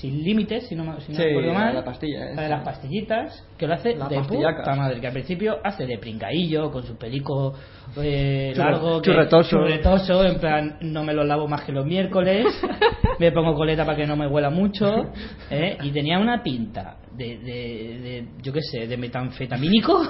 Sin 0.00 0.22
Límites, 0.22 0.68
si 0.68 0.76
no, 0.76 0.84
me- 0.84 1.00
si 1.00 1.10
no 1.12 1.18
Sí, 1.18 1.24
mal. 1.52 1.68
de 1.68 1.74
la 1.74 1.84
pastilla 1.84 2.18
La 2.20 2.30
esa. 2.32 2.42
de 2.42 2.48
las 2.50 2.64
pastillitas, 2.64 3.44
que 3.58 3.66
lo 3.66 3.74
hace 3.74 3.96
La 3.96 4.06
de 4.08 4.20
puta 4.20 4.74
madre. 4.76 5.00
Que 5.00 5.08
al 5.08 5.12
principio 5.12 5.58
hace 5.64 5.86
de 5.86 5.98
pringaillo, 5.98 6.70
con 6.70 6.84
su 6.84 6.96
pelico 6.96 7.54
eh, 7.96 8.52
largo, 8.56 9.02
que- 9.02 9.10
churretoso. 9.10 9.50
churretoso, 9.50 10.24
en 10.24 10.38
plan, 10.38 10.78
no 10.82 11.02
me 11.02 11.12
lo 11.14 11.24
lavo 11.24 11.48
más 11.48 11.62
que 11.64 11.72
los 11.72 11.84
miércoles. 11.84 12.46
me 13.18 13.32
pongo 13.32 13.54
coleta 13.54 13.84
para 13.84 13.96
que 13.96 14.06
no 14.06 14.14
me 14.14 14.28
huela 14.28 14.50
mucho. 14.50 15.10
¿eh? 15.50 15.76
Y 15.82 15.90
tenía 15.90 16.20
una 16.20 16.44
pinta 16.44 16.98
de, 17.16 17.38
de, 17.38 17.98
de 18.00 18.28
yo 18.40 18.52
qué 18.52 18.60
sé, 18.62 18.86
de 18.86 18.96
metanfetamínico. 18.96 20.00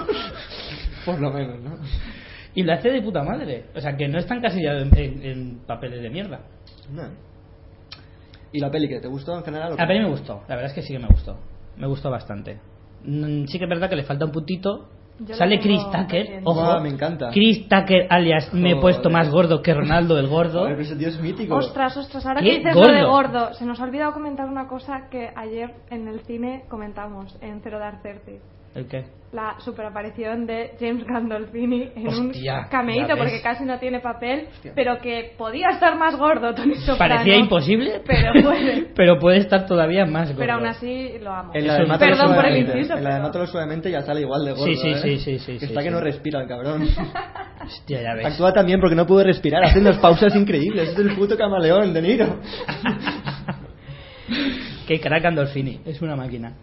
Por 1.06 1.18
lo 1.18 1.30
menos, 1.32 1.60
¿no? 1.62 1.78
Y 2.54 2.62
lo 2.62 2.72
hace 2.74 2.90
de 2.90 3.00
puta 3.00 3.22
madre. 3.22 3.64
O 3.74 3.80
sea, 3.80 3.96
que 3.96 4.06
no 4.08 4.18
está 4.18 4.34
encasillado 4.34 4.80
en, 4.80 4.90
en- 4.98 5.22
en 5.24 5.58
papeles 5.66 6.02
de 6.02 6.10
mierda. 6.10 6.40
No. 6.90 7.26
¿Y 8.52 8.60
la 8.60 8.70
peli 8.70 8.88
que 8.88 9.00
te 9.00 9.08
gustó 9.08 9.36
en 9.36 9.44
general? 9.44 9.72
o 9.72 9.76
La 9.76 9.86
peli 9.86 10.00
me 10.00 10.08
gustó, 10.10 10.42
la 10.48 10.54
verdad 10.56 10.70
es 10.70 10.72
que 10.74 10.82
sí 10.82 10.92
que 10.92 10.98
me 10.98 11.08
gustó. 11.08 11.36
Me 11.76 11.86
gustó 11.86 12.10
bastante. 12.10 12.58
Mm, 13.04 13.44
Sí 13.46 13.58
que 13.58 13.64
es 13.64 13.70
verdad 13.70 13.88
que 13.88 13.96
le 13.96 14.04
falta 14.04 14.24
un 14.24 14.32
puntito. 14.32 14.88
Yo 15.20 15.34
Sale 15.34 15.58
Chris 15.58 15.82
Tucker, 15.90 16.42
ojo. 16.44 16.62
Ah, 16.62 16.78
me 16.80 16.90
encanta. 16.90 17.30
Chris 17.30 17.68
Tucker, 17.68 18.06
alias 18.08 18.54
me 18.54 18.70
he 18.72 18.76
puesto 18.76 19.10
más 19.10 19.28
gordo 19.30 19.62
que 19.62 19.74
Ronaldo 19.74 20.16
el 20.16 20.28
gordo. 20.28 20.60
Joder, 20.60 20.76
pero 20.76 20.82
ese 20.86 20.94
tío 20.94 21.08
es 21.08 21.20
mítico. 21.20 21.56
Ostras, 21.56 21.96
ostras, 21.96 22.24
ahora 22.24 22.40
¿Qué? 22.40 22.50
que 22.50 22.56
dices 22.58 22.74
lo 22.76 22.82
de 22.82 23.02
Gordo. 23.02 23.10
gordo, 23.10 23.54
se 23.54 23.64
nos 23.66 23.80
ha 23.80 23.84
olvidado 23.84 24.12
comentar 24.12 24.46
una 24.48 24.68
cosa 24.68 25.08
que 25.10 25.30
ayer 25.34 25.74
en 25.90 26.06
el 26.06 26.20
cine 26.20 26.64
comentamos 26.68 27.36
en 27.40 27.60
Zero 27.62 27.80
Dark 27.80 28.00
Thirty. 28.02 28.38
¿El 28.76 28.86
qué? 28.86 29.06
La 29.30 29.56
superaparición 29.58 30.46
de 30.46 30.70
James 30.80 31.04
Gandolfini 31.04 31.90
en 31.94 32.08
Hostia, 32.08 32.60
un 32.60 32.68
cameíto 32.70 33.14
porque 33.14 33.42
casi 33.42 33.62
no 33.64 33.78
tiene 33.78 34.00
papel, 34.00 34.48
pero 34.74 34.98
que 35.00 35.34
podía 35.36 35.68
estar 35.68 35.98
más 35.98 36.16
gordo 36.16 36.54
Tony 36.54 36.76
Soprano. 36.76 37.16
Parecía 37.16 37.36
imposible, 37.36 38.00
Pero 38.06 38.32
puede. 38.42 38.86
pero 38.96 39.18
puede 39.18 39.36
estar 39.38 39.66
todavía 39.66 40.06
más 40.06 40.28
gordo. 40.28 40.40
Pero 40.40 40.54
aún 40.54 40.66
así 40.66 41.18
lo 41.20 41.30
amo. 41.30 41.50
En 41.52 41.66
la 41.66 41.74
de 41.74 41.98
Perdón 41.98 42.34
por 42.34 42.46
el 42.46 42.56
inciso, 42.56 42.96
En 42.96 43.04
la 43.04 43.16
de 43.16 43.20
Mátalo 43.20 43.46
suavemente 43.46 43.90
ya 43.90 44.00
sale 44.00 44.22
igual 44.22 44.46
de 44.46 44.52
gordo. 44.52 44.64
Sí, 44.64 44.76
sí, 44.76 44.88
¿eh? 44.88 44.96
sí, 44.96 45.18
sí, 45.18 45.38
sí, 45.38 45.52
Que 45.52 45.58
sí, 45.58 45.64
está 45.66 45.80
que 45.80 45.88
sí. 45.88 45.92
no 45.92 46.00
respira 46.00 46.40
el 46.40 46.48
cabrón. 46.48 46.82
Hostia, 47.66 48.00
ya 48.00 48.14
ves. 48.14 48.26
Actúa 48.28 48.54
también 48.54 48.80
porque 48.80 48.96
no 48.96 49.06
puede 49.06 49.26
respirar, 49.26 49.62
hace 49.62 49.78
unas 49.78 49.98
pausas 49.98 50.34
increíbles. 50.34 50.88
Es 50.88 50.98
el 50.98 51.14
puto 51.14 51.36
camaleón 51.36 51.92
de 51.92 52.00
Niro. 52.00 52.40
Qué 54.86 55.00
crack 55.00 55.26
Andolfini, 55.26 55.82
es 55.84 56.00
una 56.00 56.16
máquina. 56.16 56.54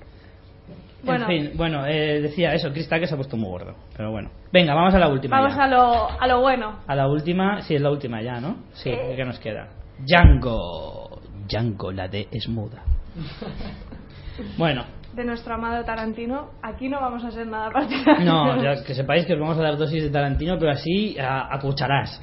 Bueno. 1.05 1.25
En 1.29 1.47
fin, 1.49 1.51
bueno, 1.57 1.85
eh, 1.85 2.21
decía 2.21 2.53
eso, 2.53 2.71
Chris 2.71 2.89
Tucker 2.89 3.07
se 3.07 3.13
ha 3.13 3.17
puesto 3.17 3.37
muy 3.37 3.49
gordo. 3.49 3.75
Pero 3.95 4.11
bueno. 4.11 4.29
Venga, 4.51 4.73
vamos 4.73 4.93
a 4.93 4.99
la 4.99 5.07
última. 5.07 5.39
Vamos 5.39 5.55
ya. 5.55 5.63
a 5.63 5.67
lo, 5.67 6.09
a 6.21 6.27
lo 6.27 6.41
bueno. 6.41 6.79
A 6.87 6.95
la 6.95 7.07
última, 7.07 7.61
sí, 7.61 7.75
es 7.75 7.81
la 7.81 7.91
última 7.91 8.21
ya, 8.21 8.39
¿no? 8.39 8.57
Sí, 8.73 8.89
Eh. 8.89 9.13
¿qué 9.15 9.23
nos 9.25 9.39
queda? 9.39 9.67
Django. 9.99 11.21
Django, 11.47 11.91
la 11.91 12.07
D 12.07 12.27
es 12.31 12.47
muda. 12.49 12.81
Bueno, 14.57 14.83
De 15.13 15.23
nuestro 15.23 15.55
amado 15.55 15.83
Tarantino, 15.85 16.49
aquí 16.61 16.89
no 16.89 16.99
vamos 16.99 17.23
a 17.23 17.31
ser 17.31 17.47
nada 17.47 17.71
partidarios. 17.71 18.25
no, 18.25 18.61
ya 18.61 18.83
que 18.83 18.93
sepáis 18.93 19.25
que 19.25 19.33
os 19.33 19.39
vamos 19.39 19.57
a 19.57 19.61
dar 19.61 19.77
dosis 19.77 20.03
de 20.03 20.09
Tarantino, 20.09 20.57
pero 20.59 20.71
así 20.71 21.17
a, 21.17 21.53
a 21.55 21.59
cucharás. 21.59 22.19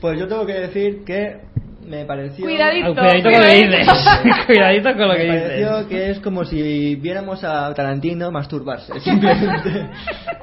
Pues 0.00 0.18
yo 0.18 0.28
tengo 0.28 0.44
que 0.44 0.52
decir 0.52 1.02
que 1.06 1.40
me 1.88 2.04
pareció... 2.04 2.44
Cuidadito. 2.44 2.94
Cuidadito 2.94 3.30
con 3.30 3.40
lo 3.40 3.46
que 3.46 3.54
dices. 3.54 3.88
Cuidadito 4.46 4.88
con 4.96 5.08
lo 5.08 5.14
que 5.14 5.18
Me 5.18 5.24
dices. 5.24 5.42
pareció 5.42 5.88
que 5.88 6.10
es 6.10 6.20
como 6.20 6.44
si 6.44 6.94
viéramos 6.96 7.42
a 7.44 7.72
Tarantino 7.74 8.30
masturbarse, 8.30 8.98
simplemente. 9.00 9.88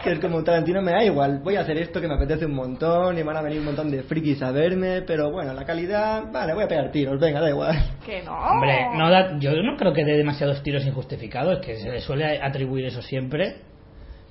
que 0.03 0.11
es 0.13 0.19
como 0.19 0.43
Tarantino 0.43 0.81
me 0.81 0.91
da 0.91 1.03
igual, 1.03 1.39
voy 1.43 1.55
a 1.55 1.61
hacer 1.61 1.77
esto 1.77 2.01
que 2.01 2.07
me 2.07 2.15
apetece 2.15 2.45
un 2.45 2.53
montón 2.55 3.17
y 3.17 3.23
van 3.23 3.37
a 3.37 3.41
venir 3.41 3.59
un 3.59 3.65
montón 3.65 3.89
de 3.91 4.03
frikis 4.03 4.41
a 4.41 4.51
verme, 4.51 5.01
pero 5.03 5.31
bueno, 5.31 5.53
la 5.53 5.65
calidad, 5.65 6.23
vale, 6.31 6.53
voy 6.53 6.63
a 6.63 6.67
pegar 6.67 6.91
tiros, 6.91 7.19
venga, 7.19 7.39
da 7.41 7.49
igual. 7.49 7.75
Que 8.05 8.21
no. 8.23 8.33
Hombre, 8.37 8.87
no 8.95 9.09
da- 9.09 9.37
yo 9.39 9.51
no 9.61 9.77
creo 9.77 9.93
que 9.93 10.03
dé 10.03 10.17
demasiados 10.17 10.61
tiros 10.63 10.85
injustificados, 10.85 11.59
que 11.65 11.75
se 11.77 11.89
le 11.89 12.01
suele 12.01 12.39
atribuir 12.41 12.85
eso 12.85 13.01
siempre. 13.01 13.57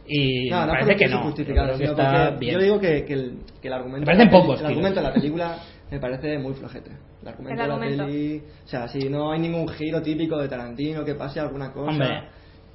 Y 0.06 0.50
No, 0.50 0.60
me 0.60 0.66
no 0.66 0.72
parece 0.74 0.96
que 0.96 1.08
no. 1.08 1.24
Yo 1.30 1.34
que 1.34 1.84
está 1.84 2.24
porque 2.26 2.38
bien. 2.38 2.54
Yo 2.56 2.60
digo 2.60 2.78
que, 2.78 3.04
que 3.06 3.14
el, 3.14 3.38
que 3.62 3.68
el 3.68 3.72
argumento, 3.74 4.00
Me 4.00 4.06
parecen 4.06 4.18
de 4.18 4.24
la 4.26 4.30
peli- 4.30 4.42
pocos 4.42 4.60
el 4.60 4.66
tiros. 4.66 4.70
argumento 4.70 5.00
de 5.00 5.06
la 5.06 5.12
película 5.14 5.56
me 5.94 6.00
parece 6.00 6.38
muy 6.38 6.54
flojete. 6.54 6.90
El 7.22 7.28
argumento, 7.28 7.50
El 7.62 7.68
de 7.68 7.72
argumento. 7.74 8.02
la 8.02 8.06
peli, 8.08 8.42
o 8.64 8.68
sea, 8.68 8.88
si 8.88 9.08
no 9.08 9.32
hay 9.32 9.40
ningún 9.40 9.68
giro 9.68 10.02
típico 10.02 10.36
de 10.38 10.48
Tarantino 10.48 11.04
que 11.04 11.14
pase 11.14 11.40
alguna 11.40 11.72
cosa. 11.72 11.90
Hombre, 11.90 12.28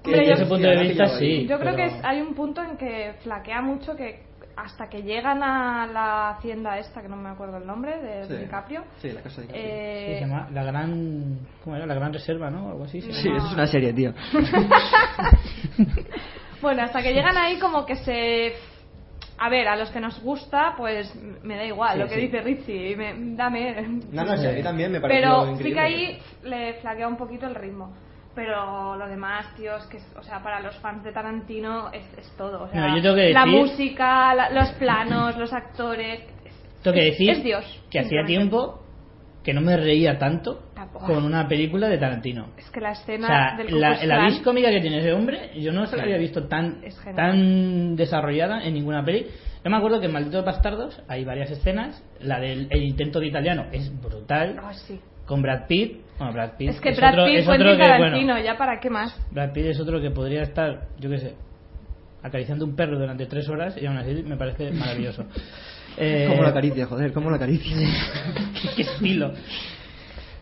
que- 0.04 0.12
desde 0.12 0.24
que 0.26 0.32
ese 0.32 0.44
sí, 0.44 0.50
punto 0.50 0.68
de 0.68 0.78
vista, 0.84 1.08
sí. 1.20 1.48
Yo 1.48 1.60
creo 1.60 1.76
pero- 1.76 1.76
que 1.76 1.86
es- 1.98 2.04
hay 2.04 2.22
un 2.22 2.34
punto 2.34 2.64
en 2.64 2.78
que 2.78 3.14
flaquea 3.24 3.62
mucho 3.62 3.96
que 3.96 4.28
hasta 4.56 4.90
que 4.90 5.04
llegan 5.04 5.42
a 5.42 5.88
la 5.88 6.32
hacienda 6.32 6.78
esta, 6.80 7.02
que 7.02 7.08
no 7.08 7.16
me 7.16 7.30
acuerdo 7.30 7.58
el 7.58 7.66
nombre, 7.66 7.98
de 8.02 8.26
Sí. 8.26 8.34
DiCaprio. 8.44 8.84
Sí, 9.02 9.10
la 9.12 9.22
casa 9.22 9.40
de 9.42 9.48
DiCaprio. 9.48 9.66
eh, 9.72 10.06
Sí, 10.08 10.14
se 10.16 10.20
llama 10.28 10.50
La 10.52 10.64
Gran. 10.66 11.40
¿Cómo 11.64 11.76
era? 11.78 11.86
La 11.86 11.94
Gran 11.96 12.12
Reserva, 12.12 12.50
¿no? 12.50 12.70
Algo 12.72 12.84
así. 12.84 13.00
se 13.02 13.14
Sí, 13.14 13.26
llama. 13.30 13.38
eso 13.38 13.48
es 13.48 13.54
una 13.54 13.68
serie, 13.68 13.94
tío. 13.94 14.14
Bueno, 16.62 16.84
hasta 16.84 17.02
que 17.02 17.14
llegan 17.14 17.38
ahí 17.38 17.58
como 17.58 17.86
que 17.86 17.96
se... 17.96 18.54
A 19.42 19.50
ver, 19.50 19.68
a 19.68 19.76
los 19.78 19.90
que 19.92 20.00
nos 20.00 20.22
gusta, 20.22 20.74
pues 20.78 21.14
me 21.44 21.56
da 21.56 21.64
igual 21.66 21.94
Sí, 21.94 22.00
lo 22.00 22.08
que 22.08 22.16
sí. 22.16 22.22
dice 22.22 22.42
Richie, 22.42 22.96
me- 22.98 23.14
dame... 23.36 23.82
No, 24.12 24.26
no, 24.26 24.38
sí, 24.38 24.46
a 24.48 24.52
mí 24.52 24.62
también 24.62 24.92
me 24.92 25.00
pareció 25.00 25.22
Pero 25.46 25.58
sí 25.58 25.74
que 25.74 25.80
ahí 25.80 26.20
le 26.44 26.74
flaquea 26.76 27.08
un 27.08 27.16
poquito 27.18 27.48
el 27.48 27.56
ritmo. 27.56 27.96
Pero 28.36 28.96
lo 28.96 29.08
demás, 29.08 29.54
tío, 29.56 29.76
es 29.76 29.86
que, 29.86 29.98
o 30.18 30.24
sea, 30.24 30.42
para 30.44 30.60
los 30.60 30.76
fans 30.78 31.04
de 31.04 31.12
Tarantino 31.12 31.92
es, 31.92 32.04
es 32.18 32.30
todo. 32.38 32.64
O 32.64 32.68
sea, 32.70 32.88
No, 32.88 32.96
yo 32.98 33.02
tengo 33.02 33.16
que 33.16 33.34
la 33.34 33.46
decir- 33.46 33.60
música, 33.60 34.34
la- 34.36 34.50
los 34.52 34.70
planos, 34.74 35.38
los 35.38 35.52
actores. 35.52 36.22
es- 36.46 36.82
Tengo 36.84 36.96
que 36.96 37.04
decir 37.06 37.30
es 37.32 37.44
Dios. 37.44 37.84
que 37.90 38.00
hacía 38.00 38.24
tiempo 38.26 38.79
que 39.50 39.54
no 39.56 39.62
me 39.62 39.76
reía 39.76 40.20
tanto 40.20 40.60
Tampoco. 40.76 41.08
con 41.08 41.26
una 41.26 41.48
película 41.48 41.90
de 41.90 41.98
Tarantino. 41.98 42.50
Es 42.56 42.70
que 42.70 42.80
la 42.80 42.90
O 42.90 42.92
escena 42.92 43.28
sea, 43.28 43.58
del 43.58 43.80
la, 43.80 44.06
la 44.06 44.26
vis 44.28 44.42
cómica 44.42 44.70
que 44.70 44.80
tiene 44.80 45.00
ese 45.00 45.12
hombre, 45.12 45.50
yo 45.60 45.72
no 45.72 45.88
se 45.88 45.98
la 45.98 46.04
había 46.04 46.18
visto 46.18 46.44
tan, 46.48 46.82
tan 47.16 47.96
desarrollada 47.96 48.64
en 48.64 48.76
ninguna 48.76 49.04
peli. 49.04 49.26
Yo 49.64 49.72
me 49.72 49.78
acuerdo 49.78 50.00
que 50.00 50.06
en 50.06 50.14
Malditos 50.14 50.46
Bastardos 50.46 51.02
hay 51.08 51.26
varias 51.26 51.50
escenas. 51.50 52.04
La 52.20 52.40
del 52.40 52.68
el 52.70 52.84
intento 52.84 53.20
de 53.20 53.26
italiano 53.26 53.66
es 53.72 53.92
brutal. 54.00 54.56
Ah, 54.62 54.72
sí. 54.72 55.00
Con 55.26 55.42
Brad 55.42 55.66
Pitt. 55.68 55.98
Bueno, 56.20 56.34
Brad 56.34 56.52
Pitt 56.56 56.70
Es 56.70 56.80
que 56.80 56.92
Brad 56.92 57.14
otro, 57.14 57.26
Pitt, 57.26 57.40
es 57.40 57.48
otro 57.48 57.72
que, 57.72 57.78
Tarantino, 57.80 58.34
bueno, 58.34 58.46
ya 58.46 58.56
para 58.56 58.80
qué 58.80 58.92
más. 58.92 59.20
Brad 59.32 59.52
Pitt 59.52 59.66
es 59.66 59.80
otro 59.80 60.00
que 60.00 60.12
podría 60.12 60.44
estar, 60.44 60.90
yo 61.00 61.10
qué 61.10 61.18
sé, 61.18 61.34
acariciando 62.22 62.66
un 62.66 62.76
perro 62.76 63.00
durante 63.00 63.26
tres 63.26 63.50
horas 63.50 63.76
y 63.82 63.88
aún 63.88 63.98
así 63.98 64.22
me 64.22 64.38
parece 64.38 64.70
maravilloso. 64.70 65.26
Eh, 66.00 66.28
Como 66.30 66.44
la 66.44 66.50
acaricia, 66.50 66.86
joder, 66.86 67.12
como 67.14 67.30
la 67.30 67.36
acaricia. 67.36 67.76
qué 68.76 68.82
estilo. 68.84 69.34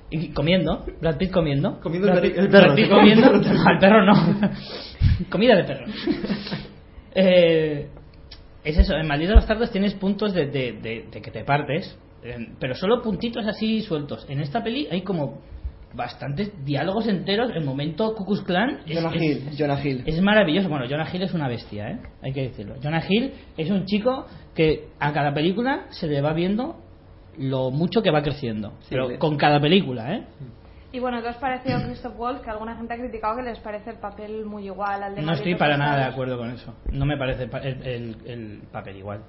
Y 0.10 0.30
comiendo, 0.30 0.86
Brad 1.02 1.18
Pitt 1.18 1.32
comiendo. 1.32 1.80
Comiendo 1.82 2.08
Brad 2.08 2.24
el 2.24 2.32
Pitt- 2.32 2.36
perro, 2.36 2.46
el 2.46 2.52
perro. 2.52 2.66
Brad 2.66 2.76
Pitt 2.76 2.90
comiendo. 2.90 3.32
No, 3.54 3.68
al 3.68 3.80
perro 3.80 4.06
no. 4.06 4.50
Comida 5.30 5.56
de 5.56 5.64
perro. 5.64 5.86
Eh, 7.20 7.88
es 8.64 8.78
eso, 8.78 8.94
en 8.96 9.08
Malditos 9.08 9.36
Bastardos 9.38 9.72
tienes 9.72 9.96
puntos 9.96 10.34
de, 10.36 10.46
de- 10.48 10.74
de- 10.74 11.06
de 11.12 11.22
que 11.22 11.32
te 11.32 11.44
partes, 11.44 11.98
eh, 12.24 12.50
pero 12.60 12.76
solo 12.76 13.02
puntitos 13.02 13.44
así 13.48 13.82
sueltos. 13.82 14.26
En 14.30 14.40
esta 14.40 14.64
peli 14.64 14.88
hay 14.92 15.02
como 15.02 15.42
bastantes 15.94 16.52
diálogos 16.66 17.08
enteros. 17.08 17.52
El 17.56 17.64
momento 17.64 18.14
Cucus 18.16 18.44
Clan 18.44 18.82
es, 18.86 18.98
Jonah 19.02 19.16
es- 19.16 19.22
Hill, 19.22 19.50
Jonah 19.58 19.84
Hill. 19.84 20.04
es 20.06 20.22
maravilloso. 20.22 20.70
Bueno, 20.70 20.86
Jonah 20.90 21.08
Hill 21.12 21.24
es 21.24 21.34
una 21.34 21.48
bestia, 21.48 21.90
¿eh? 21.90 22.00
Hay 22.22 22.34
que 22.34 22.44
decirlo. 22.44 22.76
Jonah 22.84 23.04
Hill 23.08 23.34
es 23.58 23.70
un 23.72 23.86
chico 23.86 24.26
que 24.54 24.90
a 25.00 25.14
cada 25.14 25.34
película 25.34 25.86
se 25.90 26.08
le 26.08 26.22
va 26.22 26.34
viendo 26.34 26.76
lo 27.38 27.72
mucho 27.72 28.02
que 28.02 28.12
va 28.12 28.22
creciendo. 28.22 28.72
Sí, 28.82 28.88
pero 28.90 29.08
le- 29.10 29.20
con 29.20 29.38
cada 29.38 29.60
película, 29.60 30.14
¿eh? 30.16 30.26
Y 30.92 31.00
bueno, 31.00 31.22
¿qué 31.22 31.28
os 31.30 31.36
pareció 31.36 31.78
Christoph 31.86 32.18
Waltz? 32.18 32.42
Que 32.42 32.50
alguna 32.50 32.76
gente 32.78 32.94
ha 32.94 32.98
criticado 32.98 33.36
que 33.36 33.44
les 33.44 33.60
parece 33.60 33.92
el 33.92 33.98
papel 33.98 34.46
muy 34.46 34.66
igual 34.66 35.04
al 35.04 35.16
de 35.16 35.22
No 35.22 35.34
estoy 35.34 35.56
para 35.56 35.78
nada 35.78 35.98
de 35.98 36.06
acuerdo 36.06 36.38
con 36.38 36.50
eso. 36.50 36.74
No 36.92 37.06
me 37.06 37.18
parece 37.18 37.48
pa- 37.48 37.60
el, 37.60 37.86
el- 37.86 38.18
el 38.26 38.62
papel 38.72 38.96
igual. 38.98 39.22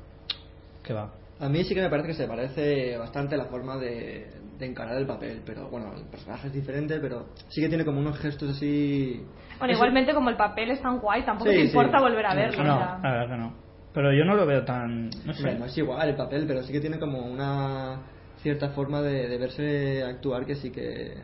¿Qué 0.82 0.92
va? 0.94 1.12
A 1.40 1.48
mí 1.48 1.62
sí 1.64 1.74
que 1.74 1.82
me 1.82 1.90
parece 1.90 2.08
que 2.08 2.14
se 2.14 2.26
parece 2.26 2.96
bastante 2.96 3.36
la 3.36 3.44
forma 3.46 3.76
de, 3.76 4.26
de 4.58 4.66
encarar 4.66 4.96
el 4.96 5.06
papel, 5.06 5.42
pero 5.46 5.68
bueno, 5.68 5.92
el 5.96 6.04
personaje 6.04 6.48
es 6.48 6.52
diferente, 6.52 6.98
pero 7.00 7.26
sí 7.48 7.60
que 7.60 7.68
tiene 7.68 7.84
como 7.84 8.00
unos 8.00 8.18
gestos 8.18 8.50
así... 8.56 9.22
Bueno, 9.58 9.72
Es- 9.72 9.78
igualmente 9.78 10.12
como 10.14 10.30
el 10.30 10.36
papel 10.36 10.70
es 10.72 10.82
tan 10.82 10.98
guay, 10.98 11.22
tampoco 11.22 11.50
Sí, 11.50 11.56
te 11.56 11.62
sí. 11.62 11.68
importa 11.68 12.00
volver 12.00 12.26
a 12.26 12.34
verlo. 12.34 12.64
No, 12.64 12.76
sea. 12.78 12.98
la 13.02 13.10
verdad 13.12 13.28
que 13.28 13.36
no. 13.40 13.52
Pero 13.94 14.12
yo 14.12 14.24
no 14.24 14.34
lo 14.34 14.46
veo 14.46 14.64
tan. 14.64 15.06
No 15.24 15.32
sé. 15.32 15.38
Hombre, 15.40 15.58
no 15.58 15.64
es 15.66 15.78
igual 15.78 16.08
el 16.08 16.14
papel, 16.16 16.44
pero 16.46 16.62
sí 16.62 16.72
que 16.72 16.80
tiene 16.80 16.98
como 16.98 17.18
una 17.20 18.00
cierta 18.42 18.68
forma 18.70 19.00
de, 19.00 19.28
de 19.28 19.38
verse 19.38 20.04
actuar 20.04 20.44
que 20.44 20.54
sí 20.56 20.70
que 20.70 21.14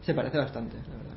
se 0.00 0.14
parece 0.14 0.38
bastante, 0.38 0.76
la 0.76 0.96
verdad. 0.96 1.16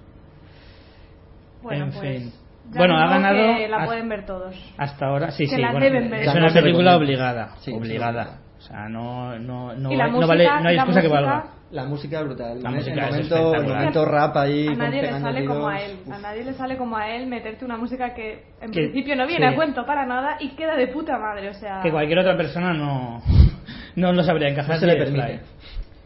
Bueno, 1.64 1.86
En 1.86 1.92
pues 1.92 2.02
fin. 2.02 2.34
Ya 2.72 2.78
Bueno, 2.78 2.98
ha 2.98 3.08
ganado 3.10 3.56
que 3.58 3.68
la 3.68 3.78
hasta- 3.78 3.88
pueden 3.88 4.10
ver 4.10 4.26
todos. 4.26 4.74
Hasta 4.78 5.06
ahora, 5.08 5.32
sí, 5.32 5.46
Que 5.46 5.56
sí. 5.56 5.62
la 5.62 5.72
bueno, 5.72 5.86
deben 5.86 6.10
ver. 6.10 6.20
Es 6.22 6.34
Ya 6.34 6.40
una 6.40 6.54
película 6.54 6.98
obligada. 6.98 7.56
Sí, 7.62 7.72
obligada. 7.74 8.40
O 8.60 8.62
sea, 8.62 8.90
no, 8.90 9.40
no, 9.40 9.74
no, 9.74 9.90
la 9.92 10.06
no 10.08 10.12
música- 10.12 10.28
vale, 10.28 10.44
no 10.46 10.68
hay 10.70 10.76
la 10.76 10.82
excusa 10.84 11.02
que 11.02 11.08
música- 11.08 11.22
valga. 11.32 11.46
La 11.72 11.86
música 11.86 12.22
brutal. 12.24 12.62
La 12.64 12.70
El 12.70 12.76
música 12.76 13.06
es 13.06 13.12
momento, 13.12 13.56
el 13.56 13.68
momento 13.68 14.06
rap 14.06 14.38
ahí. 14.38 14.68
A 14.68 14.74
nadie 14.74 15.02
le 15.04 15.20
sale 15.22 15.46
como 15.46 15.68
a 15.68 15.80
él. 15.82 15.98
Uf. 16.06 16.14
A 16.14 16.18
nadie 16.20 16.44
le 16.44 16.54
sale 16.54 16.78
como 16.78 16.98
a 16.98 17.10
él 17.16 17.28
meterte 17.28 17.64
una 17.64 17.78
música 17.78 18.14
que 18.16 18.44
en 18.60 18.72
Que- 18.72 18.82
principio 18.82 19.16
no 19.16 19.28
viene 19.28 19.48
sí. 19.48 19.54
a 19.54 19.56
cuento 19.56 19.86
para 19.86 20.06
nada 20.06 20.38
y 20.40 20.50
queda 20.56 20.76
de 20.76 20.88
puta 20.88 21.18
madre. 21.20 21.50
O 21.50 21.54
sea, 21.54 21.80
Que 21.84 21.92
cualquier 21.92 22.20
otra 22.20 22.36
persona 22.36 22.74
no, 22.74 23.22
no 23.96 24.12
lo 24.14 24.24
sabría 24.24 24.50
encajar. 24.50 24.74
No 24.76 24.80
se 24.80 24.88
le 24.88 24.96
permite. 24.96 25.26
fly. 25.28 25.40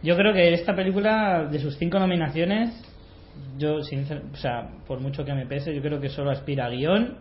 Yo 0.03 0.15
creo 0.17 0.33
que 0.33 0.53
esta 0.53 0.75
película, 0.75 1.45
de 1.49 1.59
sus 1.59 1.77
cinco 1.77 1.97
nominaciones, 1.97 2.69
yo, 3.57 3.77
sincer- 3.83 4.21
o 4.33 4.35
sea, 4.35 4.67
por 4.85 4.99
mucho 4.99 5.23
que 5.23 5.33
me 5.33 5.45
pese, 5.45 5.73
yo 5.73 5.81
creo 5.81 5.99
que 6.01 6.09
solo 6.09 6.29
aspira 6.29 6.65
a 6.65 6.69
guion 6.69 7.17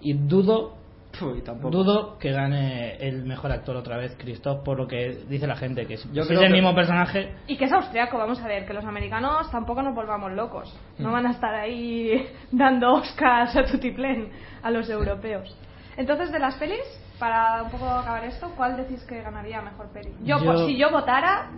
y 0.00 0.12
dudo 0.14 0.74
Uy, 1.22 1.42
tampoco. 1.42 1.70
Dudo 1.70 2.18
que 2.18 2.32
gane 2.32 2.96
el 2.96 3.24
mejor 3.24 3.52
actor 3.52 3.76
otra 3.76 3.96
vez, 3.96 4.16
Christoph, 4.18 4.62
por 4.64 4.78
lo 4.78 4.86
que 4.86 5.24
dice 5.28 5.46
la 5.46 5.56
gente, 5.56 5.86
que 5.86 5.96
si 5.96 6.08
Yo 6.12 6.22
es 6.22 6.30
el 6.30 6.38
que- 6.38 6.48
mismo 6.50 6.74
personaje, 6.74 7.32
Y 7.46 7.56
que 7.56 7.64
es 7.66 7.72
austriaco, 7.72 8.18
vamos 8.18 8.40
a 8.42 8.48
ver, 8.48 8.66
que 8.66 8.72
los 8.74 8.84
americanos 8.84 9.50
tampoco 9.50 9.82
nos 9.82 9.94
volvamos 9.94 10.32
locos. 10.32 10.74
Mm. 10.98 11.02
No 11.02 11.12
van 11.12 11.26
a 11.26 11.30
estar 11.30 11.54
ahí 11.54 12.26
dando 12.52 12.94
Oscars 12.94 13.56
a 13.56 13.64
tutiplén 13.64 14.30
a 14.62 14.70
los 14.70 14.88
europeos. 14.90 15.56
Entonces, 15.96 16.30
de 16.30 16.38
las 16.38 16.54
pelis, 16.56 16.80
para 17.18 17.62
un 17.62 17.70
poco 17.70 17.88
acabar 17.88 18.24
esto, 18.24 18.52
¿cuál 18.56 18.76
decís 18.76 19.02
que 19.04 19.22
ganaría 19.22 19.62
mejor 19.62 19.88
peli? 19.92 20.10
Yo, 20.22 20.38
Yo- 20.38 20.44
por 20.44 20.66
si 20.66 20.76
yo 20.76 20.90
votara, 20.90 21.48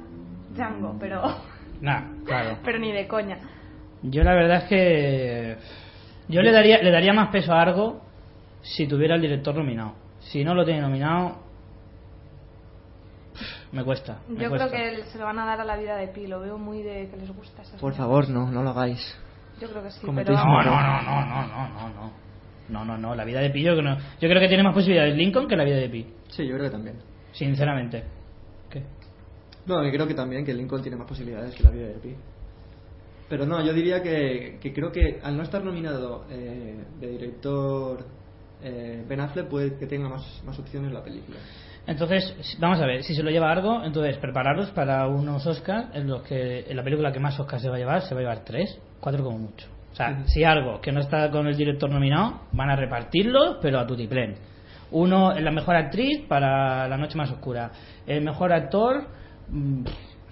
Django, 0.54 0.96
pero, 1.00 1.22
nada, 1.80 2.04
claro. 2.24 2.58
pero 2.64 2.78
ni 2.78 2.92
de 2.92 3.06
coña. 3.08 3.38
Yo 4.02 4.22
la 4.22 4.34
verdad 4.34 4.58
es 4.58 4.64
que 4.68 5.56
yo 6.28 6.40
le 6.42 6.52
daría 6.52 6.78
le 6.82 6.90
daría 6.92 7.12
más 7.12 7.30
peso 7.30 7.52
a 7.52 7.60
Argo 7.62 8.00
si 8.74 8.86
tuviera 8.86 9.14
el 9.14 9.20
director 9.22 9.54
nominado. 9.54 9.94
Si 10.20 10.44
no 10.44 10.54
lo 10.54 10.64
tiene 10.64 10.80
nominado, 10.80 11.38
me 13.72 13.84
cuesta. 13.84 14.20
me 14.28 14.42
Yo 14.42 14.48
cuesta. 14.48 14.68
creo 14.68 14.96
que 14.96 15.04
se 15.10 15.18
lo 15.18 15.24
van 15.24 15.38
a 15.38 15.46
dar 15.46 15.60
a 15.60 15.64
la 15.64 15.76
vida 15.76 15.96
de 15.96 16.08
Pi, 16.08 16.26
lo 16.26 16.40
veo 16.40 16.58
muy 16.58 16.82
de 16.82 17.08
que 17.08 17.16
les 17.16 17.30
gusta 17.34 17.62
esas 17.62 17.80
Por 17.80 17.94
favor, 17.94 18.28
no, 18.28 18.50
no 18.50 18.62
lo 18.62 18.70
hagáis. 18.70 19.00
Yo 19.60 19.68
creo 19.68 19.82
que 19.82 19.90
sí, 19.90 20.06
pero... 20.14 20.32
No, 20.34 20.44
no, 20.44 20.62
no, 20.64 21.02
no, 21.02 21.26
no, 21.26 21.46
no, 21.46 21.68
no, 21.68 21.88
no. 21.90 22.12
No, 22.68 22.84
no, 22.84 22.98
no, 22.98 23.14
la 23.14 23.24
vida 23.24 23.40
de 23.40 23.50
Pi 23.50 23.62
yo, 23.62 23.72
creo 23.72 23.76
que 23.76 23.82
no- 23.82 23.96
yo 24.20 24.28
creo 24.28 24.40
que 24.40 24.48
tiene 24.48 24.62
más 24.62 24.74
posibilidades 24.74 25.16
Lincoln 25.16 25.48
que 25.48 25.56
la 25.56 25.64
vida 25.64 25.76
de 25.76 25.88
Pi, 25.88 26.06
Sí, 26.28 26.46
yo 26.46 26.54
creo 26.54 26.66
que 26.66 26.70
también. 26.70 26.96
sinceramente. 27.32 28.04
¿Qué? 28.70 28.82
No, 29.66 29.82
que 29.82 29.90
creo 29.90 30.06
que 30.06 30.14
también 30.14 30.44
que 30.44 30.52
Lincoln 30.52 30.82
tiene 30.82 30.96
más 30.96 31.06
posibilidades 31.06 31.54
que 31.54 31.62
la 31.62 31.70
vida 31.70 31.86
de 31.88 31.94
Pi. 31.94 32.14
Pero 33.28 33.44
no, 33.46 33.62
yo 33.64 33.72
diría 33.72 34.02
que, 34.02 34.58
que 34.60 34.72
creo 34.72 34.90
que 34.92 35.20
al 35.22 35.36
no 35.36 35.42
estar 35.42 35.62
nominado 35.64 36.24
eh, 36.30 36.84
de 37.00 37.06
director 37.08 38.04
eh, 38.62 39.04
Ben 39.08 39.20
Affleck 39.20 39.48
puede 39.48 39.76
que 39.76 39.86
tenga 39.86 40.08
más, 40.08 40.42
más 40.44 40.58
opciones 40.58 40.92
la 40.92 41.02
película. 41.02 41.38
Entonces, 41.86 42.56
vamos 42.58 42.80
a 42.80 42.86
ver, 42.86 43.02
si 43.02 43.14
se 43.14 43.22
lo 43.22 43.30
lleva 43.30 43.50
Argo, 43.50 43.82
entonces 43.82 44.18
prepararos 44.18 44.70
para 44.72 45.06
unos 45.06 45.46
Oscars 45.46 45.88
en 45.94 46.06
los 46.06 46.22
que 46.22 46.66
en 46.68 46.76
la 46.76 46.84
película 46.84 47.12
que 47.12 47.18
más 47.18 47.40
Oscars 47.40 47.62
se 47.62 47.70
va 47.70 47.76
a 47.76 47.78
llevar, 47.78 48.02
se 48.02 48.14
va 48.14 48.20
a 48.20 48.22
llevar 48.24 48.44
tres, 48.44 48.78
cuatro 49.00 49.24
como 49.24 49.38
mucho. 49.38 49.66
O 49.92 49.94
sea, 49.94 50.22
si 50.26 50.44
Argo, 50.44 50.80
que 50.80 50.92
no 50.92 51.00
está 51.00 51.30
con 51.30 51.46
el 51.46 51.56
director 51.56 51.90
nominado, 51.90 52.42
van 52.52 52.70
a 52.70 52.76
repartirlo, 52.76 53.58
pero 53.60 53.80
a 53.80 53.86
tutiplén. 53.86 54.36
Uno 54.90 55.36
en 55.36 55.44
la 55.44 55.50
mejor 55.50 55.76
actriz 55.76 56.26
para 56.28 56.86
La 56.88 56.96
Noche 56.98 57.16
Más 57.16 57.30
Oscura. 57.30 57.70
El 58.06 58.22
mejor 58.22 58.52
actor, 58.52 59.06
mm, 59.48 59.84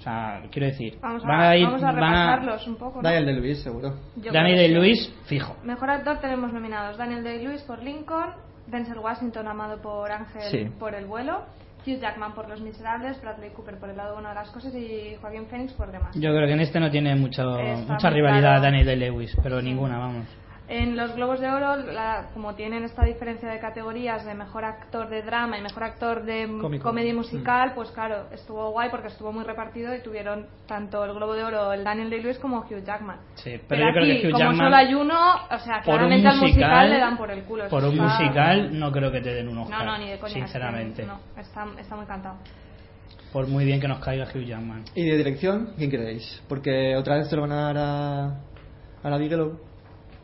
sea, 0.06 0.42
quiero 0.50 0.66
decir, 0.68 0.98
Vamos 1.00 1.24
a, 1.24 1.28
van 1.28 1.40
a 1.40 1.56
ir, 1.56 1.64
vamos 1.66 1.82
a 1.82 1.92
van 1.92 2.04
a- 2.04 2.08
repasarlos 2.36 2.66
un 2.68 2.76
poco, 2.76 3.02
¿no? 3.02 3.02
Daniel 3.02 3.26
de 3.26 3.32
Luis, 3.34 3.62
seguro. 3.62 3.94
Yo 4.16 4.32
que 4.32 4.56
sí. 4.56 4.62
Day-Lewis, 4.62 5.14
fijo. 5.26 5.56
Mejor 5.64 5.90
actor 5.90 6.18
tenemos 6.20 6.52
nominados 6.52 6.96
Daniel 6.96 7.22
Day-Lewis 7.24 7.62
por 7.62 7.82
Lincoln, 7.82 8.30
Denzel 8.66 8.98
Washington 8.98 9.46
amado 9.48 9.80
por 9.80 10.10
Ángel 10.10 10.42
Sí. 10.50 10.64
por 10.78 10.94
El 10.94 11.06
vuelo, 11.06 11.42
Hugh 11.86 12.00
Jackman 12.00 12.34
por 12.34 12.48
Los 12.48 12.60
Miserables, 12.60 13.20
Bradley 13.22 13.50
Cooper 13.50 13.78
por 13.78 13.88
El 13.90 13.96
lado 13.96 14.14
bueno 14.14 14.28
de 14.30 14.34
las 14.34 14.50
cosas 14.50 14.74
y 14.74 15.14
Joaquín 15.20 15.46
Phoenix 15.46 15.72
por 15.74 15.90
demás. 15.92 16.14
Yo 16.16 16.30
creo 16.34 16.46
que 16.46 16.52
en 16.54 16.60
este 16.60 16.80
no 16.80 16.90
tiene 16.90 17.14
mucho, 17.14 17.56
Está 17.58 17.92
mucha 17.94 18.10
rivalidad 18.10 18.58
claro. 18.58 18.62
Danny 18.62 18.82
Day-Lewis, 18.84 19.36
pero 19.42 19.62
ninguna, 19.62 19.98
vamos. 19.98 20.26
En 20.68 20.96
los 20.96 21.14
Globos 21.14 21.38
de 21.38 21.48
Oro, 21.48 21.76
la- 21.76 22.30
como 22.34 22.56
tienen 22.56 22.82
esta 22.82 23.04
diferencia 23.04 23.48
de 23.48 23.60
categorías 23.60 24.24
de 24.26 24.34
mejor 24.34 24.64
actor 24.64 25.08
de 25.08 25.22
drama 25.22 25.56
y 25.56 25.62
mejor 25.62 25.84
actor 25.84 26.24
de 26.24 26.48
Cómico. 26.60 26.82
comedia 26.88 27.14
musical, 27.14 27.72
pues 27.76 27.92
claro, 27.92 28.26
estuvo 28.32 28.72
guay 28.72 28.90
porque 28.90 29.06
estuvo 29.06 29.32
muy 29.32 29.44
repartido 29.44 29.94
y 29.94 30.02
tuvieron 30.02 30.46
tanto 30.66 31.04
el 31.04 31.12
Globo 31.14 31.34
de 31.34 31.44
Oro 31.44 31.72
el 31.72 31.84
Daniel 31.84 32.10
Day-Lewis 32.10 32.38
como 32.40 32.58
Hugh 32.68 32.82
Jackman. 32.84 33.18
Sí, 33.36 33.50
pero, 33.50 33.62
Pero, 33.68 33.86
yo 33.86 33.92
creo 33.92 34.02
aquí, 34.04 34.20
que 34.22 34.26
Hugh 34.26 34.32
como 34.32 34.38
Jackman 34.44 34.56
solo 34.66 34.76
hay 34.76 34.94
uno, 34.94 35.34
o 35.52 35.58
sea, 35.60 35.82
por 35.84 35.94
un 35.94 35.98
claramente 36.00 36.28
al 36.28 36.36
musical 36.38 36.50
musical 36.70 36.90
le 36.90 36.98
dan 36.98 37.16
por 37.16 37.30
el 37.30 37.42
culo. 37.44 37.68
por 37.68 37.84
un 37.84 37.90
está- 37.92 38.02
musical 38.02 38.78
no 38.80 38.90
creo 38.92 39.12
que 39.12 39.20
te 39.20 39.34
den 39.34 39.48
un 39.48 39.54
No, 39.54 39.62
Oscar 39.62 39.84
no, 39.86 39.98
ni 39.98 40.10
de 40.10 40.18
coña. 40.18 40.34
sinceramente 40.34 41.06
No, 41.06 41.20
está, 41.38 41.64
está 41.78 41.94
muy 41.94 42.06
cantado. 42.06 42.38
por 43.32 43.46
muy 43.46 43.64
bien 43.64 43.80
que 43.80 43.86
nos 43.86 44.00
caiga 44.00 44.24
Hugh 44.24 44.44
Jackman 44.44 44.82
¿Y 44.96 45.04
de 45.04 45.16
dirección? 45.16 45.74
¿Quién 45.76 45.90
creéis? 45.90 46.42
Porque 46.48 46.96
otra 46.96 47.18
vez 47.18 47.28
se 47.28 47.36
lo 47.36 47.42
van 47.42 47.52
a 47.52 47.72
dar 47.72 47.76
a, 47.78 48.26
a 49.04 49.10
la 49.10 49.16
Bigelow. 49.16 49.60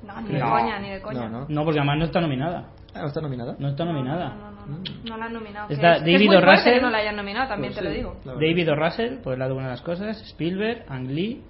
No, 0.06 0.20
ni 0.20 0.32
de 0.32 0.38
No. 0.40 0.50
coña, 0.50 0.78
ni 0.80 0.90
de 0.90 1.00
coña. 1.00 1.28
No, 1.28 1.40
no. 1.40 1.46
no 1.48 1.64
porque 1.64 1.78
además 1.80 1.98
no 1.98 2.04
está 2.06 2.20
nominada 2.20 2.68
Ah, 2.94 3.00
¿no 3.02 3.06
está 3.06 3.20
nominada? 3.20 3.56
no 3.58 3.68
está 3.68 3.84
No, 3.84 3.92
nominada 3.92 4.28
No, 4.34 4.50
no, 4.50 4.50
no, 4.50 4.66
no, 4.66 4.82
no 5.08 5.16
la 5.16 5.24
han 5.26 5.32
nominado. 5.32 5.68
que 5.68 5.74
Está 5.74 5.96
es- 5.96 6.02
que 6.02 6.10
es 6.10 6.14
David 6.14 6.26
muy 6.26 6.36
O. 6.36 6.40
fuerte 6.40 6.56
Russell. 6.56 6.74
que 6.74 6.80
no 6.82 6.90
la 6.90 6.98
hayan 6.98 7.16
nominado, 7.16 7.48
también 7.48 7.72
Pues 7.72 7.78
te 7.78 7.84
lo 7.84 7.90
sí, 7.90 7.96
digo. 7.96 8.16
la 8.24 8.32
verdad. 8.34 8.48
David 8.48 8.70
O. 8.72 8.74
Russell 8.76 9.16
por 9.22 9.32
el 9.34 9.38
lado 9.38 9.54
bueno 9.54 9.68
de 9.68 9.72
las 9.74 9.82
cosas 9.82 10.20
Spielberg 10.28 10.84
Ang 10.88 11.08
Lee 11.08 11.42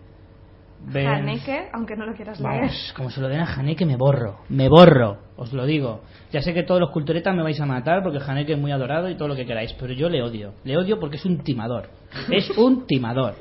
Ben 0.84 1.06
Haneke, 1.06 1.68
aunque 1.72 1.94
no 1.96 2.06
lo 2.06 2.12
quieras 2.14 2.40
leer. 2.40 2.54
Vamos, 2.60 2.92
como 2.96 3.08
se 3.10 3.20
lo 3.20 3.28
den 3.28 3.38
a 3.40 3.44
Haneke 3.54 3.86
me 3.86 3.94
borro, 3.96 4.40
me 4.48 4.68
borro, 4.68 5.18
os 5.36 5.52
lo 5.52 5.64
digo. 5.64 6.02
Ya 6.32 6.42
sé 6.42 6.52
que 6.54 6.64
todos 6.64 6.80
los 6.80 6.90
culturetas 6.90 7.32
me 7.36 7.42
vais 7.44 7.60
a 7.60 7.66
matar 7.66 8.02
porque 8.02 8.18
Haneke 8.18 8.54
es 8.54 8.58
muy 8.58 8.72
adorado 8.72 9.08
y 9.08 9.16
todo 9.16 9.28
lo 9.28 9.36
que 9.36 9.46
queráis, 9.46 9.72
pero 9.74 9.92
yo 9.92 10.08
le 10.08 10.22
odio. 10.22 10.54
Le 10.64 10.76
odio 10.76 10.98
porque 10.98 11.16
es 11.18 11.24
un 11.24 11.38
timador. 11.44 11.88
Es 12.32 12.50
un 12.58 12.84
timador. 12.86 13.34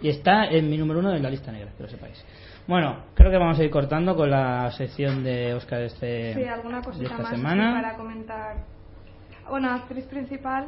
Y 0.00 0.08
está 0.08 0.46
en 0.46 0.70
mi 0.70 0.78
número 0.78 1.00
uno 1.00 1.12
en 1.12 1.22
la 1.22 1.28
lista 1.28 1.52
negra, 1.52 1.72
que 1.76 1.82
lo 1.82 1.88
sepáis. 1.90 2.24
Bueno, 2.68 2.98
creo 3.14 3.30
que 3.30 3.38
vamos 3.38 3.58
a 3.58 3.64
ir 3.64 3.70
cortando 3.70 4.14
con 4.14 4.30
la 4.30 4.70
sección 4.72 5.24
de 5.24 5.54
Oscar 5.54 5.80
de, 5.80 5.86
este, 5.86 6.34
Sí, 6.34 6.44
alguna 6.44 6.78
de 6.80 6.84
cosita 6.84 7.04
esta 7.06 7.22
más 7.22 7.30
semana. 7.30 7.72
para 7.82 7.96
comentar. 7.96 8.56
Bueno, 9.48 9.70
actriz 9.70 10.04
principal. 10.06 10.66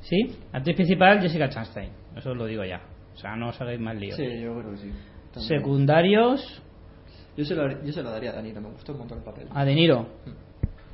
Sí, 0.00 0.36
actriz 0.52 0.74
principal 0.76 1.20
Jessica 1.20 1.48
Chastain, 1.48 1.90
eso 2.16 2.30
os 2.32 2.36
lo 2.36 2.46
digo 2.46 2.64
ya. 2.64 2.80
O 3.14 3.16
sea, 3.16 3.36
no 3.36 3.48
os 3.50 3.60
hagáis 3.60 3.80
más 3.80 3.96
lío. 3.96 4.14
Sí, 4.16 4.24
yo 4.40 4.58
creo 4.58 4.70
que 4.72 4.76
sí. 4.78 4.92
También. 5.32 5.58
Secundarios 5.60 6.62
Yo 7.36 7.44
se, 7.44 7.54
lo, 7.54 7.84
yo 7.84 7.92
se 7.92 8.02
lo 8.02 8.10
daría 8.10 8.30
a 8.30 8.34
Danilo, 8.34 8.60
me 8.60 8.70
gustó 8.70 8.92
un 8.92 8.98
montón 8.98 9.18
el 9.18 9.24
papel. 9.24 9.46
a 9.54 9.64
De 9.64 9.74
Niro. 9.74 10.06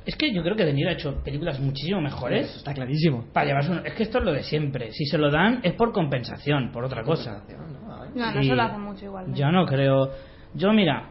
Es 0.05 0.15
que 0.15 0.31
yo 0.31 0.43
creo 0.43 0.55
que 0.55 0.65
De 0.65 0.73
Niro 0.73 0.89
ha 0.89 0.93
hecho 0.93 1.15
películas 1.23 1.59
muchísimo 1.59 1.99
mejores. 1.99 2.55
Está 2.57 2.73
clarísimo. 2.75 3.25
Para 3.33 3.47
llevarse 3.47 3.71
un- 3.71 3.85
Es 3.87 3.93
que 3.95 4.03
esto 4.03 4.19
es 4.19 4.23
lo 4.23 4.33
de 4.33 4.43
siempre. 4.43 4.91
Si 4.91 5.05
se 5.05 5.17
lo 5.17 5.31
dan 5.31 5.61
es 5.63 5.73
por 5.73 5.91
compensación, 5.91 6.71
por 6.71 6.83
otra 6.83 7.01
cosa. 7.03 7.43
No. 7.49 7.84
No, 8.15 8.31
no 8.31 8.41
Sí. 8.41 8.47
se 8.49 8.55
lo 8.55 8.61
hace 8.63 8.77
mucho 8.77 9.05
igual. 9.05 9.33
Yo 9.33 9.51
no 9.51 9.65
creo. 9.65 10.09
Yo, 10.53 10.73
mira. 10.73 11.09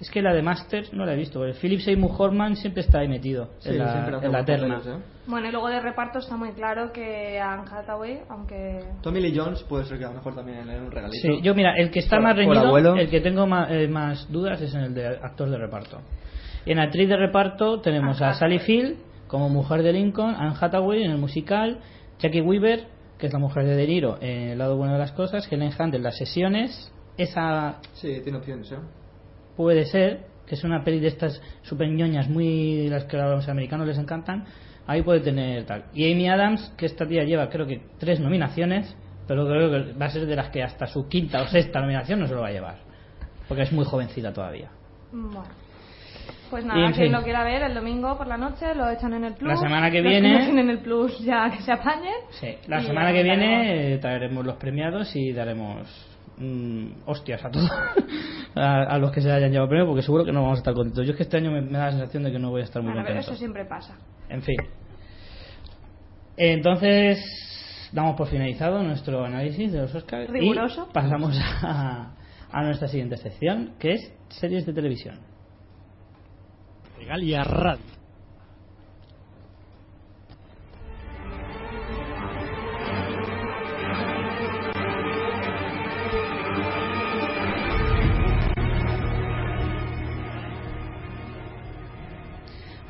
Es 0.00 0.10
que 0.10 0.22
la 0.22 0.32
de 0.32 0.40
Masters 0.40 0.94
no 0.94 1.04
la 1.04 1.12
he 1.12 1.16
visto. 1.16 1.38
porque 1.40 1.52
Philip 1.60 1.80
Seymour 1.80 2.10
Hoffman 2.16 2.56
siempre 2.56 2.80
está 2.80 3.00
ahí 3.00 3.08
metido 3.08 3.50
Sí, 3.58 3.68
en 3.68 3.78
la, 3.80 4.06
en 4.22 4.32
la 4.32 4.44
terna. 4.46 4.76
papeles, 4.78 4.86
¿eh? 4.86 5.04
Bueno, 5.26 5.48
y 5.48 5.52
luego 5.52 5.68
de 5.68 5.78
reparto 5.78 6.20
está 6.20 6.38
muy 6.38 6.52
claro 6.52 6.90
que 6.90 7.38
Anne 7.38 7.64
Hathaway, 7.70 8.20
aunque. 8.30 8.80
Tommy 9.02 9.20
Lee 9.20 9.34
Jones 9.36 9.62
puede 9.64 9.84
ser 9.84 9.98
que 9.98 10.06
a 10.06 10.08
lo 10.08 10.14
mejor 10.14 10.34
también 10.34 10.66
le 10.66 10.72
den 10.72 10.84
un 10.84 10.90
regalito. 10.90 11.20
Sí, 11.20 11.42
yo 11.42 11.54
mira, 11.54 11.74
el 11.76 11.90
que 11.90 11.98
está 11.98 12.16
Por- 12.16 12.22
más 12.22 12.34
reñido, 12.36 12.96
el 12.96 13.10
que 13.10 13.20
tengo 13.20 13.46
más, 13.46 13.70
eh, 13.70 13.88
más 13.88 14.26
dudas 14.32 14.58
es 14.62 14.74
en 14.74 14.80
el 14.84 14.94
de 14.94 15.06
actor 15.06 15.50
de 15.50 15.58
reparto. 15.58 16.00
Y 16.64 16.72
en 16.72 16.78
actriz 16.78 17.06
de 17.06 17.16
reparto 17.18 17.82
tenemos 17.82 18.22
Anne 18.22 18.30
a 18.30 18.34
Sally 18.34 18.56
Hathaway. 18.56 18.66
Field 18.78 18.98
como 19.26 19.50
mujer 19.50 19.82
de 19.82 19.92
Lincoln, 19.92 20.34
Anne 20.34 20.54
Hathaway 20.58 21.02
en 21.02 21.10
el 21.10 21.18
musical, 21.18 21.78
Jackie 22.18 22.40
Weaver, 22.40 22.86
que 23.20 23.26
es 23.26 23.32
la 23.32 23.38
mujer 23.38 23.64
de 23.66 23.76
De 23.76 23.86
Niro 23.86 24.18
en 24.20 24.48
El 24.48 24.58
lado 24.58 24.76
bueno 24.76 24.94
de 24.94 24.98
las 24.98 25.12
cosas, 25.12 25.46
Helen 25.50 25.72
Hunt 25.78 25.94
en 25.94 26.02
las 26.02 26.16
sesiones, 26.16 26.92
esa 27.16 27.78
Sí, 27.92 28.20
tiene 28.22 28.38
opciones, 28.38 28.72
¿eh? 28.72 28.78
puede 29.56 29.84
ser, 29.84 30.26
que 30.46 30.54
es 30.54 30.64
una 30.64 30.82
peli 30.82 31.00
de 31.00 31.08
estas 31.08 31.40
super 31.62 31.88
ñoñas 31.88 32.28
muy 32.28 32.88
las 32.88 33.04
que 33.04 33.18
a 33.18 33.28
los 33.28 33.48
americanos 33.48 33.86
les 33.86 33.98
encantan, 33.98 34.46
ahí 34.86 35.02
puede 35.02 35.20
tener 35.20 35.64
tal. 35.66 35.84
Y 35.92 36.10
Amy 36.10 36.28
Adams, 36.28 36.72
que 36.76 36.86
esta 36.86 37.06
tía 37.06 37.24
lleva 37.24 37.50
creo 37.50 37.66
que 37.66 37.82
tres 37.98 38.20
nominaciones, 38.20 38.96
pero 39.28 39.46
creo 39.46 39.70
que 39.70 39.92
va 39.92 40.06
a 40.06 40.10
ser 40.10 40.26
de 40.26 40.34
las 40.34 40.48
que 40.50 40.62
hasta 40.62 40.86
su 40.86 41.08
quinta 41.08 41.42
o 41.42 41.46
sexta 41.46 41.80
nominación 41.80 42.20
no 42.20 42.26
se 42.26 42.34
lo 42.34 42.40
va 42.40 42.48
a 42.48 42.52
llevar, 42.52 42.78
porque 43.46 43.64
es 43.64 43.72
muy 43.72 43.84
jovencita 43.84 44.32
todavía. 44.32 44.70
Bueno. 45.12 45.69
Pues 46.50 46.64
nada, 46.64 46.86
en 46.86 46.92
quien 46.92 47.06
fin. 47.06 47.12
lo 47.12 47.22
quiera 47.22 47.44
ver 47.44 47.62
el 47.62 47.74
domingo 47.74 48.16
por 48.16 48.26
la 48.26 48.36
noche 48.36 48.74
lo 48.74 48.90
echan 48.90 49.12
en 49.14 49.24
el 49.24 49.34
plus. 49.34 49.48
La 49.50 49.56
semana 49.56 49.90
que 49.90 50.00
Los 50.02 50.10
viene- 50.10 50.32
no 50.38 50.44
tienen 50.44 50.70
el 50.70 50.78
plus 50.80 51.18
ya 51.20 51.50
que 51.50 51.62
se 51.62 51.72
apañen. 51.72 52.12
Sí, 52.30 52.54
la 52.66 52.80
semana 52.82 53.12
que 53.12 53.22
viene 53.22 53.94
eh, 53.94 53.98
traeremos 53.98 54.44
los 54.44 54.56
premiados 54.56 55.14
y 55.14 55.32
daremos 55.32 55.86
mm, 56.38 56.86
hostias 57.06 57.44
a 57.44 57.50
todos, 57.50 57.70
a, 58.56 58.82
a 58.82 58.98
los 58.98 59.12
que 59.12 59.20
se 59.20 59.30
hayan 59.30 59.50
llevado 59.52 59.68
premio, 59.68 59.86
porque 59.86 60.02
seguro 60.02 60.24
que 60.24 60.32
no 60.32 60.42
vamos 60.42 60.58
a 60.58 60.60
estar 60.60 60.74
contentos. 60.74 61.04
Yo 61.06 61.12
es 61.12 61.16
que 61.16 61.22
este 61.24 61.36
año 61.36 61.50
me, 61.52 61.60
me 61.60 61.78
da 61.78 61.86
la 61.86 61.90
sensación 61.92 62.22
de 62.24 62.32
que 62.32 62.38
no 62.38 62.50
voy 62.50 62.62
a 62.62 62.64
estar 62.64 62.82
muy 62.82 62.92
Bueno, 62.92 63.04
pero 63.06 63.16
contento. 63.18 63.32
eso 63.32 63.38
siempre 63.38 63.64
pasa. 63.66 63.96
En 64.28 64.42
fin. 64.42 64.56
Entonces, 66.36 67.18
damos 67.92 68.16
por 68.16 68.28
finalizado 68.28 68.82
nuestro 68.82 69.24
análisis 69.24 69.72
de 69.72 69.82
los 69.82 69.94
Oscars. 69.94 70.28
Riguroso. 70.30 70.86
Y 70.90 70.92
pasamos 70.92 71.38
a, 71.62 72.14
a 72.50 72.62
nuestra 72.62 72.88
siguiente 72.88 73.16
sección, 73.16 73.74
que 73.78 73.92
es 73.94 74.12
series 74.28 74.64
de 74.66 74.72
televisión. 74.72 75.18
Regalia 77.00 77.42
Radio. 77.42 77.82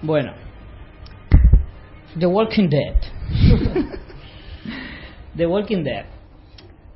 Bueno, 0.03 0.33
The 2.19 2.27
Walking 2.27 2.69
Dead. 2.69 2.97
The 5.37 5.47
Walking 5.47 5.85
Dead. 5.85 6.07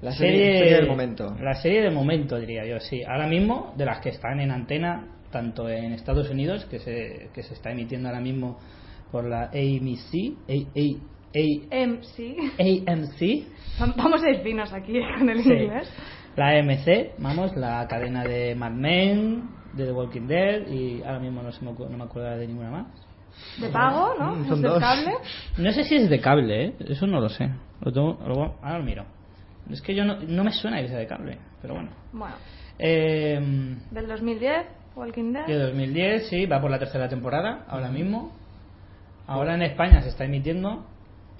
La 0.02 0.10
serie, 0.10 0.58
serie 0.58 0.74
del 0.74 0.88
momento. 0.88 1.36
La 1.40 1.54
serie 1.54 1.82
del 1.82 1.92
momento, 1.92 2.40
diría 2.40 2.66
yo, 2.66 2.80
sí. 2.80 3.04
Ahora 3.04 3.28
mismo, 3.28 3.72
de 3.76 3.84
las 3.84 4.00
que 4.00 4.08
están 4.08 4.40
en 4.40 4.50
antena, 4.50 5.06
tanto 5.34 5.68
en 5.68 5.92
Estados 5.92 6.30
Unidos, 6.30 6.64
que 6.66 6.78
se, 6.78 7.28
que 7.34 7.42
se 7.42 7.54
está 7.54 7.72
emitiendo 7.72 8.08
ahora 8.08 8.20
mismo 8.20 8.58
por 9.12 9.24
la 9.24 9.46
AMC, 9.46 10.38
A, 10.48 10.52
A, 10.80 10.86
A, 11.36 11.86
MC. 11.86 12.36
AMC, 12.88 13.96
Vamos 13.96 14.22
a 14.22 14.42
finos 14.42 14.72
aquí 14.72 14.94
con 15.18 15.28
el 15.28 15.42
Sí. 15.42 15.50
inglés. 15.52 15.92
la 16.36 16.50
AMC, 16.58 17.18
vamos, 17.18 17.54
la 17.56 17.86
cadena 17.88 18.22
de 18.24 18.54
Mad 18.54 18.70
Men, 18.72 19.42
de 19.74 19.84
The 19.86 19.92
Walking 19.92 20.26
Dead, 20.28 20.68
y 20.68 21.02
ahora 21.02 21.18
mismo 21.18 21.42
no, 21.42 21.50
se 21.52 21.64
me, 21.64 21.72
no 21.72 21.96
me 21.98 22.04
acuerdo 22.04 22.36
de 22.38 22.46
ninguna 22.46 22.70
más. 22.70 22.86
De 23.60 23.68
pago, 23.68 24.14
¿no? 24.18 24.36
Mm, 24.36 24.52
¿Es 24.52 24.62
dos. 24.62 24.78
cable? 24.78 25.12
No 25.58 25.72
sé 25.72 25.82
si 25.84 25.96
es 25.96 26.08
de 26.08 26.20
cable, 26.20 26.66
¿eh? 26.66 26.74
eso 26.88 27.06
no 27.08 27.20
lo 27.20 27.28
sé. 27.28 27.50
Lo 27.80 27.92
tengo- 27.92 28.16
luego- 28.24 28.56
ahora 28.62 28.78
lo 28.78 28.84
miro. 28.84 29.04
Es 29.70 29.82
que 29.82 29.94
yo 29.94 30.04
no, 30.04 30.16
no 30.20 30.44
me 30.44 30.52
suena 30.52 30.80
que 30.80 30.86
sea 30.88 30.98
de 30.98 31.06
cable, 31.08 31.38
pero 31.60 31.74
bueno. 31.74 31.90
Bueno, 32.12 32.34
Eh, 32.78 33.40
del 33.92 34.06
2010, 34.08 34.66
Walking 34.96 35.32
Dead. 35.32 35.46
de 35.46 35.58
2010, 35.58 36.28
sí, 36.28 36.46
va 36.46 36.60
por 36.60 36.70
la 36.70 36.78
tercera 36.78 37.08
temporada, 37.08 37.64
ahora 37.68 37.88
mismo. 37.90 38.32
Ahora 39.26 39.54
en 39.54 39.62
España 39.62 40.00
se 40.02 40.08
está 40.10 40.24
emitiendo, 40.24 40.84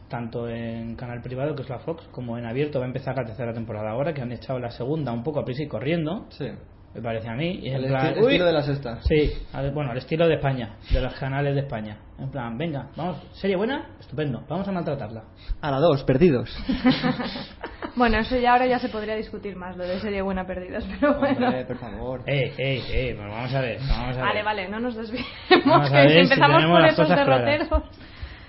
tanto 0.08 0.48
en 0.48 0.96
canal 0.96 1.20
privado, 1.22 1.54
que 1.54 1.62
es 1.62 1.68
la 1.68 1.78
Fox, 1.80 2.04
como 2.10 2.38
en 2.38 2.46
abierto 2.46 2.78
va 2.78 2.84
a 2.86 2.88
empezar 2.88 3.16
la 3.16 3.24
tercera 3.24 3.52
temporada 3.52 3.90
ahora, 3.90 4.12
que 4.14 4.22
han 4.22 4.32
echado 4.32 4.58
la 4.58 4.70
segunda 4.70 5.12
un 5.12 5.22
poco 5.22 5.40
a 5.40 5.44
prisa 5.44 5.62
y 5.62 5.68
corriendo, 5.68 6.26
Sí. 6.30 6.46
me 6.94 7.02
parece 7.02 7.28
a 7.28 7.34
mí. 7.34 7.60
Y 7.62 7.68
El 7.70 7.86
plan, 7.86 8.06
esti- 8.14 8.18
"Uy". 8.20 8.26
estilo 8.26 8.46
de 8.46 8.52
la 8.52 8.62
sexta. 8.62 8.98
Sí, 9.02 9.32
al- 9.52 9.70
bueno, 9.72 9.90
al 9.90 9.98
estilo 9.98 10.26
de 10.26 10.34
España, 10.34 10.76
de 10.90 11.00
los 11.00 11.14
canales 11.14 11.54
de 11.54 11.60
España. 11.60 11.98
En 12.18 12.30
plan, 12.30 12.56
venga, 12.56 12.88
vamos, 12.96 13.18
serie 13.34 13.56
buena, 13.56 13.90
estupendo, 14.00 14.42
vamos 14.48 14.66
a 14.66 14.72
maltratarla. 14.72 15.24
A 15.60 15.70
la 15.70 15.78
dos, 15.78 16.02
perdidos. 16.04 16.48
Bueno, 17.96 18.18
eso 18.18 18.36
ya 18.36 18.52
ahora 18.52 18.66
ya 18.66 18.78
se 18.80 18.88
podría 18.88 19.14
discutir 19.14 19.54
más, 19.56 19.76
lo 19.76 19.84
de 19.86 20.00
serie 20.00 20.20
buena 20.22 20.46
perdidas, 20.46 20.84
pero 21.00 21.14
bueno. 21.18 21.46
Hombre, 21.46 21.64
por 21.64 21.78
favor. 21.78 22.22
Ey, 22.26 22.52
ey, 22.58 22.82
ey, 22.92 23.12
bueno, 23.14 23.30
vamos 23.30 23.54
a 23.54 23.60
ver, 23.60 23.78
vamos 23.88 24.16
a 24.16 24.20
Vale, 24.20 24.34
ver. 24.34 24.44
vale, 24.44 24.68
no 24.68 24.80
nos 24.80 24.96
desviemos, 24.96 25.28
Vamos 25.64 25.88
a 25.88 25.92
que 25.92 25.98
ver 25.98 26.10
si 26.10 26.18
empezamos 26.18 26.56
tenemos 26.56 26.94
por 26.96 27.06
claras. 27.06 27.26
derroteros. 27.26 27.82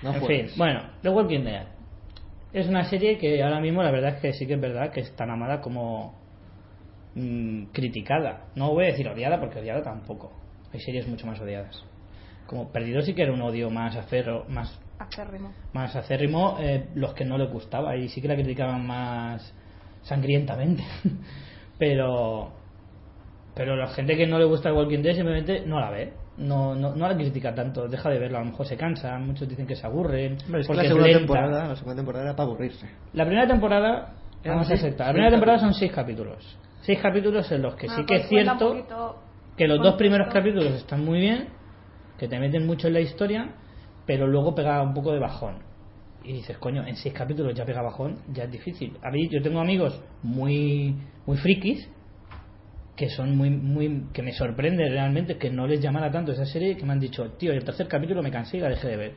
No 0.02 0.12
en 0.14 0.26
fin, 0.26 0.46
bueno, 0.56 0.82
The 1.02 1.08
Walking 1.08 1.44
Dead 1.44 1.66
es 2.52 2.66
una 2.68 2.84
serie 2.84 3.18
que 3.18 3.42
ahora 3.42 3.60
mismo 3.60 3.82
la 3.82 3.90
verdad 3.90 4.14
es 4.16 4.20
que 4.20 4.32
sí 4.32 4.46
que 4.46 4.54
es 4.54 4.60
verdad 4.60 4.90
que 4.90 5.00
es 5.00 5.14
tan 5.14 5.30
amada 5.30 5.60
como 5.60 6.14
mm, 7.14 7.64
criticada. 7.72 8.46
No 8.54 8.72
voy 8.72 8.84
a 8.84 8.88
decir 8.88 9.06
odiada 9.08 9.38
porque 9.38 9.58
odiada 9.58 9.82
tampoco. 9.82 10.32
Hay 10.72 10.80
series 10.80 11.06
mucho 11.06 11.26
más 11.26 11.40
odiadas. 11.40 11.84
Como 12.46 12.72
Perdido 12.72 13.02
sí 13.02 13.14
que 13.14 13.22
era 13.22 13.32
un 13.32 13.42
odio 13.42 13.70
más 13.70 13.96
aferro, 13.96 14.44
más 14.48 14.78
Acérrimo. 14.98 15.52
más 15.72 15.94
acérrimo 15.94 16.56
eh, 16.60 16.88
los 16.94 17.14
que 17.14 17.24
no 17.24 17.36
les 17.38 17.50
gustaba 17.50 17.96
y 17.96 18.08
sí 18.08 18.20
que 18.20 18.28
la 18.28 18.34
criticaban 18.34 18.86
más 18.86 19.54
sangrientamente 20.02 20.84
pero 21.78 22.50
pero 23.54 23.76
la 23.76 23.88
gente 23.88 24.16
que 24.16 24.26
no 24.26 24.38
le 24.38 24.44
gusta 24.44 24.68
el 24.70 24.74
Walking 24.76 25.02
Dead 25.02 25.14
simplemente 25.14 25.64
no 25.66 25.80
la 25.80 25.90
ve 25.90 26.12
no, 26.38 26.74
no, 26.74 26.94
no 26.94 27.08
la 27.08 27.14
critica 27.16 27.54
tanto 27.54 27.88
deja 27.88 28.10
de 28.10 28.18
verla 28.18 28.38
a 28.38 28.44
lo 28.44 28.50
mejor 28.50 28.66
se 28.66 28.76
cansa 28.76 29.18
muchos 29.18 29.48
dicen 29.48 29.66
que 29.66 29.76
se 29.76 29.86
aburren 29.86 30.34
es 30.34 30.66
que 30.66 30.74
la 30.74 30.82
es 30.82 30.88
segunda 30.88 31.06
lenta. 31.06 31.18
temporada, 31.18 31.68
la 31.68 31.76
segunda 31.76 31.96
temporada 31.96 32.24
era 32.24 32.36
para 32.36 32.48
aburrirse. 32.48 32.86
la 33.12 33.24
primera 33.24 33.46
temporada 33.46 34.14
vamos 34.44 34.70
a 34.70 34.74
aceptar 34.74 35.06
la 35.08 35.12
primera 35.12 35.30
temporada 35.30 35.58
son 35.58 35.74
seis 35.74 35.92
capítulos 35.92 36.58
seis 36.82 36.98
capítulos 37.00 37.50
en 37.52 37.62
los 37.62 37.74
que 37.76 37.88
sí 37.88 38.04
que 38.06 38.16
es 38.16 38.20
pues 38.22 38.22
un 38.22 38.28
cierto 38.28 38.68
poquito 38.68 39.22
que 39.56 39.66
los 39.66 39.82
dos 39.82 39.94
primeros 39.94 40.32
capítulos 40.32 40.66
están 40.74 41.04
muy 41.04 41.18
bien, 41.20 41.48
que 42.18 42.28
te 42.28 42.38
meten 42.38 42.66
mucho 42.66 42.88
en 42.88 42.92
la 42.92 43.00
historia, 43.00 43.48
pero 44.06 44.26
luego 44.26 44.54
pega 44.54 44.82
un 44.82 44.94
poco 44.94 45.12
de 45.12 45.18
bajón. 45.18 45.56
Y 46.24 46.32
dices, 46.32 46.58
coño, 46.58 46.86
en 46.86 46.96
seis 46.96 47.14
capítulos 47.14 47.54
ya 47.54 47.64
pega 47.64 47.82
bajón, 47.82 48.18
ya 48.32 48.44
es 48.44 48.50
difícil. 48.50 48.96
A 49.02 49.10
mí, 49.10 49.28
yo 49.28 49.42
tengo 49.42 49.60
amigos 49.60 50.00
muy, 50.22 50.94
muy 51.26 51.36
frikis 51.36 51.88
que 52.96 53.10
son 53.10 53.36
muy, 53.36 53.50
muy, 53.50 54.04
que 54.12 54.22
me 54.22 54.32
sorprende 54.32 54.88
realmente 54.88 55.36
que 55.36 55.50
no 55.50 55.66
les 55.66 55.80
llamara 55.80 56.10
tanto 56.10 56.32
esa 56.32 56.46
serie 56.46 56.76
que 56.76 56.86
me 56.86 56.92
han 56.92 57.00
dicho, 57.00 57.30
tío, 57.32 57.52
el 57.52 57.62
tercer 57.62 57.86
capítulo 57.88 58.22
me 58.22 58.30
cansé 58.30 58.56
y 58.56 58.60
la 58.60 58.70
dejé 58.70 58.88
de 58.88 58.96
ver. 58.96 59.12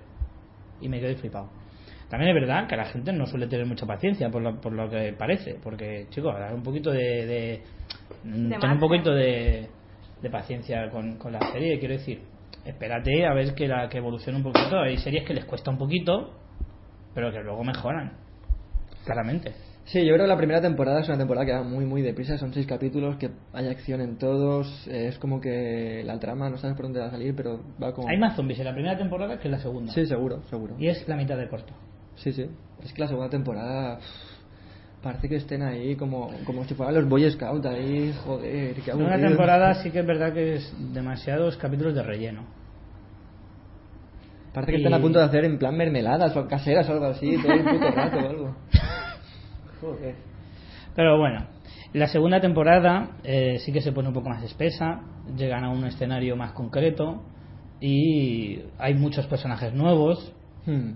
Y 0.81 0.89
me 0.89 0.99
quedé 0.99 1.15
flipado. 1.15 1.49
También 2.09 2.35
es 2.35 2.41
verdad 2.41 2.67
que 2.67 2.75
la 2.75 2.85
gente 2.85 3.13
no 3.13 3.25
suele 3.25 3.47
tener 3.47 3.65
mucha 3.65 3.85
paciencia 3.85 4.29
por 4.29 4.41
lo, 4.41 4.59
por 4.59 4.73
lo 4.73 4.89
que 4.89 5.13
parece, 5.13 5.55
porque, 5.63 6.07
chicos, 6.09 6.33
dar 6.37 6.53
un 6.53 6.63
poquito 6.63 6.91
de. 6.91 7.25
de 7.25 7.61
mm, 8.23 8.49
tener 8.59 8.71
un 8.71 8.79
poquito 8.79 9.13
de, 9.13 9.69
de 10.21 10.29
paciencia 10.29 10.89
con, 10.89 11.17
con 11.17 11.31
la 11.31 11.39
serie, 11.51 11.79
quiero 11.79 11.93
decir. 11.93 12.21
Espérate 12.65 13.25
a 13.25 13.33
ver 13.33 13.53
que, 13.55 13.67
la, 13.67 13.89
que 13.89 13.97
evolucione 13.97 14.37
un 14.37 14.43
poquito. 14.43 14.79
Hay 14.79 14.97
series 14.97 15.25
que 15.25 15.33
les 15.33 15.45
cuesta 15.45 15.71
un 15.71 15.77
poquito, 15.77 16.33
pero 17.13 17.31
que 17.31 17.39
luego 17.39 17.63
mejoran. 17.63 18.13
Claramente. 19.05 19.53
Sí, 19.85 20.05
yo 20.05 20.13
creo 20.13 20.25
que 20.25 20.27
la 20.27 20.37
primera 20.37 20.61
temporada 20.61 20.99
es 20.99 21.07
una 21.07 21.17
temporada 21.17 21.47
que 21.47 21.53
va 21.53 21.63
muy, 21.63 21.83
muy 21.83 22.03
deprisa. 22.03 22.37
Son 22.37 22.53
seis 22.53 22.67
capítulos, 22.67 23.15
que 23.17 23.31
hay 23.53 23.67
acción 23.67 24.01
en 24.01 24.17
todos. 24.19 24.87
eh, 24.87 25.07
es 25.07 25.17
como 25.17 25.41
que 25.41 26.03
la 26.05 26.19
trama 26.19 26.47
no 26.49 26.57
sabes 26.57 26.75
por 26.75 26.85
dónde 26.85 26.99
va 26.99 27.07
a 27.07 27.11
salir, 27.11 27.35
pero 27.35 27.59
va 27.81 27.91
como. 27.93 28.07
Hay 28.07 28.17
más 28.17 28.35
zombies 28.35 28.59
en 28.59 28.65
la 28.65 28.73
primera 28.73 28.95
temporada 28.97 29.39
que 29.39 29.47
en 29.47 29.53
la 29.53 29.59
segunda. 29.59 29.91
Sí, 29.91 30.05
seguro, 30.05 30.43
seguro. 30.43 30.75
Y 30.77 30.89
es 30.89 31.07
la 31.07 31.15
mitad 31.15 31.37
de 31.37 31.49
corto. 31.49 31.73
Sí, 32.17 32.31
sí. 32.33 32.45
Es 32.83 32.93
que 32.93 33.01
la 33.01 33.07
segunda 33.07 33.29
temporada. 33.31 33.99
Parece 35.01 35.29
que 35.29 35.37
estén 35.37 35.61
ahí 35.61 35.95
como, 35.95 36.29
como 36.45 36.65
si 36.65 36.73
fueran 36.73 36.95
los 36.95 37.07
Boy 37.07 37.29
Scouts 37.31 37.65
ahí, 37.65 38.13
joder, 38.25 38.75
qué 38.83 38.91
aburrido. 38.91 39.29
temporada 39.29 39.73
sí 39.75 39.91
que 39.91 39.99
es 39.99 40.05
verdad 40.05 40.33
que 40.33 40.55
es 40.55 40.93
demasiados 40.93 41.55
capítulos 41.55 41.95
de 41.95 42.03
relleno. 42.03 42.43
Parece 44.53 44.71
que 44.73 44.77
Y- 44.79 44.81
están 44.83 44.99
a 44.99 45.01
punto 45.01 45.19
de 45.19 45.25
hacer 45.25 45.45
en 45.45 45.57
plan 45.57 45.77
mermeladas 45.77 46.35
o 46.35 46.47
caseras 46.47 46.89
o 46.89 46.93
algo 46.93 47.05
así, 47.05 47.37
todo 47.41 47.53
el 47.53 47.63
puto 47.63 47.91
rato 47.91 48.17
o 48.17 48.29
algo. 48.29 48.55
Joder. 49.81 50.15
Pero 50.95 51.17
bueno, 51.17 51.45
la 51.93 52.07
segunda 52.07 52.41
temporada 52.41 53.11
eh, 53.23 53.59
sí 53.59 53.71
que 53.71 53.81
se 53.81 53.91
pone 53.93 54.09
un 54.09 54.13
poco 54.13 54.29
más 54.29 54.43
espesa, 54.43 55.01
llegan 55.37 55.63
a 55.63 55.69
un 55.69 55.85
escenario 55.85 56.35
más 56.35 56.51
concreto 56.51 57.21
y 57.79 58.59
hay 58.77 58.95
muchos 58.95 59.25
personajes 59.27 59.73
nuevos, 59.73 60.33
Hmm. 60.65 60.95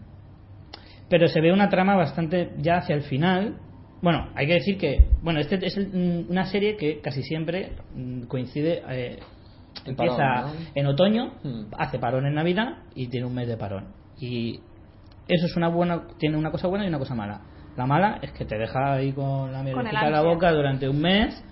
pero 1.10 1.28
se 1.30 1.40
ve 1.40 1.54
una 1.54 1.70
trama 1.70 1.96
bastante 1.96 2.52
ya 2.58 2.78
hacia 2.80 2.96
el 2.96 3.04
final. 3.04 3.60
Bueno, 4.04 4.28
hay 4.36 4.48
que 4.48 4.54
decir 4.56 4.78
que, 4.78 5.08
bueno, 5.22 5.40
este 5.40 5.66
es 5.66 5.78
el- 5.78 5.88
mm, 5.88 6.30
una 6.30 6.46
serie 6.46 6.76
que 6.76 7.00
casi 7.00 7.24
siempre 7.24 7.72
mm, 7.96 8.24
coincide, 8.24 8.84
eh, 8.90 9.20
empieza 9.86 10.18
parón, 10.18 10.52
¿no? 10.56 10.66
en 10.76 10.88
otoño, 10.88 11.34
Hmm. 11.42 11.64
hace 11.78 12.00
parón 12.00 12.26
en 12.28 12.36
Navidad 12.36 12.80
y 12.96 13.08
tiene 13.08 13.26
un 13.26 13.34
mes 13.34 13.48
de 13.48 13.56
parón. 13.56 13.88
Y 14.20 14.60
eso 15.30 15.46
es 15.46 15.56
una 15.56 15.70
buena, 15.70 16.04
tiene 16.20 16.38
una 16.38 16.52
cosa 16.52 16.68
buena 16.68 16.84
y 16.84 16.90
una 16.90 17.00
cosa 17.00 17.16
mala. 17.16 17.42
La 17.78 17.86
mala 17.86 18.20
es 18.22 18.32
que 18.34 18.44
te 18.46 18.58
deja 18.58 18.94
ahí 18.94 19.14
con 19.14 19.52
la 19.54 19.64
mielecita 19.64 20.06
en 20.06 20.12
la 20.12 20.22
boca 20.22 20.52
durante 20.52 20.90
un 20.90 21.00
mes 21.02 21.44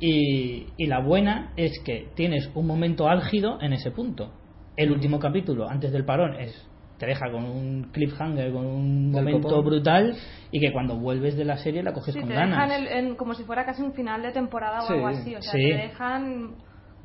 y, 0.00 0.66
y 0.76 0.86
la 0.86 1.00
buena 1.00 1.52
es 1.56 1.72
que 1.84 2.08
tienes 2.14 2.50
un 2.54 2.66
momento 2.66 3.08
álgido 3.08 3.58
en 3.62 3.72
ese 3.72 3.90
punto. 3.90 4.32
El 4.76 4.92
último 4.92 5.18
capítulo, 5.18 5.68
antes 5.68 5.92
del 5.92 6.04
parón, 6.04 6.38
es 6.38 6.69
te 7.00 7.06
deja 7.06 7.30
con 7.32 7.44
un 7.46 7.90
cliffhanger, 7.92 8.52
con 8.52 8.66
un 8.66 9.10
momento 9.10 9.48
copón. 9.48 9.64
brutal 9.64 10.14
y 10.52 10.60
que 10.60 10.70
cuando 10.70 10.96
vuelves 10.96 11.34
de 11.34 11.46
la 11.46 11.56
serie 11.56 11.82
la 11.82 11.94
coges 11.94 12.12
Sí, 12.12 12.20
con 12.20 12.28
te 12.28 12.34
ganas. 12.34 12.68
dejan 12.68 12.70
el- 12.72 12.86
en- 12.88 13.16
como 13.16 13.32
si 13.34 13.42
fuera 13.44 13.64
casi 13.64 13.82
un 13.82 13.94
final 13.94 14.20
de 14.22 14.32
temporada 14.32 14.80
o 14.80 14.86
Sí. 14.86 14.92
algo 14.92 15.06
así. 15.08 15.34
O 15.34 15.40
sea, 15.40 15.52
Sí. 15.52 15.66
te 15.70 15.76
dejan 15.76 16.56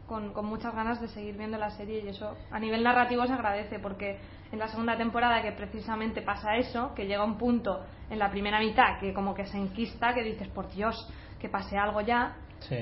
con, 0.05 0.33
con 0.33 0.45
muchas 0.45 0.75
ganas 0.75 0.99
de 1.01 1.07
seguir 1.07 1.35
viendo 1.37 1.57
la 1.57 1.69
serie 1.71 2.03
y 2.05 2.09
eso 2.09 2.35
a 2.51 2.59
nivel 2.59 2.83
narrativo 2.83 3.25
se 3.25 3.33
agradece 3.33 3.79
porque 3.79 4.19
en 4.51 4.59
la 4.59 4.67
segunda 4.67 4.97
temporada 4.97 5.41
que 5.41 5.53
precisamente 5.53 6.21
pasa 6.21 6.57
eso, 6.57 6.93
que 6.93 7.07
llega 7.07 7.23
un 7.23 7.37
punto 7.37 7.83
en 8.11 8.19
la 8.19 8.29
primera 8.29 8.59
mitad 8.59 8.99
que 8.99 9.13
como 9.13 9.33
que 9.33 9.45
se 9.45 9.57
enquista, 9.57 10.13
que 10.13 10.21
dices, 10.23 10.47
por 10.49 10.69
Dios, 10.71 11.09
que 11.39 11.47
pase 11.49 11.77
algo 11.77 12.01
ya, 12.01 12.35
Sí. 12.59 12.77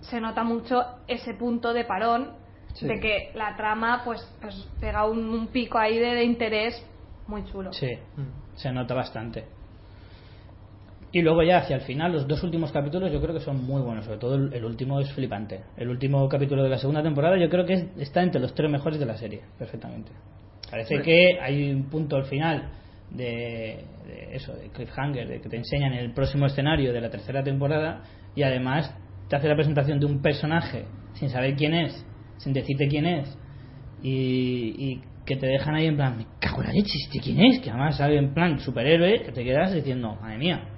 se 0.00 0.20
nota 0.20 0.42
mucho 0.44 0.82
ese 1.06 1.32
punto 1.34 1.72
de 1.72 1.84
parón 1.84 2.32
Sí. 2.76 2.86
de 2.86 3.00
que 3.00 3.30
la 3.34 3.56
trama 3.56 4.02
pues, 4.04 4.20
pues 4.40 4.54
pega 4.80 5.06
un, 5.06 5.18
un 5.30 5.46
pico 5.48 5.78
ahí 5.78 5.98
de, 5.98 6.14
de 6.14 6.24
interés 6.24 6.74
muy 7.26 7.44
chulo. 7.46 7.72
Sí, 7.72 7.88
Hmm. 8.16 8.56
se 8.56 8.70
nota 8.72 8.94
bastante. 8.94 9.44
Y 11.12 11.22
luego 11.22 11.42
ya 11.42 11.58
hacia 11.58 11.76
el 11.76 11.82
final, 11.82 12.12
los 12.12 12.26
dos 12.28 12.42
últimos 12.42 12.72
capítulos 12.72 13.10
yo 13.10 13.20
creo 13.22 13.32
que 13.32 13.40
son 13.40 13.64
muy 13.64 13.80
buenos, 13.80 14.04
sobre 14.04 14.18
todo 14.18 14.34
el, 14.34 14.52
el 14.52 14.64
último 14.64 15.00
es 15.00 15.10
flipante. 15.12 15.60
El 15.76 15.88
último 15.88 16.28
capítulo 16.28 16.62
de 16.62 16.68
la 16.68 16.78
segunda 16.78 17.02
temporada 17.02 17.38
yo 17.38 17.48
creo 17.48 17.64
que 17.64 17.72
es- 17.74 17.86
está 17.96 18.22
entre 18.22 18.40
los 18.40 18.54
tres 18.54 18.70
mejores 18.70 18.98
de 18.98 19.06
la 19.06 19.16
serie, 19.16 19.40
perfectamente. 19.58 20.10
Parece 20.70 21.00
que 21.00 21.38
hay 21.40 21.70
un 21.72 21.84
punto 21.88 22.16
al 22.16 22.24
final 22.24 22.70
de, 23.10 23.84
de 24.06 24.36
eso, 24.36 24.52
de 24.52 24.68
cliffhanger, 24.70 25.28
de 25.28 25.40
que 25.40 25.48
te 25.48 25.56
enseñan 25.56 25.92
el 25.94 26.12
próximo 26.12 26.46
escenario 26.46 26.92
de 26.92 27.00
la 27.00 27.08
tercera 27.08 27.42
temporada 27.42 28.02
y 28.34 28.42
además 28.42 28.92
te 29.28 29.36
hace 29.36 29.48
la 29.48 29.54
presentación 29.54 30.00
de 30.00 30.06
un 30.06 30.20
personaje 30.20 30.84
sin 31.14 31.30
saber 31.30 31.54
quién 31.54 31.72
es, 31.72 32.04
sin 32.38 32.52
decirte 32.52 32.88
quién 32.88 33.06
es, 33.06 33.38
y, 34.02 34.74
y 34.78 35.02
que 35.24 35.36
te 35.36 35.46
dejan 35.46 35.74
ahí 35.74 35.86
en 35.86 35.96
plan, 35.96 36.16
me 36.16 36.26
cago 36.38 36.60
en 36.62 36.68
la 36.68 36.72
leche, 36.72 36.98
¿este 37.06 37.18
quién 37.20 37.40
es? 37.40 37.60
Que 37.60 37.70
además 37.70 37.96
sale 37.96 38.16
en 38.18 38.32
plan 38.34 38.60
superhéroe, 38.60 39.22
que 39.22 39.32
te 39.32 39.44
quedas 39.44 39.72
diciendo, 39.74 40.16
madre 40.20 40.38
mía. 40.38 40.68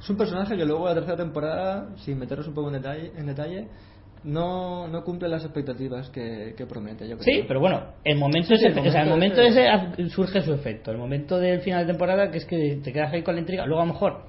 Es 0.00 0.08
un 0.10 0.16
personaje 0.16 0.56
que 0.56 0.64
luego 0.64 0.86
la 0.86 0.94
tercera 0.94 1.16
temporada, 1.16 1.88
sin 2.04 2.18
meternos 2.18 2.46
un 2.48 2.54
poco 2.54 2.68
en 2.68 2.74
detalle, 2.74 3.12
en 3.16 3.26
detalle 3.26 3.68
no, 4.24 4.88
no 4.88 5.04
cumple 5.04 5.28
las 5.28 5.44
expectativas 5.44 6.10
que, 6.10 6.54
que 6.56 6.66
promete, 6.66 7.08
yo 7.08 7.16
creo. 7.16 7.24
Sí, 7.40 7.44
pero 7.46 7.60
bueno, 7.60 7.82
el 8.04 8.18
momento, 8.18 8.48
Sí, 8.48 8.54
ese, 8.54 8.66
el 8.68 8.78
o 8.78 8.90
sea, 8.90 9.02
el 9.02 9.08
momento 9.08 9.36
momento 9.40 9.60
ese- 9.96 10.08
surge 10.10 10.42
su 10.42 10.52
efecto. 10.52 10.90
El 10.90 10.98
momento 10.98 11.38
del 11.38 11.60
final 11.60 11.86
de 11.86 11.92
temporada, 11.92 12.30
que 12.30 12.38
es 12.38 12.44
que 12.44 12.80
te 12.82 12.92
quedas 12.92 13.12
ahí 13.12 13.22
con 13.22 13.34
la 13.36 13.40
intriga. 13.40 13.64
Luego, 13.64 13.82
a 13.82 13.86
lo 13.86 13.92
mejor, 13.92 14.24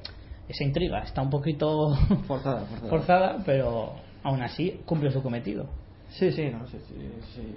esa 0.47 0.63
intriga 0.63 0.99
está 0.99 1.21
un 1.21 1.29
poquito 1.31 1.95
Forzada, 2.27 2.61
forzada. 2.65 2.89
forzada, 2.89 3.43
pero 3.45 3.93
aún 4.23 4.41
así 4.41 4.79
cumple 4.85 5.11
su 5.11 5.21
cometido. 5.23 5.69
Sí, 6.09 6.31
sí, 6.31 6.49
no, 6.49 6.65
sí, 6.67 6.79
sí, 6.87 7.11
sí. 7.35 7.55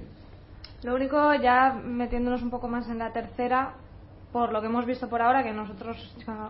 Lo 0.83 0.95
único, 0.95 1.35
ya 1.35 1.73
metiéndonos 1.73 2.43
un 2.43 2.51
poco 2.51 2.69
más 2.69 2.89
en 2.89 2.99
la 2.99 3.13
tercera, 3.13 3.75
por 4.33 4.53
lo 4.53 4.61
que 4.61 4.67
hemos 4.67 4.85
visto 4.87 5.09
por 5.09 5.23
ahora, 5.23 5.43
que 5.43 5.53
nosotros 5.53 5.97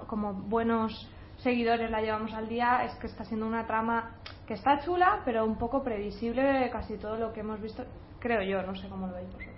como 0.07 0.33
buenos 0.35 1.09
seguidores 1.39 1.91
la 1.91 2.01
llevamos 2.01 2.33
al 2.33 2.49
día, 2.49 2.85
es 2.85 2.93
que 2.95 3.07
está 3.07 3.25
siendo 3.25 3.47
una 3.47 3.67
trama 3.67 4.11
que 4.47 4.55
está 4.55 4.81
chula, 4.81 5.21
pero 5.25 5.45
un 5.45 5.57
poco 5.57 5.83
previsible 5.83 6.69
casi 6.71 6.97
todo 6.97 7.17
lo 7.19 7.33
que 7.33 7.41
hemos 7.41 7.61
visto, 7.61 7.85
creo 8.21 8.43
yo, 8.43 8.63
no 8.63 8.75
sé 8.75 8.89
cómo 8.89 9.07
lo 9.07 9.15
veis 9.15 9.27
vosotros. 9.27 9.53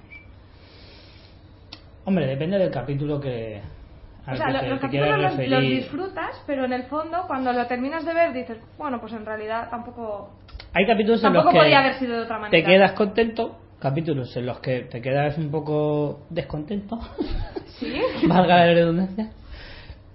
Hombre, 2.05 2.27
depende 2.27 2.59
del 2.59 2.71
capítulo 2.71 3.21
que. 3.21 3.63
al 4.27 4.35
O 4.35 4.37
sea, 4.37 4.47
que 4.47 4.53
lo- 4.53 4.61
te- 4.61 4.69
los 4.69 4.81
te 4.81 4.87
capítulos 4.87 5.19
los, 5.47 5.61
disfrutas, 5.71 6.43
pero 6.47 6.65
en 6.65 6.73
el 6.73 6.85
fondo, 6.85 7.25
cuando 7.27 7.53
lo 7.53 7.67
terminas 7.67 8.05
de 8.05 8.13
ver, 8.15 8.33
dices, 8.33 8.59
bueno, 8.77 9.01
pues 9.01 9.13
en 9.15 9.25
realidad 9.25 9.69
tampoco, 9.71 10.31
Hay 10.75 10.87
capítulos 10.87 11.23
en 11.25 11.33
los 11.33 11.47
que 11.47 11.75
haber 11.75 11.95
sido 11.95 12.17
de 12.17 12.23
otra 12.25 12.39
manera. 12.39 12.51
te 12.51 12.65
quedas 12.65 12.93
contento, 12.93 13.59
capítulos 13.79 14.37
en 14.37 14.47
los 14.47 14.59
que 14.61 14.81
te 14.83 15.01
quedas 15.01 15.39
un 15.39 15.51
poco 15.51 16.27
descontento, 16.31 16.99
¿Sí? 17.79 17.93
valga 18.29 18.67
la 18.67 18.75
redundancia. 18.75 19.31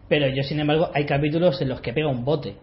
Pero 0.07 0.27
yo, 0.27 0.43
sin 0.43 0.59
embargo, 0.59 0.89
hay 0.93 1.05
capítulos 1.05 1.61
en 1.61 1.69
los 1.69 1.81
que 1.81 1.93
pega 1.93 2.09
un 2.09 2.25
bote. 2.25 2.55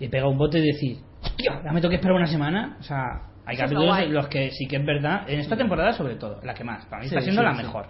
Y 0.00 0.08
pega 0.08 0.26
un 0.28 0.36
bote 0.38 0.58
y 0.58 0.66
decir, 0.66 0.96
hostia, 1.22 1.62
ya 1.64 1.70
me 1.72 1.80
que 1.80 1.94
esperar 1.94 2.16
una 2.16 2.26
semana. 2.26 2.76
O 2.80 2.82
sea, 2.82 3.28
hay 3.46 3.54
Eso 3.54 3.64
capítulos 3.64 3.98
en 3.98 4.14
los 4.14 4.26
que 4.28 4.50
sí 4.50 4.66
que 4.66 4.76
es 4.76 4.84
verdad, 4.84 5.28
en 5.28 5.38
esta 5.38 5.56
temporada 5.56 5.92
sobre 5.92 6.16
todo, 6.16 6.40
la 6.42 6.54
que 6.54 6.64
más. 6.64 6.84
Para 6.86 7.02
mí 7.02 7.08
Sí, 7.08 7.14
está 7.14 7.20
siendo 7.22 7.42
sí, 7.42 7.46
la 7.46 7.54
sí. 7.54 7.62
mejor. 7.62 7.86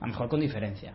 La 0.00 0.06
mejor 0.08 0.28
con 0.28 0.40
diferencia. 0.40 0.92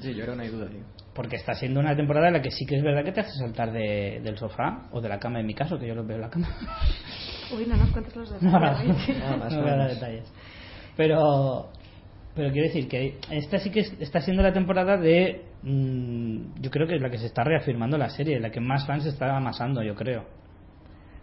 Sí, 0.00 0.14
yo 0.14 0.22
creo 0.24 0.32
que 0.32 0.36
no 0.36 0.42
hay 0.42 0.48
duda, 0.48 0.68
tío. 0.68 0.82
Porque 1.14 1.36
está 1.36 1.54
siendo 1.54 1.80
una 1.80 1.96
temporada 1.96 2.28
en 2.28 2.34
la 2.34 2.42
que 2.42 2.50
sí 2.50 2.64
que 2.64 2.76
es 2.76 2.82
verdad 2.82 3.04
que 3.04 3.12
te 3.12 3.20
hace 3.20 3.32
saltar 3.38 3.72
de- 3.72 4.20
del 4.22 4.36
sofá 4.38 4.88
o 4.92 5.00
de 5.00 5.08
la 5.08 5.18
cama, 5.18 5.40
en 5.40 5.46
mi 5.46 5.54
caso, 5.54 5.78
que 5.78 5.86
yo 5.88 5.94
lo 5.94 6.04
veo 6.04 6.16
en 6.16 6.22
la 6.22 6.30
cama. 6.30 6.48
Uy, 7.56 7.66
no 7.66 7.76
nos 7.76 7.90
cuentes 7.90 8.14
los 8.14 8.30
No, 8.42 8.52
detalles. 8.52 9.18
Nada 9.18 9.36
más, 9.36 9.52
no 9.52 9.58
nada 9.58 9.62
voy 9.62 9.70
a 9.70 9.76
dar 9.76 9.90
detalles. 9.90 10.32
Pero, 10.96 11.70
pero 12.34 12.52
quiero 12.52 12.66
decir 12.68 12.88
que 12.88 13.18
esta 13.30 13.58
sí 13.58 13.70
que 13.70 13.80
es- 13.80 14.00
está 14.00 14.20
siendo 14.20 14.42
la 14.42 14.52
temporada 14.52 14.96
de. 14.96 15.44
mm, 15.62 16.60
yo 16.60 16.70
creo 16.70 16.86
que 16.86 16.96
es 16.96 17.02
la 17.02 17.10
que 17.10 17.18
se 17.18 17.26
está 17.26 17.42
reafirmando 17.42 17.98
la 17.98 18.10
serie, 18.10 18.38
la 18.38 18.50
que 18.50 18.60
más 18.60 18.86
fans 18.86 19.06
está 19.06 19.36
amasando, 19.36 19.82
yo 19.82 19.94
creo. 19.94 20.24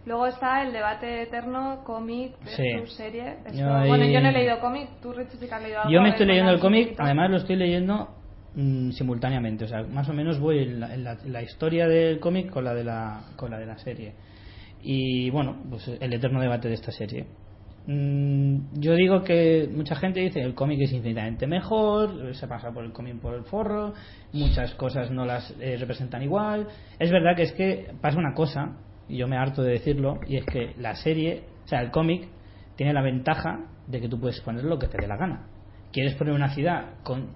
Luego 0.04 0.26
está 0.28 0.62
el 0.62 0.72
debate 0.72 1.22
eterno 1.22 1.82
cómic 1.84 2.32
Sí. 2.44 2.62
serie. 2.96 3.38
Esto- 3.46 3.58
Yo 3.58 3.66
Bueno, 3.88 4.04
yo 4.04 4.20
no 4.20 4.28
he 4.28 4.32
leído 4.32 4.60
cómic, 4.60 4.88
tú 5.02 5.12
Richie 5.12 5.36
sí 5.38 5.48
que 5.48 5.54
has 5.54 5.62
leído 5.62 5.78
algo. 5.80 5.90
Yo 5.90 6.00
me 6.02 6.10
estoy 6.10 6.26
leyendo 6.26 6.52
el 6.52 6.60
cómic, 6.60 6.94
además 6.98 7.30
lo 7.30 7.36
estoy 7.38 7.56
leyendo 7.56 8.08
mm, 8.56 8.90
simultáneamente, 8.92 9.64
o 9.64 9.68
sea, 9.68 9.82
más 9.84 10.08
o 10.08 10.12
menos 10.12 10.40
voy 10.40 10.58
en 10.60 10.80
la, 10.80 10.94
en 10.94 11.04
la- 11.04 11.18
la 11.26 11.42
historia 11.42 11.86
del 11.86 12.18
cómic 12.20 12.50
con 12.50 12.64
la 12.64 12.74
de 12.74 12.84
la 12.84 13.20
con 13.36 13.50
la 13.50 13.58
de 13.58 13.66
la 13.66 13.78
serie. 13.78 14.14
Y 14.82 15.30
bueno, 15.30 15.62
pues 15.70 15.88
el 15.88 16.12
eterno 16.12 16.40
debate 16.40 16.68
de 16.68 16.74
esta 16.74 16.92
serie. 16.92 17.26
Mm, 17.86 18.80
yo 18.80 18.94
digo 18.94 19.22
que 19.22 19.68
mucha 19.72 19.94
gente 19.94 20.20
dice 20.20 20.40
el 20.42 20.54
cómic 20.54 20.80
es 20.80 20.92
infinitamente 20.92 21.46
mejor, 21.46 22.34
se 22.34 22.48
pasa 22.48 22.72
por 22.72 22.84
el 22.84 22.92
cómic 22.92 23.20
por 23.20 23.34
el 23.34 23.44
forro, 23.44 23.94
muchas 24.32 24.74
cosas 24.74 25.10
no 25.12 25.24
las 25.24 25.54
eh, 25.60 25.76
representan 25.78 26.22
igual. 26.22 26.66
Es 26.98 27.10
verdad 27.12 27.36
que 27.36 27.42
es 27.44 27.52
que 27.52 27.92
pasa 28.00 28.18
una 28.18 28.34
cosa, 28.34 28.76
y 29.08 29.18
yo 29.18 29.28
me 29.28 29.36
harto 29.36 29.62
de 29.62 29.72
decirlo, 29.72 30.18
y 30.26 30.36
es 30.38 30.44
que 30.46 30.74
la 30.78 30.96
serie, 30.96 31.44
o 31.64 31.68
sea, 31.68 31.80
el 31.80 31.90
cómic 31.92 32.28
tiene 32.76 32.92
la 32.92 33.02
ventaja 33.02 33.60
de 33.86 34.00
que 34.00 34.08
tú 34.08 34.18
puedes 34.20 34.40
poner 34.40 34.64
lo 34.64 34.78
que 34.78 34.88
te 34.88 34.98
dé 35.00 35.06
la 35.06 35.16
gana. 35.16 35.46
¿Quieres 35.92 36.14
poner 36.14 36.34
una 36.34 36.52
ciudad 36.54 36.94
con 37.04 37.30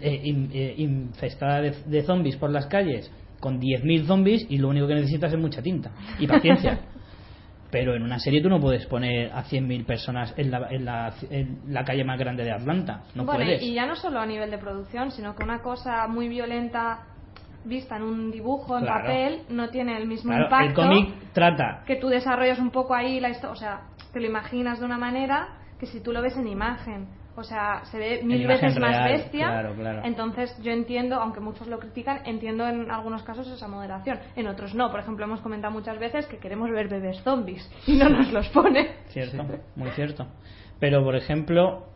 eh, 0.00 0.20
in- 0.24 0.50
eh, 0.52 0.74
infestada 0.78 1.60
de, 1.60 1.70
de 1.86 2.02
zombies 2.02 2.36
por 2.36 2.50
las 2.50 2.66
calles, 2.66 3.10
con 3.40 3.58
10.000 3.60 4.06
zombies, 4.06 4.46
y 4.50 4.58
lo 4.58 4.68
único 4.68 4.86
que 4.86 4.94
necesitas 4.94 5.32
es 5.32 5.38
mucha 5.38 5.62
tinta 5.62 5.90
y 6.18 6.26
paciencia? 6.26 6.80
Pero 7.70 7.94
en 7.94 8.02
una 8.02 8.18
serie 8.18 8.42
tú 8.42 8.48
no 8.48 8.58
puedes 8.60 8.84
poner 8.86 9.30
a 9.32 9.44
100.000 9.44 9.84
personas 9.86 10.34
en 10.36 10.50
la, 10.50 10.66
en, 10.70 10.84
la, 10.84 11.14
en 11.30 11.60
la 11.68 11.84
calle 11.84 12.02
más 12.04 12.18
grande 12.18 12.42
de 12.42 12.50
Atlanta. 12.50 13.04
No 13.14 13.24
bueno, 13.24 13.44
puedes. 13.44 13.62
y 13.62 13.74
ya 13.74 13.86
no 13.86 13.94
solo 13.94 14.18
a 14.18 14.26
nivel 14.26 14.50
de 14.50 14.58
producción, 14.58 15.12
sino 15.12 15.36
que 15.36 15.44
una 15.44 15.60
cosa 15.60 16.08
muy 16.08 16.28
violenta 16.28 17.02
vista 17.64 17.96
en 17.96 18.02
un 18.02 18.30
dibujo, 18.32 18.76
en 18.76 18.84
Claro. 18.84 19.04
papel, 19.04 19.42
no 19.50 19.68
tiene 19.68 19.96
el 19.96 20.08
mismo 20.08 20.32
Claro, 20.32 20.44
impacto 20.46 20.66
el 20.66 20.74
cómic 20.74 21.14
trata 21.32 21.84
que 21.86 21.94
tú 21.96 22.08
desarrollas 22.08 22.58
un 22.58 22.70
poco 22.70 22.92
ahí 22.94 23.20
la 23.20 23.28
historia. 23.30 23.52
O 23.52 23.56
sea, 23.56 23.80
te 24.12 24.18
lo 24.18 24.26
imaginas 24.26 24.80
de 24.80 24.86
una 24.86 24.98
manera 24.98 25.46
que 25.78 25.86
si 25.86 26.00
tú 26.00 26.10
lo 26.12 26.20
ves 26.22 26.36
en 26.36 26.48
imagen. 26.48 27.06
O 27.36 27.42
sea, 27.44 27.82
se 27.90 27.98
ve 27.98 28.20
mil 28.24 28.46
veces 28.46 28.78
más 28.78 29.04
bestia. 29.04 29.46
claro, 29.48 29.74
claro. 29.74 30.02
Entonces, 30.04 30.54
yo 30.62 30.72
entiendo, 30.72 31.16
aunque 31.16 31.40
muchos 31.40 31.68
lo 31.68 31.78
critican, 31.78 32.20
entiendo 32.26 32.66
en 32.68 32.90
algunos 32.90 33.22
casos 33.22 33.46
esa 33.48 33.68
moderación. 33.68 34.18
En 34.36 34.46
otros 34.48 34.74
no. 34.74 34.90
Por 34.90 35.00
ejemplo, 35.00 35.24
hemos 35.24 35.40
comentado 35.40 35.72
muchas 35.72 35.98
veces 35.98 36.26
que 36.26 36.38
queremos 36.38 36.70
ver 36.70 36.88
bebés 36.88 37.20
zombies 37.22 37.70
y 37.86 37.96
no 37.96 38.08
nos 38.08 38.32
los 38.32 38.48
pone. 38.48 38.96
Cierto, 39.08 39.44
muy 39.76 39.90
cierto. 39.90 40.26
Pero, 40.80 41.02
por 41.04 41.14
ejemplo, 41.16 41.86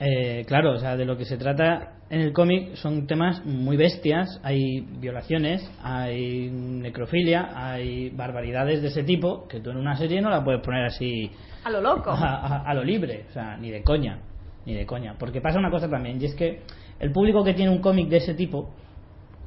eh, 0.00 0.44
claro, 0.46 0.72
o 0.72 0.78
sea, 0.78 0.96
de 0.96 1.04
lo 1.04 1.16
que 1.16 1.24
se 1.24 1.36
trata 1.36 1.94
en 2.10 2.20
el 2.20 2.32
cómic 2.32 2.74
son 2.76 3.06
temas 3.06 3.44
muy 3.44 3.76
bestias. 3.76 4.40
Hay 4.42 4.80
violaciones, 4.80 5.70
hay 5.82 6.50
necrofilia, 6.50 7.50
hay 7.54 8.10
barbaridades 8.10 8.80
de 8.80 8.88
ese 8.88 9.02
tipo 9.02 9.46
que 9.48 9.60
tú 9.60 9.70
en 9.70 9.76
una 9.76 9.96
serie 9.96 10.20
no 10.22 10.30
la 10.30 10.42
puedes 10.42 10.62
poner 10.62 10.84
así 10.86 11.30
A 11.64 11.70
lo 11.70 11.80
loco. 11.80 12.10
a, 12.12 12.16
a- 12.16 12.62
a 12.62 12.74
lo 12.74 12.82
libre, 12.84 13.26
o 13.28 13.32
sea, 13.32 13.56
ni 13.58 13.70
de 13.70 13.82
coña, 13.82 14.20
ni 14.68 14.74
de 14.74 14.86
coña. 14.86 15.16
Porque 15.18 15.40
pasa 15.40 15.58
una 15.58 15.70
cosa 15.70 15.88
también, 15.88 16.20
y 16.20 16.26
es 16.26 16.34
que 16.34 16.60
el 17.00 17.10
público 17.10 17.42
que 17.42 17.54
tiene 17.54 17.70
un 17.72 17.80
cómic 17.80 18.08
de 18.08 18.18
ese 18.18 18.34
tipo 18.34 18.70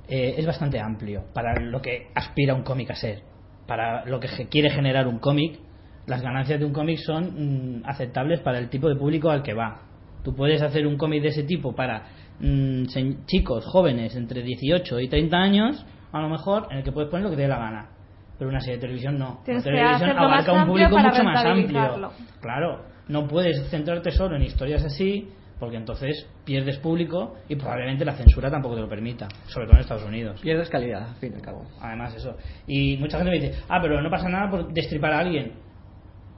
eh, 0.08 0.36
es 0.38 0.46
bastante 0.46 0.80
amplio 0.80 1.26
para 1.34 1.54
lo 1.62 1.82
que 1.82 2.08
aspira 2.16 2.56
un 2.56 2.64
cómic 2.64 2.90
a 2.92 2.96
ser. 2.96 3.22
Para 3.68 4.04
lo 4.06 4.20
que 4.20 4.28
quiere 4.50 4.72
generar 4.72 5.08
un 5.08 5.20
cómic, 5.20 5.60
las 6.08 6.22
ganancias 6.22 6.60
de 6.60 6.66
un 6.66 6.74
cómic 6.74 6.98
son 6.98 7.78
mm, 7.78 7.84
aceptables 7.86 8.42
para 8.42 8.58
el 8.58 8.70
tipo 8.70 8.90
de 8.90 8.96
público 8.96 9.30
al 9.30 9.44
que 9.44 9.54
va. 9.54 9.84
Tú 10.24 10.36
puedes 10.36 10.62
hacer 10.62 10.86
un 10.88 10.98
cómic 10.98 11.22
de 11.22 11.30
ese 11.30 11.44
tipo 11.44 11.74
para 11.74 12.08
mm, 12.40 12.86
chicos 13.26 13.66
jóvenes 13.66 14.16
entre 14.16 14.42
18 14.42 15.00
y 15.00 15.08
30 15.08 15.38
años, 15.38 15.86
a 16.12 16.20
lo 16.20 16.30
mejor, 16.30 16.68
en 16.72 16.80
el 16.80 16.84
que 16.84 16.92
puedes 16.92 17.10
poner 17.10 17.26
lo 17.26 17.30
que 17.30 17.36
te 17.36 17.44
dé 17.44 17.48
la 17.48 17.60
gana. 17.60 17.90
Pero 18.38 18.50
una 18.50 18.60
serie 18.60 18.78
de 18.78 18.82
televisión 18.82 19.20
no. 19.20 19.42
Tienes 19.46 19.64
la 19.66 19.72
televisión 19.72 20.18
abarca 20.18 20.52
un 20.52 20.66
público 20.66 20.98
mucho 20.98 21.24
más 21.24 21.46
amplio. 21.46 22.12
Claro, 22.42 22.82
no 23.08 23.28
puedes 23.28 23.70
centrarte 23.70 24.12
solo 24.12 24.36
en 24.36 24.44
historias 24.44 24.84
así, 24.84 25.30
porque 25.60 25.78
entonces 25.78 26.28
pierdes 26.44 26.78
público 26.80 27.36
y 27.48 27.56
probablemente 27.56 28.04
la 28.04 28.14
censura 28.14 28.50
tampoco 28.50 28.76
te 28.76 28.82
lo 28.82 28.90
permita, 28.90 29.28
sobre 29.48 29.68
todo 29.68 29.76
en 29.76 29.82
Estados 29.82 30.06
Unidos. 30.06 30.40
Pierdes 30.42 30.70
calidad, 30.70 31.10
al 31.10 31.16
fin 31.16 31.32
y 31.34 31.36
al 31.36 31.42
cabo. 31.42 31.66
Además, 31.80 32.16
eso. 32.16 32.36
Y 32.66 32.98
mucha 32.98 33.18
gente 33.20 33.32
me 33.32 33.40
dice, 33.40 33.62
ah, 33.70 33.80
pero 33.82 34.02
no 34.02 34.10
pasa 34.10 34.28
nada 34.28 34.50
por 34.50 34.74
destripar 34.74 35.14
a 35.14 35.20
alguien. 35.20 35.54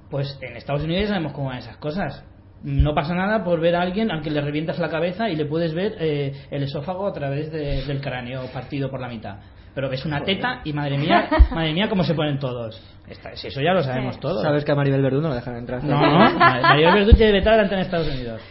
Pues 0.09 0.37
en 0.41 0.55
Estados 0.57 0.83
Unidos 0.83 1.07
sabemos 1.09 1.31
cómo 1.33 1.47
van 1.47 1.57
esas 1.59 1.77
cosas. 1.77 2.23
No 2.63 2.93
pasa 2.93 3.13
nada 3.15 3.43
por 3.43 3.59
ver 3.59 3.75
a 3.75 3.81
alguien 3.81 4.09
al 4.11 4.21
que 4.21 4.29
le 4.29 4.39
revientas 4.39 4.79
la 4.79 4.87
cabeza 4.89 5.29
y 5.29 5.35
le 5.35 5.45
puedes 5.45 5.73
ver 5.73 5.95
eh, 5.99 6.33
el 6.51 6.63
esófago 6.63 7.07
a 7.07 7.11
través 7.13 7.51
de- 7.51 7.83
del 7.85 7.99
cráneo 7.99 8.45
partido 8.53 8.89
por 8.89 9.01
la 9.01 9.09
mitad. 9.09 9.37
Pero 9.75 9.89
ves 9.89 10.05
una 10.05 10.23
teta 10.23 10.61
y 10.63 10.71
madre 10.73 10.97
mía, 10.97 11.27
madre 11.51 11.73
mía, 11.73 11.89
cómo 11.89 12.03
se 12.03 12.13
ponen 12.13 12.37
todos. 12.39 12.79
Esta- 13.07 13.35
si 13.35 13.47
eso 13.47 13.61
ya 13.61 13.73
lo 13.73 13.81
sabemos 13.83 14.19
todos. 14.19 14.41
Sabes 14.41 14.63
que 14.63 14.71
a 14.71 14.75
Maribel 14.75 15.01
Verdú 15.01 15.21
no 15.21 15.29
la 15.29 15.35
dejan 15.35 15.55
entrar. 15.55 15.83
No, 15.83 15.99
no, 16.29 16.37
María 16.39 16.93
Verdú 16.93 17.13
tiene 17.13 17.31
vetada 17.33 17.55
delante 17.57 17.75
en 17.75 17.81
Estados 17.81 18.07
Unidos. 18.07 18.41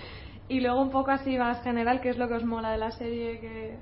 Y 0.48 0.60
luego 0.60 0.82
un 0.82 0.90
poco 0.90 1.10
así 1.12 1.38
más 1.38 1.62
general, 1.62 2.00
¿qué 2.00 2.10
es 2.10 2.18
lo 2.18 2.28
que 2.28 2.34
os 2.34 2.44
mola 2.44 2.72
de 2.72 2.78
la 2.78 2.90
serie? 2.90 3.38
que 3.40 3.78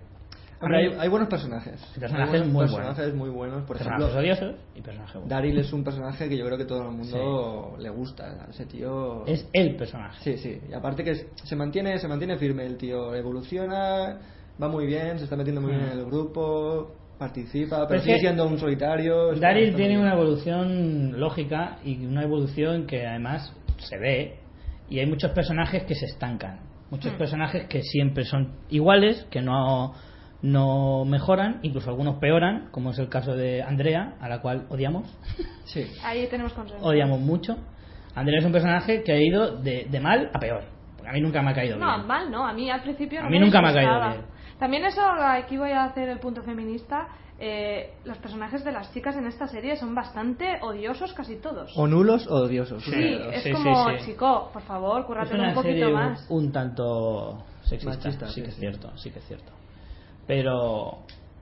Hombre, 0.62 0.78
hay, 0.92 0.96
hay 1.00 1.08
buenos 1.08 1.28
personajes. 1.30 1.80
Personajes 1.98 2.34
Hay 2.34 2.40
buenos 2.40 2.48
muy 2.52 2.66
personajes 2.66 3.14
muy 3.14 3.30
buenos. 3.30 3.62
Por 3.64 3.78
Personajes 3.78 4.08
ejemplo, 4.14 4.20
odiosos 4.20 4.60
y 4.74 4.82
personajes 4.82 5.14
buenos. 5.14 5.30
Daryl 5.30 5.58
es 5.58 5.72
un 5.72 5.82
personaje 5.82 6.28
que 6.28 6.36
yo 6.36 6.44
creo 6.44 6.58
que 6.58 6.66
todo 6.66 6.82
el 6.82 6.90
mundo 6.94 7.76
le 7.78 7.88
gusta. 7.88 8.46
Ese 8.50 8.66
tío. 8.66 9.24
Es 9.26 9.48
el 9.54 9.74
personaje. 9.76 10.18
Sí, 10.22 10.36
sí. 10.36 10.60
Y 10.70 10.74
aparte 10.74 11.02
que 11.02 11.14
se 11.14 11.56
mantiene, 11.56 11.98
se 11.98 12.06
mantiene 12.06 12.36
firme 12.36 12.66
el 12.66 12.76
tío. 12.76 13.14
Evoluciona, 13.14 14.18
va 14.62 14.68
muy 14.68 14.84
bien, 14.86 15.16
se 15.18 15.24
está 15.24 15.34
metiendo 15.34 15.62
muy 15.62 15.70
bien 15.72 15.86
en 15.86 15.98
el 15.98 16.04
grupo, 16.04 16.94
participa, 17.20 17.86
pero, 17.86 18.00
sigue 18.00 18.14
que 18.14 18.20
siendo 18.20 18.46
un 18.46 18.58
solitario. 18.58 19.32
Daryl 19.34 19.76
tiene 19.76 19.98
una 19.98 20.14
evolución 20.14 21.20
lógica 21.20 21.76
y 21.84 22.04
una 22.06 22.22
evolución 22.24 22.86
que 22.86 23.06
además 23.06 23.54
se 23.78 23.96
ve 23.98 24.38
y 24.88 24.98
hay 24.98 25.06
muchos 25.06 25.30
personajes 25.32 25.84
que 25.84 25.94
se 25.94 26.06
estancan 26.06 26.58
muchos 26.90 27.12
personajes 27.12 27.68
que 27.68 27.82
siempre 27.82 28.24
son 28.24 28.56
iguales 28.70 29.24
que 29.30 29.40
no 29.40 29.94
no 30.42 31.04
mejoran 31.04 31.60
incluso 31.62 31.90
algunos 31.90 32.16
peoran 32.16 32.68
como 32.72 32.90
es 32.90 32.98
el 32.98 33.08
caso 33.08 33.36
de 33.36 33.62
Andrea 33.62 34.14
a 34.20 34.28
la 34.28 34.40
cual 34.40 34.66
odiamos 34.70 35.06
Sí. 35.64 35.86
ahí 36.02 36.26
tenemos 36.28 36.52
consenso. 36.54 36.84
odiamos 36.84 37.20
mucho 37.20 37.56
Andrea 38.16 38.40
es 38.40 38.44
un 38.44 38.52
personaje 38.52 39.02
que 39.04 39.12
ha 39.12 39.20
ido 39.22 39.56
de, 39.58 39.86
de 39.88 40.00
mal 40.00 40.30
a 40.34 40.40
peor 40.40 40.62
a 41.06 41.12
mí 41.12 41.20
nunca 41.20 41.40
me 41.42 41.50
ha 41.50 41.54
caído 41.54 41.76
No, 41.78 41.94
bien. 41.94 42.06
mal 42.08 42.30
no, 42.30 42.44
a 42.46 42.52
mí 42.52 42.68
al 42.68 42.82
principio 42.82 43.20
A 43.20 43.22
no 43.24 43.30
mí 43.30 43.38
nunca 43.38 43.62
me 43.62 43.68
ha 43.68 43.72
caído 43.74 44.00
bien. 44.00 44.22
También 44.60 44.84
eso, 44.84 45.00
aquí 45.02 45.56
voy 45.56 45.72
a 45.72 45.84
hacer 45.84 46.08
el 46.10 46.20
punto 46.20 46.42
feminista, 46.42 47.08
eh, 47.38 47.94
los 48.04 48.18
personajes 48.18 48.62
de 48.62 48.70
las 48.72 48.92
chicas 48.92 49.16
en 49.16 49.26
esta 49.26 49.48
serie 49.48 49.74
son 49.76 49.94
bastante 49.94 50.58
odiosos 50.60 51.14
casi 51.14 51.36
todos. 51.36 51.72
O 51.76 51.86
nulos 51.86 52.26
o 52.28 52.42
odiosos. 52.44 52.84
Sí, 52.84 52.90
Sí, 52.92 53.18
es 53.32 53.42
sí, 53.42 53.50
como, 53.52 53.88
sí, 53.88 53.96
sí. 54.00 54.04
chico, 54.12 54.50
por 54.52 54.60
favor, 54.62 55.06
cúrratelo 55.06 55.42
un 55.44 55.54
poquito 55.54 55.62
serie 55.72 55.86
un- 55.86 55.94
más. 55.94 56.26
un 56.30 56.52
tanto 56.52 57.42
sexista, 57.64 57.96
Machista, 57.96 58.26
sí 58.28 58.34
sí, 58.34 58.42
que 58.42 58.48
es 58.48 58.54
sí. 58.54 58.60
cierto, 58.60 58.96
sí 58.98 59.10
que 59.10 59.18
es 59.20 59.24
cierto. 59.26 59.52
Pero 60.26 60.98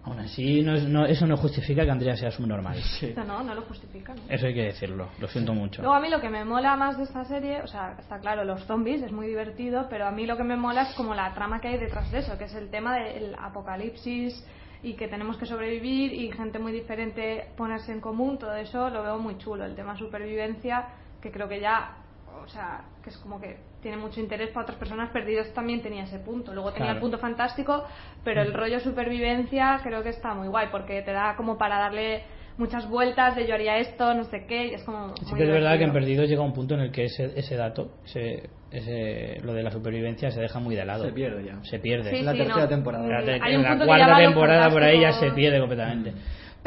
aún 0.09 0.19
así 0.21 0.63
no 0.63 0.75
es- 0.75 0.85
no- 0.89 1.07
eso 1.07 1.27
no 1.27 1.37
justifica 1.37 1.85
que 1.85 1.91
Andrea 1.91 2.17
sea 2.17 2.31
subnormal. 2.31 2.77
Esto 2.79 3.25
no, 3.25 3.43
no 3.43 3.55
lo 3.55 3.63
justifica. 3.63 4.15
¿no? 4.15 4.21
Eso 4.29 4.47
hay 4.47 4.55
que 4.55 4.65
decirlo, 4.65 5.09
lo 5.21 5.29
siento 5.29 5.55
mucho. 5.55 5.83
Luego 5.83 5.95
a 5.97 6.01
mí 6.01 6.09
lo 6.09 6.21
que 6.21 6.29
me 6.29 6.45
mola 6.45 6.77
más 6.77 6.97
de 6.99 7.05
esta 7.05 7.25
serie, 7.25 7.63
o 7.63 7.67
sea, 7.67 7.95
está 7.99 8.19
claro, 8.19 8.45
los 8.45 8.65
zombies 8.65 9.03
es 9.03 9.13
muy 9.13 9.27
divertido, 9.29 9.87
pero 9.89 10.07
a 10.07 10.11
mí 10.11 10.27
lo 10.27 10.37
que 10.37 10.45
me 10.45 10.57
mola 10.57 10.83
es 10.83 10.95
como 10.97 11.15
la 11.15 11.33
trama 11.35 11.61
que 11.61 11.69
hay 11.69 11.79
detrás 11.79 12.11
de 12.11 12.19
eso, 12.19 12.37
que 12.39 12.45
es 12.45 12.55
el 12.55 12.69
tema 12.71 12.97
del 12.99 13.35
apocalipsis 13.39 14.45
y 14.83 14.95
que 14.95 15.09
tenemos 15.09 15.37
que 15.37 15.47
sobrevivir 15.47 16.13
y 16.13 16.31
gente 16.33 16.59
muy 16.59 16.73
diferente 16.73 17.49
ponerse 17.57 17.93
en 17.93 18.01
común, 18.01 18.39
todo 18.39 18.55
eso 18.55 18.89
lo 18.91 19.03
veo 19.03 19.19
muy 19.19 19.37
chulo. 19.39 19.65
El 19.65 19.75
tema 19.75 19.97
supervivencia, 19.97 20.87
que 21.21 21.31
creo 21.31 21.49
que 21.49 21.61
ya, 21.61 21.97
o 22.45 22.49
sea, 22.49 22.83
que 23.03 23.11
es 23.11 23.17
como 23.19 23.41
que 23.41 23.57
tiene 23.83 23.97
mucho 23.97 24.21
interés 24.21 24.51
para 24.51 24.63
otras 24.65 24.79
personas, 24.79 25.11
Perdidos 25.11 25.53
también 25.55 25.81
tenía 25.83 26.03
ese 26.05 26.19
punto. 26.19 26.53
Luego 26.53 26.71
tenía 26.73 26.87
Claro. 26.87 26.97
el 26.99 27.03
punto 27.03 27.19
fantástico, 27.19 27.85
pero 28.25 28.43
el 28.43 28.53
rollo 28.53 28.81
supervivencia 28.81 29.81
creo 29.83 30.03
que 30.03 30.09
está 30.11 30.35
muy 30.35 30.49
guay, 30.49 30.69
porque 30.71 31.03
te 31.03 31.13
da 31.13 31.35
como 31.37 31.57
para 31.59 31.79
darle 31.79 32.23
muchas 32.57 32.89
vueltas 32.91 33.37
de 33.37 33.47
yo 33.47 33.55
haría 33.55 33.77
esto, 33.79 34.15
no 34.15 34.25
sé 34.25 34.45
qué, 34.49 34.67
y 34.67 34.75
es 34.75 34.83
como... 34.83 35.15
Sí 35.17 35.27
muy 35.27 35.39
que 35.39 35.45
es 35.45 35.51
verdad 35.51 35.79
que 35.79 35.85
en. 35.85 35.93
Perdidos 35.93 36.29
llega 36.29 36.43
un 36.43 36.53
punto 36.53 36.75
en 36.75 36.81
el 36.81 36.91
que 36.91 37.05
ese, 37.05 37.33
ese 37.37 37.55
dato, 37.55 37.93
ese, 38.05 38.51
ese, 38.73 39.41
lo 39.45 39.53
de 39.55 39.63
la 39.63 39.71
supervivencia 39.71 40.31
se 40.33 40.41
deja 40.41 40.59
muy 40.59 40.75
de 40.75 40.85
lado. 40.85 41.05
Se 41.05 41.13
pierde 41.13 41.45
ya. 41.45 41.63
Se 41.63 41.79
pierde. 41.79 42.11
Sí, 42.11 42.17
En 42.17 42.27
la 42.27 42.33
sí, 42.33 42.39
tercera 42.39 42.63
no. 42.63 42.69
temporada. 42.69 43.05
En 43.05 43.11
la 43.13 43.25
te- 43.25 43.33
Hay 43.45 43.53
en 43.53 43.59
un 43.59 43.63
la 43.63 43.69
punto 43.71 43.85
que 43.85 43.87
cuarta 43.87 44.17
temporada 44.19 44.71
por 44.71 44.83
ahí 44.83 45.01
ya 45.01 45.13
se 45.13 45.31
pierde 45.31 45.61
completamente. 45.61 46.13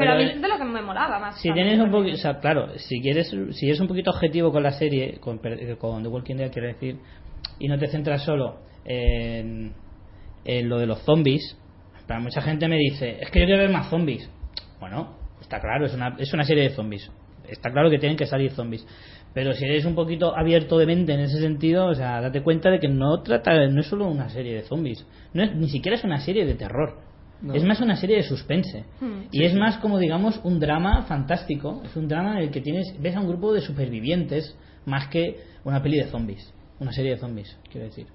Pero 0.02 0.12
a 0.12 0.16
mí 0.16 0.24
es 0.24 0.42
de 0.42 0.48
lo 0.48 0.58
que 0.58 0.64
me 0.64 0.82
molaba 0.82 1.18
más. 1.18 1.40
si 1.40 1.52
tienes 1.52 1.78
un 1.78 1.90
poquito, 1.90 2.14
o 2.14 2.20
sea, 2.20 2.38
claro, 2.38 2.78
si 2.78 3.00
quieres, 3.00 3.34
si 3.52 3.66
eres 3.66 3.80
un 3.80 3.88
poquito 3.88 4.10
objetivo 4.10 4.52
con 4.52 4.62
la 4.62 4.72
serie, 4.72 5.18
con, 5.20 5.40
con 5.78 6.02
The 6.02 6.08
Walking 6.08 6.36
Dead, 6.36 6.52
quiero 6.52 6.68
decir, 6.68 6.98
y 7.58 7.68
no 7.68 7.78
te 7.78 7.86
centras 7.88 8.24
solo 8.24 8.60
en, 8.84 9.72
en 10.44 10.68
lo 10.68 10.78
de 10.78 10.86
los 10.86 11.02
zombies, 11.02 11.56
para 12.06 12.20
mucha 12.20 12.42
gente 12.42 12.68
me 12.68 12.76
dice, 12.76 13.18
es 13.20 13.30
que 13.30 13.40
yo 13.40 13.46
quiero 13.46 13.62
ver 13.62 13.70
más 13.70 13.88
zombies. 13.88 14.28
Bueno, 14.80 15.16
está 15.40 15.60
claro, 15.60 15.86
es 15.86 15.94
una, 15.94 16.16
es 16.18 16.32
una 16.32 16.44
serie 16.44 16.64
de 16.64 16.70
zombies. 16.70 17.10
Está 17.48 17.70
claro 17.70 17.90
que 17.90 17.98
tienen 17.98 18.16
que 18.16 18.26
salir 18.26 18.50
zombies. 18.52 18.86
Pero 19.34 19.52
si 19.54 19.64
eres 19.64 19.84
un 19.84 19.94
poquito 19.94 20.36
abierto 20.36 20.78
de 20.78 20.86
mente 20.86 21.14
en 21.14 21.20
ese 21.20 21.40
sentido, 21.40 21.86
o 21.86 21.94
sea, 21.94 22.20
date 22.20 22.42
cuenta 22.42 22.70
de 22.70 22.78
que 22.78 22.88
no 22.88 23.22
trata, 23.22 23.66
no 23.68 23.80
es 23.80 23.86
solo 23.86 24.06
una 24.06 24.28
serie 24.28 24.54
de 24.54 24.62
zombies, 24.62 25.06
no 25.32 25.42
es, 25.42 25.54
ni 25.54 25.68
siquiera 25.68 25.96
es 25.96 26.04
una 26.04 26.20
serie 26.20 26.44
de 26.44 26.54
terror. 26.54 26.98
No. 27.42 27.54
Es 27.54 27.64
más 27.64 27.80
una 27.80 27.96
serie 27.96 28.16
de 28.16 28.22
suspense. 28.22 28.84
Hmm. 29.00 29.22
Y 29.32 29.44
es 29.44 29.54
más 29.54 29.78
como, 29.78 29.98
digamos, 29.98 30.40
un 30.44 30.60
drama 30.60 31.02
fantástico. 31.02 31.82
Es 31.84 31.96
un 31.96 32.06
drama 32.08 32.32
en 32.36 32.44
el 32.44 32.50
que 32.50 32.60
tienes 32.60 32.94
ves 33.00 33.16
a 33.16 33.20
un 33.20 33.28
grupo 33.28 33.52
de 33.52 33.60
supervivientes 33.60 34.56
más 34.86 35.08
que 35.08 35.40
una 35.64 35.82
peli 35.82 35.98
de 35.98 36.04
zombies. 36.04 36.52
Una 36.78 36.92
serie 36.92 37.12
de 37.12 37.18
zombies, 37.18 37.58
quiero 37.70 37.86
decir. 37.86 38.06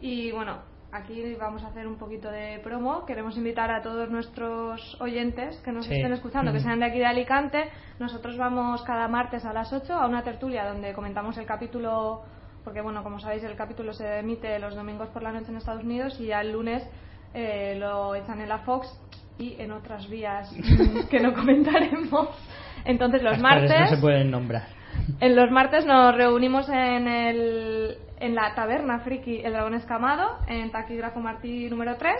Y 0.00 0.32
bueno, 0.32 0.58
aquí 0.92 1.34
vamos 1.38 1.62
a 1.62 1.68
hacer 1.68 1.86
un 1.86 1.96
poquito 1.96 2.30
de 2.30 2.60
promo. 2.62 3.04
Queremos 3.06 3.36
invitar 3.36 3.70
a 3.70 3.82
todos 3.82 4.10
nuestros 4.10 5.00
oyentes 5.00 5.56
que 5.64 5.72
nos 5.72 5.86
Sí. 5.86 5.94
estén 5.94 6.12
escuchando, 6.12 6.52
que 6.52 6.60
sean 6.60 6.80
de 6.80 6.86
aquí 6.86 6.98
de 6.98 7.06
Alicante. 7.06 7.64
Nosotros 7.98 8.36
vamos 8.36 8.82
cada 8.82 9.08
martes 9.08 9.44
a 9.44 9.52
las 9.52 9.72
8 9.72 9.94
a 9.94 10.06
una 10.06 10.22
tertulia 10.22 10.66
donde 10.66 10.92
comentamos 10.92 11.38
el 11.38 11.46
capítulo, 11.46 12.22
porque 12.64 12.80
bueno, 12.80 13.02
como 13.02 13.20
sabéis, 13.20 13.44
el 13.44 13.56
capítulo 13.56 13.92
se 13.92 14.18
emite 14.18 14.58
los 14.58 14.74
domingos 14.74 15.08
por 15.08 15.22
la 15.22 15.32
noche 15.32 15.50
en 15.50 15.56
Estados 15.56 15.84
Unidos 15.84 16.18
y 16.20 16.26
ya 16.26 16.40
el 16.40 16.52
lunes 16.52 16.82
eh, 17.34 17.76
lo 17.78 18.14
echan 18.14 18.40
en 18.40 18.48
la 18.48 18.58
Fox 18.58 18.88
y 19.38 19.56
en 19.58 19.72
otras 19.72 20.08
vías 20.08 20.50
que 21.10 21.20
no 21.20 21.32
comentaremos. 21.34 22.28
Entonces 22.84 23.22
los 23.22 23.32
Las 23.34 23.40
martes... 23.42 23.80
no 23.80 23.86
se 23.88 23.96
pueden 23.98 24.30
nombrar. 24.30 24.66
En 25.20 25.34
los 25.36 25.50
martes 25.50 25.86
nos 25.86 26.14
reunimos 26.14 26.68
en, 26.68 27.08
el, 27.08 27.96
en 28.20 28.34
la 28.34 28.54
taberna 28.54 29.00
friki 29.00 29.40
El 29.42 29.52
Dragón 29.52 29.74
Escamado, 29.74 30.38
en 30.48 30.70
Taquígrafo 30.70 31.18
Martí 31.20 31.68
número 31.70 31.96
3, 31.96 32.14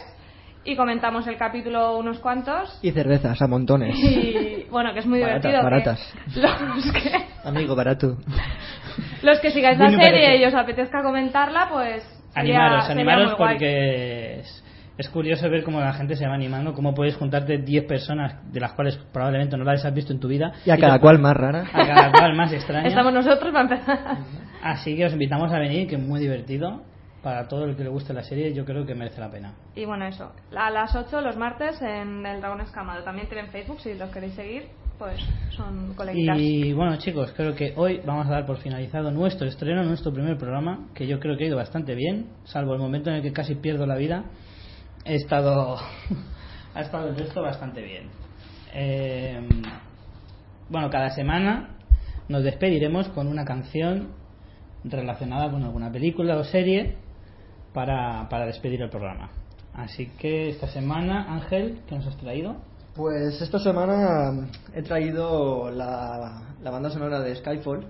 y 0.64 0.74
comentamos 0.76 1.26
el 1.26 1.36
capítulo 1.36 1.98
unos 1.98 2.18
cuantos. 2.20 2.78
Y 2.82 2.90
cervezas 2.92 3.40
a 3.42 3.46
montones. 3.46 3.94
Y 3.98 4.66
bueno, 4.70 4.92
que 4.94 5.00
es 5.00 5.06
muy 5.06 5.20
Baratas, 5.20 5.42
divertido. 5.42 5.60
que 5.60 5.64
baratas. 5.64 6.14
Los 6.36 6.92
que, 6.92 7.48
Amigo 7.48 7.74
barato. 7.76 8.16
los 9.22 9.40
que 9.40 9.50
sigáis 9.50 9.78
la 9.78 9.90
serie 9.90 10.36
y 10.38 10.44
os 10.44 10.54
apetezca 10.54 11.02
comentarla, 11.02 11.68
pues. 11.70 12.02
sería- 12.32 12.56
Animaros, 12.56 12.86
sería 12.86 13.02
animaros 13.02 13.26
muy 13.30 13.36
guay. 13.38 13.54
porque 13.54 14.42
es, 15.02 15.08
curioso 15.10 15.48
ver 15.50 15.64
cómo 15.64 15.80
la 15.80 15.92
gente 15.92 16.16
se 16.16 16.26
va 16.26 16.34
animando, 16.34 16.72
cómo 16.74 16.94
puedes 16.94 17.16
juntarte 17.16 17.58
10 17.58 17.84
personas 17.84 18.52
de 18.52 18.60
las 18.60 18.72
cuales 18.72 18.96
probablemente 19.12 19.56
no 19.56 19.64
las 19.64 19.84
has 19.84 19.94
visto 19.94 20.12
en 20.12 20.20
tu 20.20 20.28
vida. 20.28 20.52
Y 20.64 20.70
a 20.70 20.76
te- 20.76 20.80
cada 20.80 20.98
cual 20.98 21.18
más 21.18 21.36
rara. 21.36 21.64
A 21.72 21.86
cada 21.86 22.12
cual 22.12 22.34
más 22.34 22.52
extraña. 22.52 22.88
Estamos 22.88 23.12
nosotros 23.12 23.52
para 23.52 23.62
empezar. 23.62 24.18
Así 24.62 24.96
que 24.96 25.04
os 25.06 25.12
invitamos 25.12 25.52
a 25.52 25.58
venir, 25.58 25.88
que 25.88 25.96
es 25.96 26.02
muy 26.02 26.20
divertido. 26.20 26.82
Para 27.22 27.46
todo 27.46 27.66
el 27.66 27.76
que 27.76 27.84
le 27.84 27.88
guste 27.88 28.12
la 28.12 28.24
serie, 28.24 28.52
yo 28.52 28.64
creo 28.64 28.84
que 28.84 28.96
merece 28.96 29.20
la 29.20 29.30
pena. 29.30 29.52
Y 29.76 29.84
bueno, 29.84 30.04
eso. 30.06 30.32
A 30.56 30.70
las 30.70 30.92
8 30.96 31.20
los 31.20 31.36
martes 31.36 31.80
en 31.80 32.26
El 32.26 32.40
Dragón 32.40 32.60
Escamado. 32.62 33.04
También 33.04 33.28
tienen 33.28 33.48
Facebook 33.52 33.80
si 33.80 33.94
los 33.94 34.10
queréis 34.10 34.34
seguir, 34.34 34.64
pues 34.98 35.20
son 35.50 35.94
coleguitas. 35.94 36.36
Y 36.36 36.72
bueno, 36.72 36.96
chicos, 36.96 37.32
creo 37.36 37.54
que 37.54 37.74
hoy 37.76 38.00
vamos 38.04 38.26
a 38.26 38.30
dar 38.30 38.44
por 38.44 38.56
finalizado 38.58 39.12
nuestro 39.12 39.46
estreno, 39.46 39.84
nuestro 39.84 40.12
primer 40.12 40.36
programa, 40.36 40.88
que 40.94 41.06
yo 41.06 41.20
creo 41.20 41.36
que 41.36 41.44
ha 41.44 41.46
ido 41.46 41.56
bastante 41.56 41.94
bien, 41.94 42.26
salvo 42.42 42.74
el 42.74 42.80
momento 42.80 43.10
en 43.10 43.16
el 43.16 43.22
que 43.22 43.32
casi 43.32 43.54
pierdo 43.54 43.86
la 43.86 43.94
vida. 43.94 44.24
He 45.04 45.16
estado. 45.16 45.78
ha 46.74 46.80
estado 46.80 47.08
el 47.08 47.16
resto 47.16 47.42
bastante 47.42 47.82
bien. 47.82 48.08
Eh, 48.72 49.40
bueno, 50.68 50.90
cada 50.90 51.10
semana 51.10 51.76
nos 52.28 52.44
despediremos 52.44 53.08
con 53.08 53.26
una 53.26 53.44
canción 53.44 54.10
relacionada 54.84 55.50
con 55.50 55.64
alguna 55.64 55.90
película 55.90 56.36
o 56.36 56.44
serie 56.44 56.96
para, 57.74 58.28
para 58.28 58.46
despedir 58.46 58.80
el 58.80 58.90
programa. 58.90 59.30
Así 59.74 60.06
que 60.18 60.50
esta 60.50 60.68
semana, 60.68 61.34
Ángel, 61.34 61.80
¿qué 61.88 61.96
nos 61.96 62.06
has 62.06 62.16
traído? 62.18 62.56
Pues 62.94 63.40
esta 63.40 63.58
semana 63.58 64.48
he 64.74 64.82
traído 64.82 65.70
la, 65.70 66.42
la 66.62 66.70
banda 66.70 66.90
sonora 66.90 67.20
de 67.20 67.34
Skyfall, 67.34 67.86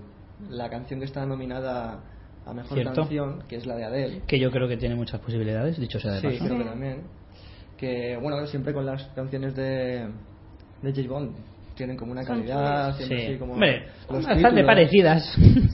la 0.49 0.69
canción 0.69 0.99
que 0.99 1.05
está 1.05 1.25
nominada 1.25 1.99
a 2.45 2.53
mejor 2.53 2.73
Cierto. 2.73 2.93
canción, 3.01 3.43
que 3.47 3.55
es 3.57 3.65
la 3.65 3.75
de 3.75 3.85
Adele. 3.85 4.21
Que 4.27 4.39
yo 4.39 4.51
creo 4.51 4.67
que 4.67 4.77
tiene 4.77 4.95
muchas 4.95 5.19
posibilidades, 5.21 5.79
dicho 5.79 5.99
sea 5.99 6.13
de 6.13 6.19
Sí, 6.21 6.27
paso. 6.27 6.45
creo 6.45 6.57
que 6.57 6.63
también. 6.65 7.03
Que 7.77 8.17
bueno, 8.21 8.45
siempre 8.47 8.73
con 8.73 8.85
las 8.85 9.03
canciones 9.15 9.55
de, 9.55 10.07
de 10.81 10.91
James 10.91 11.07
Bond 11.07 11.35
tienen 11.75 11.97
como 11.97 12.11
una 12.11 12.23
Son 12.23 12.37
calidad, 12.37 12.95
siempre 12.95 13.19
Sí. 13.19 13.25
así 13.31 13.37
como 13.39 13.53
Hombre, 13.53 13.87
los 14.09 14.17
bastante 14.25 14.43
títulos. 14.43 14.65
parecidas. 14.65 15.23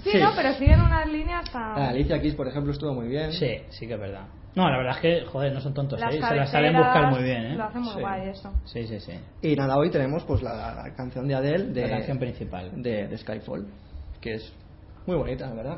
Sí, 0.04 0.18
no, 0.20 0.32
pero 0.36 0.54
siguen 0.54 0.80
unas 0.80 1.08
líneas 1.12 1.52
tan... 1.52 1.62
Ah, 1.78 1.90
Alicia 1.90 2.22
Keys, 2.22 2.36
por 2.36 2.48
ejemplo, 2.48 2.72
estuvo 2.72 2.94
muy 2.94 3.08
bien. 3.10 3.34
Sí, 3.34 3.58
sí 3.70 3.86
que 3.86 3.96
es 3.96 4.00
verdad. 4.00 4.28
No, 4.56 4.68
la 4.70 4.78
verdad 4.78 4.96
es 4.96 5.02
que, 5.02 5.26
joder, 5.26 5.54
no 5.54 5.60
son 5.62 5.74
tontos, 5.74 6.00
Las 6.00 6.16
¿eh? 6.16 6.22
Se 6.28 6.36
las 6.36 6.52
saben 6.52 6.76
buscar 6.76 7.12
muy 7.12 7.22
bien, 7.24 7.46
¿eh? 7.48 7.56
Lo 7.56 7.66
hacen 7.66 7.82
muy 7.82 7.94
Sí. 7.94 8.00
guay 8.00 8.30
eso. 8.30 8.52
Sí, 8.66 8.88
sí, 8.88 9.00
sí. 9.00 9.12
Y 9.42 9.56
nada, 9.56 9.76
hoy 9.78 9.92
tenemos 9.92 10.24
pues 10.24 10.42
la, 10.42 10.74
la 10.74 10.94
canción 10.96 11.28
de 11.28 11.36
Adele 11.36 11.66
de, 11.66 11.82
La 11.82 11.98
canción 11.98 12.18
principal. 12.18 12.82
de, 12.82 13.08
de 13.08 13.18
Skyfall, 13.18 13.68
que 14.22 14.36
es 14.36 14.54
muy 15.06 15.18
bonita, 15.18 15.48
la 15.50 15.54
verdad. 15.56 15.78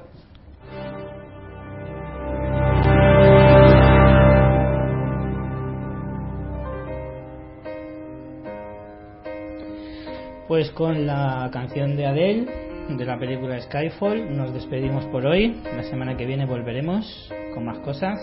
Pues 10.47 10.69
con 10.72 11.07
la 11.07 11.49
canción 11.53 11.95
de 11.95 12.05
Adele, 12.05 12.45
de 12.89 13.05
la 13.05 13.17
película 13.17 13.57
Skyfall, 13.61 14.36
nos 14.36 14.53
despedimos 14.53 15.05
por 15.05 15.26
hoy. 15.26 15.61
La 15.76 15.84
semana 15.84 16.17
que 16.17 16.26
viene 16.26 16.45
volveremos 16.45 17.32
con 17.53 17.63
más 17.63 17.80
cosas. 17.80 18.19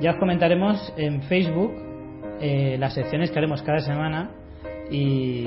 Ya 0.00 0.12
os 0.12 0.16
comentaremos 0.16 0.92
en 0.96 1.22
Facebook 1.24 1.72
eh, 2.40 2.76
las 2.78 2.94
secciones 2.94 3.30
que 3.30 3.38
haremos 3.38 3.62
cada 3.62 3.80
semana 3.80 4.30
y 4.90 5.44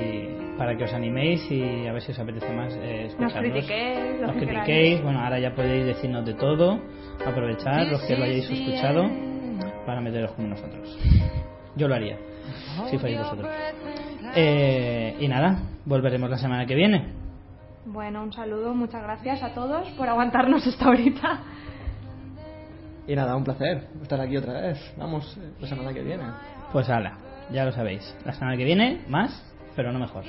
para 0.56 0.76
que 0.76 0.84
os 0.84 0.92
animéis 0.92 1.48
y 1.50 1.86
a 1.86 1.92
ver 1.92 2.02
si 2.02 2.12
os 2.12 2.18
apetece 2.18 2.52
más 2.52 2.72
eh, 2.74 3.04
Nos 3.04 3.32
escucharnos. 3.32 3.52
critiquéis, 3.52 4.20
lo 4.20 4.26
Nos 4.26 4.36
critiquéis. 4.36 5.02
Bueno, 5.02 5.20
ahora 5.20 5.38
ya 5.38 5.54
podéis 5.54 5.86
decirnos 5.86 6.24
de 6.26 6.34
todo. 6.34 6.80
Aprovechar 7.24 7.86
los 7.86 8.02
que 8.02 8.16
lo 8.16 8.24
hayáis 8.24 8.50
escuchado 8.50 9.08
para 9.86 10.00
meteros 10.00 10.32
con 10.32 10.50
nosotros. 10.50 10.98
Yo 11.76 11.86
lo 11.88 11.94
haría, 11.94 12.16
si 12.90 12.98
fuerais 12.98 13.20
vosotros. 13.22 13.48
Eh, 14.34 15.16
y 15.20 15.28
nada, 15.28 15.62
volveremos 15.84 16.28
la 16.28 16.38
semana 16.38 16.66
que 16.66 16.74
viene. 16.74 17.12
Bueno, 17.86 18.22
un 18.22 18.32
saludo, 18.32 18.74
muchas 18.74 19.02
gracias 19.02 19.42
a 19.42 19.54
todos 19.54 19.88
por 19.90 20.08
aguantarnos 20.08 20.66
esta 20.66 20.88
horita. 20.88 21.40
Y 23.06 23.16
nada, 23.16 23.34
un 23.36 23.44
placer 23.44 23.88
estar 24.02 24.20
aquí 24.20 24.36
otra 24.36 24.60
vez. 24.60 24.78
Vamos 24.98 25.38
eh, 25.38 25.52
la 25.60 25.66
semana 25.68 25.94
que 25.94 26.02
viene. 26.02 26.24
Pues 26.72 26.90
ala, 26.90 27.16
ya 27.52 27.64
lo 27.64 27.72
sabéis. 27.72 28.14
La 28.24 28.32
semana 28.32 28.56
que 28.56 28.64
viene, 28.64 29.04
más, 29.08 29.42
pero 29.76 29.92
no 29.92 29.98
mejor. 29.98 30.24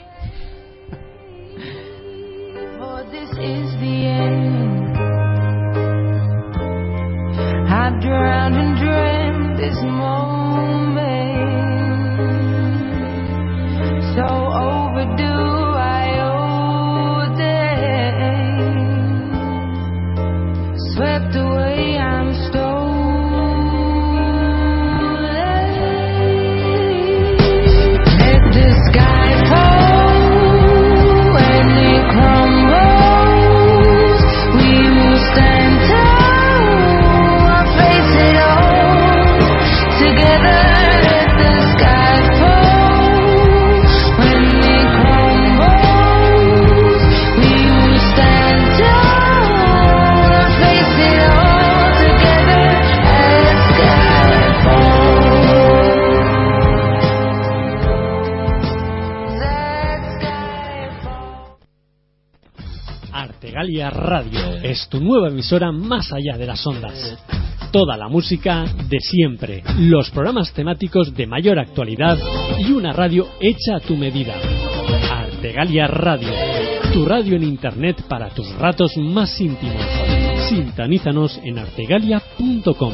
Radio 63.89 64.57
es 64.63 64.87
tu 64.89 64.99
nueva 64.99 65.29
emisora 65.29 65.71
más 65.71 66.11
allá 66.11 66.37
de 66.37 66.45
las 66.45 66.65
ondas. 66.65 67.17
Toda 67.71 67.97
la 67.97 68.07
música 68.07 68.65
de 68.89 68.99
siempre, 68.99 69.63
los 69.77 70.09
programas 70.09 70.51
temáticos 70.53 71.13
de 71.13 71.27
mayor 71.27 71.59
actualidad 71.59 72.17
y 72.59 72.71
una 72.71 72.93
radio 72.93 73.27
hecha 73.39 73.75
a 73.77 73.79
tu 73.79 73.95
medida. 73.95 74.35
Artegalia 75.11 75.87
Radio, 75.87 76.29
tu 76.93 77.05
radio 77.05 77.35
en 77.35 77.43
internet 77.43 78.03
para 78.07 78.29
tus 78.29 78.51
ratos 78.55 78.97
más 78.97 79.39
íntimos. 79.39 79.85
Sintonízanos 80.49 81.39
en 81.43 81.59
artegalia.com. 81.59 82.93